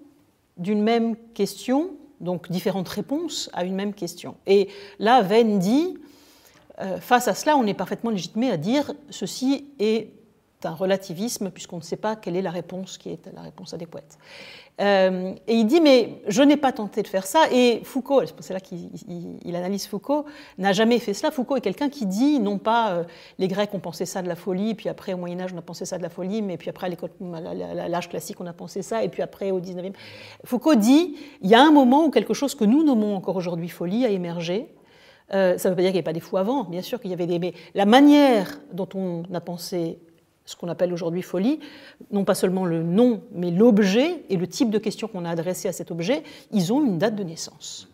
[0.57, 4.35] d'une même question, donc différentes réponses à une même question.
[4.47, 4.69] Et
[4.99, 5.97] là, Venn dit
[6.81, 10.10] euh, face à cela, on est parfaitement légitimé à dire ceci est
[10.65, 14.17] un relativisme puisqu'on ne sait pas quelle est la réponse qui est la réponse adéquate.
[14.81, 18.53] Euh, et il dit mais je n'ai pas tenté de faire ça et Foucault, c'est
[18.53, 20.25] là qu'il analyse Foucault,
[20.57, 21.31] n'a jamais fait cela.
[21.31, 23.03] Foucault est quelqu'un qui dit non pas euh,
[23.39, 25.61] les Grecs ont pensé ça de la folie, puis après au Moyen Âge on a
[25.61, 29.03] pensé ça de la folie, mais puis après à l'âge classique on a pensé ça,
[29.03, 29.93] et puis après au 19e.
[30.43, 33.69] Foucault dit il y a un moment où quelque chose que nous nommons encore aujourd'hui
[33.69, 34.67] folie a émergé
[35.33, 36.99] euh, ça ne veut pas dire qu'il n'y avait pas des fous avant, bien sûr
[36.99, 37.39] qu'il y avait des.
[37.39, 39.99] Mais la manière dont on a pensé
[40.45, 41.59] ce qu'on appelle aujourd'hui folie,
[42.11, 45.67] non pas seulement le nom, mais l'objet et le type de question qu'on a adressé
[45.67, 47.89] à cet objet, ils ont une date de naissance.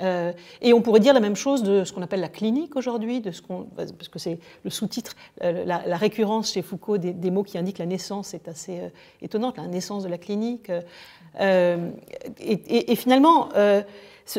[0.00, 0.32] Euh,
[0.62, 3.30] et on pourrait dire la même chose de ce qu'on appelle la clinique aujourd'hui, de
[3.32, 3.42] ce
[3.76, 7.86] parce que c'est le sous-titre, euh, la, récurrence chez Foucault des, mots qui indiquent la
[7.86, 8.80] naissance est assez
[9.20, 10.72] étonnante, la naissance de la clinique.
[11.38, 13.50] Et, finalement,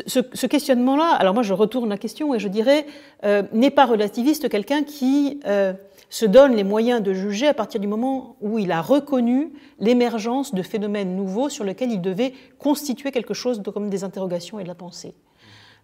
[0.00, 2.86] ce, questionnement-là, alors moi je retourne la question et je dirais,
[3.24, 5.72] euh, n'est pas relativiste quelqu'un qui euh,
[6.12, 10.52] se donne les moyens de juger à partir du moment où il a reconnu l'émergence
[10.52, 14.68] de phénomènes nouveaux sur lesquels il devait constituer quelque chose comme des interrogations et de
[14.68, 15.14] la pensée.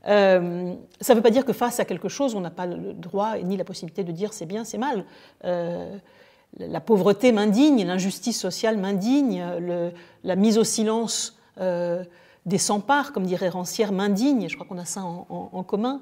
[0.07, 2.93] Euh, ça ne veut pas dire que face à quelque chose, on n'a pas le
[2.93, 5.07] droit ni la possibilité de dire c'est bien, c'est mal.
[5.45, 9.43] la pauvreté m'indigne, l'injustice sociale m'indigne,
[10.25, 11.39] la mise au silence
[12.49, 16.01] des sans-parts, comme dirait Rancière, m'indigne, je crois qu'on a ça en, commun.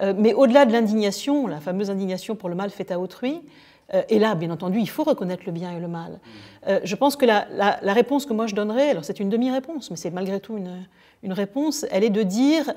[0.00, 3.40] Euh, mais au-delà de l'indignation, la fameuse indignation pour le mal fait à autrui,
[3.94, 6.20] euh, et là, bien entendu, il faut reconnaître le bien et le mal.
[6.66, 7.46] Euh, je pense que la,
[7.82, 10.56] réponse que moi je donnerais, alors c'est une demi-réponse, mais c'est malgré tout
[11.22, 12.72] une, réponse, elle est de dire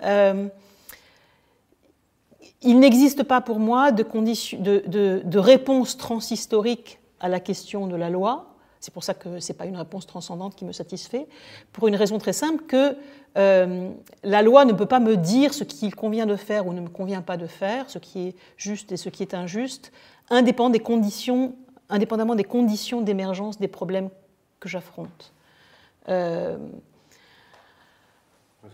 [2.64, 8.10] il n'existe pas pour moi de, de, de réponse transhistorique à la question de la
[8.10, 8.51] loi.
[8.82, 11.28] C'est pour ça que ce n'est pas une réponse transcendante qui me satisfait,
[11.72, 12.98] pour une raison très simple que
[13.38, 13.92] euh,
[14.24, 16.90] la loi ne peut pas me dire ce qu'il convient de faire ou ne me
[16.90, 19.92] convient pas de faire, ce qui est juste et ce qui est injuste,
[20.32, 24.10] indépendamment des conditions, d'émergence des problèmes
[24.60, 25.32] que j'affronte.
[26.10, 26.58] Euh,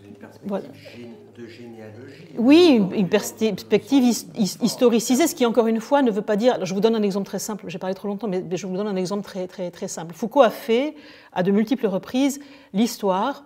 [0.05, 1.07] une perspective
[1.38, 2.26] de généalogie.
[2.38, 4.03] Oui, une perspective
[4.35, 6.65] historicisée, ce qui, encore une fois, ne veut pas dire.
[6.65, 8.88] Je vous donne un exemple très simple, j'ai parlé trop longtemps, mais je vous donne
[8.88, 10.14] un exemple très, très, très simple.
[10.14, 10.95] Foucault a fait,
[11.31, 12.41] à de multiples reprises,
[12.73, 13.45] l'histoire,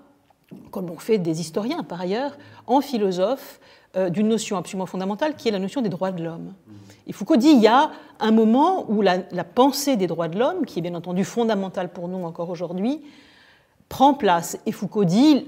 [0.71, 3.59] comme l'ont fait des historiens par ailleurs, en philosophe,
[3.95, 6.53] euh, d'une notion absolument fondamentale qui est la notion des droits de l'homme.
[7.07, 10.39] Et Foucault dit il y a un moment où la, la pensée des droits de
[10.39, 13.01] l'homme, qui est bien entendu fondamentale pour nous encore aujourd'hui,
[13.91, 14.57] prend place.
[14.65, 15.47] Et Foucault dit,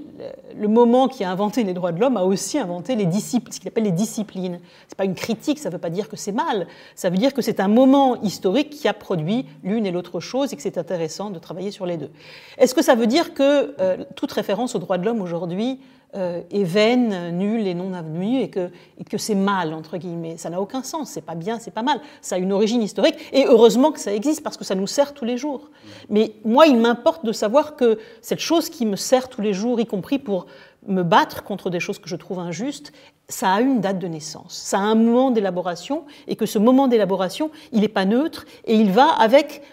[0.60, 3.60] le moment qui a inventé les droits de l'homme a aussi inventé les disciples, ce
[3.61, 4.60] qu'il appelle les disciplines.
[4.60, 7.15] Ce n'est pas une critique, ça ne veut pas dire que c'est mal, ça veut
[7.15, 10.61] dire que c'est un moment historique qui a produit l'une et l'autre chose et que
[10.61, 12.11] c'est intéressant de travailler sur les deux.
[12.57, 16.02] Est-ce que ça veut dire que euh, toute référence aux droits de l'homme aujourd'hui euh,
[16.14, 18.69] est vaine, nulle et non avenue et que,
[19.10, 20.38] que c'est mal, entre guillemets.
[20.38, 21.99] Ça n'a aucun sens, c'est pas bien, c'est pas mal.
[22.22, 25.14] Ça a une origine historique et heureusement que ça existe parce que ça nous sert
[25.14, 25.69] tous les jours.
[26.10, 29.80] Mais moi, il m'importe de savoir que cette chose qui me sert tous les jours,
[29.80, 30.45] y compris pour
[30.88, 32.91] me battre contre des choses que je trouve injustes,
[33.30, 36.88] ça a une date de naissance, ça a un moment d'élaboration et que ce moment
[36.88, 39.64] d'élaboration, il n'est pas neutre et il va avec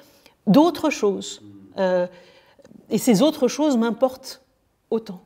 [0.46, 1.42] d'autres choses.
[1.78, 2.06] Euh,
[2.90, 4.42] et ces autres choses m'importent
[4.90, 5.20] autant.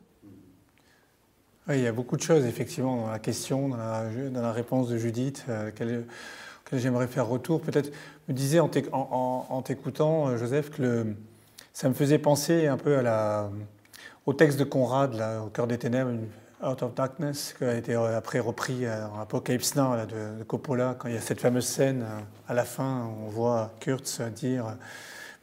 [1.66, 4.98] Oui, il y a beaucoup de choses, effectivement, dans la question, dans la, réponse de
[4.98, 7.62] Judith, euh, que j'aimerais faire retour.
[7.62, 7.90] Peut-être,
[8.28, 11.06] me disais en t'écoutant, euh, Joseph, que
[11.72, 13.02] ça me faisait penser un peu
[14.26, 16.10] au texte de Conrad, Au cœur des ténèbres,
[16.62, 21.08] Out of Darkness, qui a été euh, après repris dans Apocalypse Now de, Coppola, quand
[21.08, 22.04] il y a cette fameuse scène
[22.46, 24.76] à la fin, on voit Kurtz dire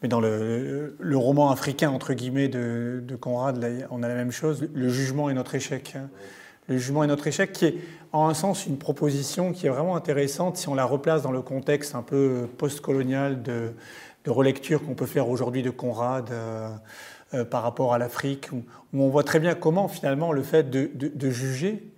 [0.02, 4.68] mais dans le, roman africain, entre guillemets, de, Conrad, on a la même chose.
[4.74, 5.94] Le jugement est notre échec.
[5.96, 6.10] Hein.
[6.68, 7.76] le jugement est notre échec, qui est
[8.12, 11.42] en un sens une proposition qui est vraiment intéressante si on la replace dans le
[11.42, 13.74] contexte un peu postcolonial de,
[14.26, 16.70] de relecture qu'on peut faire aujourd'hui de Conrad euh,
[17.34, 18.64] euh, par rapport à l'Afrique, où,
[18.94, 21.92] on voit très bien comment finalement le fait de, juger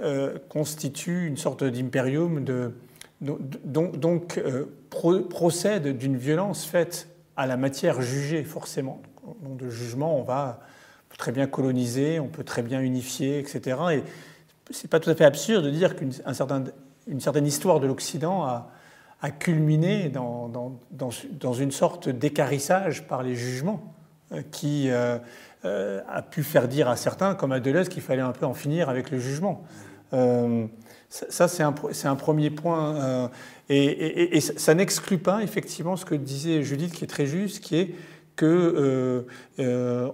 [0.00, 2.44] euh, constitue une sorte d'impérium,
[5.30, 7.08] procède d'une violence faite
[7.38, 9.00] à la matière jugée forcément.
[9.42, 10.58] Donc de jugement, on va
[11.16, 13.78] très bien coloniser, on peut très bien unifier, etc.
[13.92, 14.02] Et
[14.70, 16.64] c'est pas tout à fait absurde de dire qu'une certain,
[17.06, 18.70] une certaine histoire de l'Occident a,
[19.38, 23.94] culminé dans, une sorte d'écarissage par les jugements
[24.32, 25.18] euh, qui euh,
[25.64, 28.54] euh, a pu faire dire à certains, comme à Deleuze, qu'il fallait un peu en
[28.54, 29.64] finir avec le jugement.
[31.10, 33.30] Ça, c'est un, premier point.
[33.70, 37.76] et, et, ça n'exclut pas, effectivement, ce que disait Judith, qui est très juste, qui
[37.76, 37.94] est
[38.38, 39.24] qu'on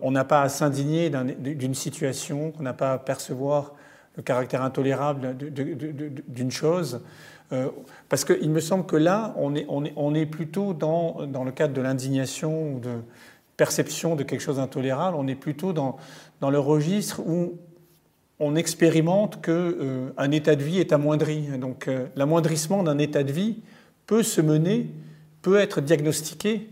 [0.03, 3.75] on n'a pas à s'indigner d'une situation, qu'on n'a pas à percevoir
[4.16, 7.01] le caractère intolérable d'une chose.
[7.53, 7.69] Euh,
[8.09, 12.81] parce qu'il me semble que là, on est, plutôt dans, le cadre de l'indignation ou
[12.81, 13.03] de
[13.57, 15.99] perception de quelque chose d'intolérable, on est plutôt dans
[16.41, 17.59] le registre où
[18.40, 21.43] on expérimente qu'un euh, état de vie est amoindri.
[21.59, 23.62] Donc euh, l'amoindrissement d'un état de vie
[24.06, 24.90] peut se mener,
[25.43, 26.70] peut être diagnostiqué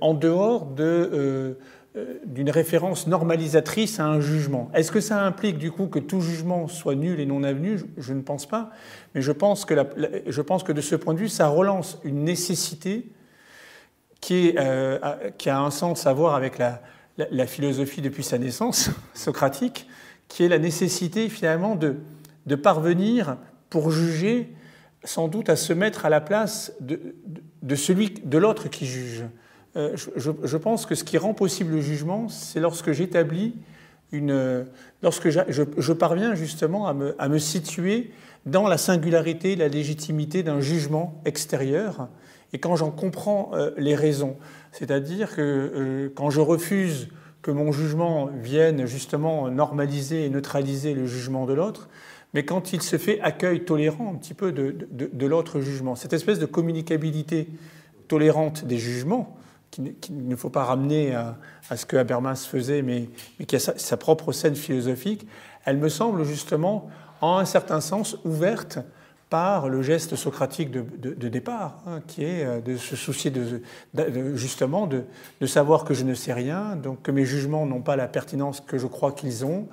[0.00, 1.54] en dehors de
[1.96, 4.70] euh, d'une référence normalisatrice à un jugement.
[4.74, 7.80] Est-ce que ça implique du coup que tout jugement soit nul et non avenu?
[7.96, 8.70] Je, ne pense pas,
[9.14, 13.10] mais je pense, que de ce point de vue, ça relance une nécessité
[14.20, 19.86] qui, euh, a un sens à voir avec la, philosophie depuis sa naissance, socratique,
[20.28, 21.96] qui est la nécessité finalement de,
[22.46, 23.36] de parvenir,
[23.70, 24.52] pour juger,
[25.04, 27.00] sans doute à se mettre à la place de,
[27.62, 29.24] de celui de l'autre qui juge.
[29.76, 33.54] Euh, je, pense que ce qui rend possible le jugement, c'est lorsque j'établis
[34.12, 34.66] une.
[35.02, 38.12] lorsque je, parviens justement à me, à me, situer
[38.46, 42.08] dans la singularité, la légitimité d'un jugement extérieur,
[42.52, 44.36] et quand j'en comprends euh, les raisons.
[44.72, 47.08] C'est-à-dire que euh, quand je refuse
[47.46, 51.88] que mon jugement vienne justement normaliser et neutraliser le jugement de l'autre,
[52.34, 56.12] mais quand il se fait accueil tolérant un petit peu de, de, l'autre jugement, cette
[56.12, 57.46] espèce de communicabilité
[58.08, 59.36] tolérante des jugements,
[59.70, 61.36] qu'il ne faut pas ramener à,
[61.76, 63.08] ce que Habermas faisait, mais,
[63.46, 65.24] qui a sa, propre scène philosophique,
[65.66, 66.90] elle me semble justement,
[67.20, 68.80] en un certain sens, ouverte
[69.28, 73.60] par le geste socratique de, départ, hein, qui est euh, de se soucier de,
[74.36, 75.04] justement de,
[75.46, 78.78] savoir que je ne sais rien, donc que mes jugements n'ont pas la pertinence que
[78.78, 79.68] je crois qu'ils ont.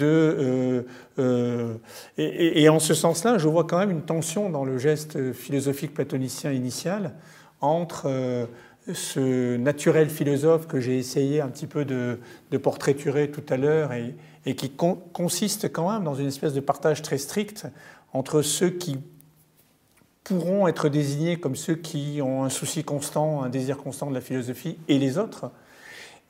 [0.00, 0.82] Euh,
[1.18, 1.74] euh,
[2.16, 6.52] et, en ce sens-là, je vois quand même une tension dans le geste philosophique platonicien
[6.52, 7.14] initial
[7.60, 8.48] entre
[8.92, 12.18] ce naturel philosophe que j'ai essayé un petit peu de,
[12.58, 17.18] portraiturer tout à l'heure et, qui consiste quand même dans une espèce de partage très
[17.18, 17.66] strict
[18.12, 18.98] entre ceux qui
[20.24, 24.20] pourront être désignés comme ceux qui ont un souci constant, un désir constant de la
[24.20, 25.50] philosophie et les autres.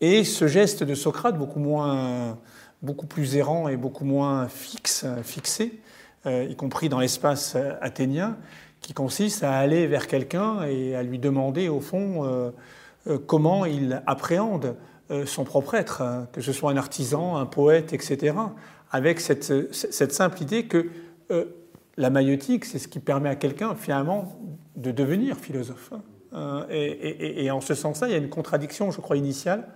[0.00, 2.38] Et ce geste de Socrate, beaucoup, moins,
[2.82, 5.80] beaucoup plus errant et beaucoup moins fixe, fixé,
[6.26, 8.36] euh, y compris dans l'espace athénien,
[8.80, 12.50] qui consiste à aller vers quelqu'un et à lui demander, au fond, euh,
[13.06, 14.76] euh, comment il appréhende
[15.26, 18.34] son propre être, hein, que ce soit un artisan, un poète, etc.,
[18.90, 20.88] avec cette simple idée que
[21.96, 24.38] la maïotique, c'est ce qui permet à quelqu'un, finalement,
[24.76, 25.92] de devenir philosophe.
[26.32, 26.66] Hein.
[26.70, 29.68] Et, et, en ce sens-là, il y a une contradiction, je crois, initiale.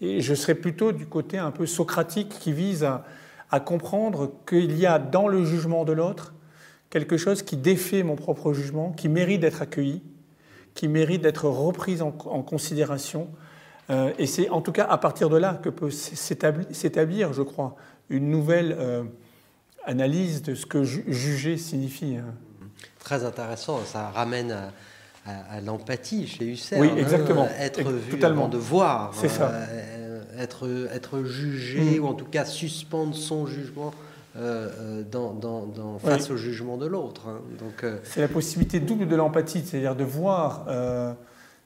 [0.00, 3.04] Et je serais plutôt du côté un peu socratique qui vise à,
[3.60, 6.34] comprendre qu'il y a dans le jugement de l'autre
[6.90, 10.02] quelque chose qui défait mon propre jugement, qui mérite d'être accueilli,
[10.74, 13.28] qui mérite d'être repris en, considération.
[13.88, 17.76] Euh, et c'est en tout cas à partir de là que peut s'établir, je crois,
[18.10, 19.04] une nouvelle euh,
[19.86, 22.16] analyse de ce que juger signifie.
[22.16, 22.34] Hein.
[22.98, 24.54] Très intéressant, ça ramène
[25.24, 26.82] à, l'empathie chez Husserl.
[26.82, 26.98] Oui, hein.
[26.98, 27.48] exactement.
[27.58, 28.48] être vu Totalement.
[28.48, 29.12] de voir.
[29.14, 29.50] C'est ça.
[29.50, 32.04] Euh, être, être jugé, mm.
[32.04, 33.92] ou en tout cas suspendre son jugement
[34.38, 37.28] euh, euh, dans, face au jugement de l'autre.
[37.28, 37.40] Hein.
[37.58, 40.66] Donc, euh, C'est la possibilité double de l'empathie, c'est-à-dire de voir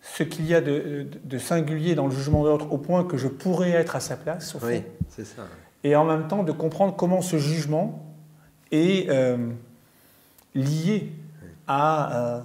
[0.03, 3.29] ce qu'il y a de, singulier dans le jugement de l'autre au point que je
[3.29, 5.43] pourrais être à sa place, au Oui, c'est ça.
[5.83, 8.10] Et en même temps de comprendre comment ce jugement
[8.71, 9.09] est
[10.55, 11.13] lié
[11.67, 12.43] à,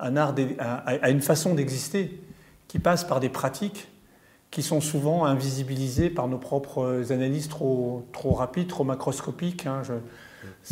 [0.00, 0.34] un art,
[1.08, 2.20] une façon d'exister
[2.68, 3.88] qui passe par des pratiques
[4.50, 9.66] qui sont souvent invisibilisés par nos propres analyses trop, trop rapides, trop macroscopiques.
[9.66, 9.82] Hein.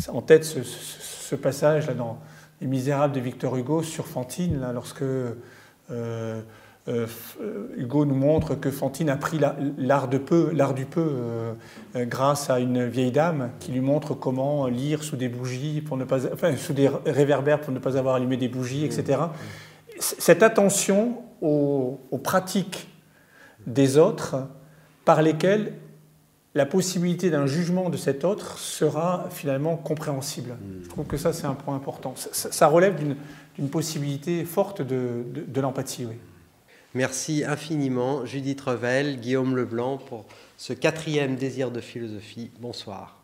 [0.09, 2.19] en tête ce, passage là, dans
[2.59, 5.33] Les Misérables de Victor Hugo sur Fantine, là, lorsque euh,
[5.91, 6.41] euh,
[7.77, 9.39] Hugo nous montre que Fantine a pris
[9.77, 11.17] l'art de peu, l'art du peu,
[11.95, 16.03] grâce à une vieille dame qui lui montre comment lire sous des bougies pour ne
[16.03, 19.19] pas, enfin, sous des réverbères pour ne pas avoir allumé des bougies, etc.
[19.99, 22.89] Cette attention aux, aux pratiques
[23.67, 24.37] des autres
[25.05, 25.73] par lesquelles
[26.55, 30.51] la possibilité d'un jugement de cet autre sera finalement compréhensible.
[30.51, 30.83] Hmm.
[30.83, 32.13] Je trouve que ça, c'est un point important.
[32.15, 32.95] Ça, relève
[33.55, 36.05] d'une possibilité forte de, de, l'empathie.
[36.05, 36.15] Oui.
[36.95, 40.25] Merci infiniment, Judith Revel, Guillaume Leblanc, pour
[40.57, 42.49] ce quatrième désir de philosophie.
[42.59, 43.18] Bonsoir.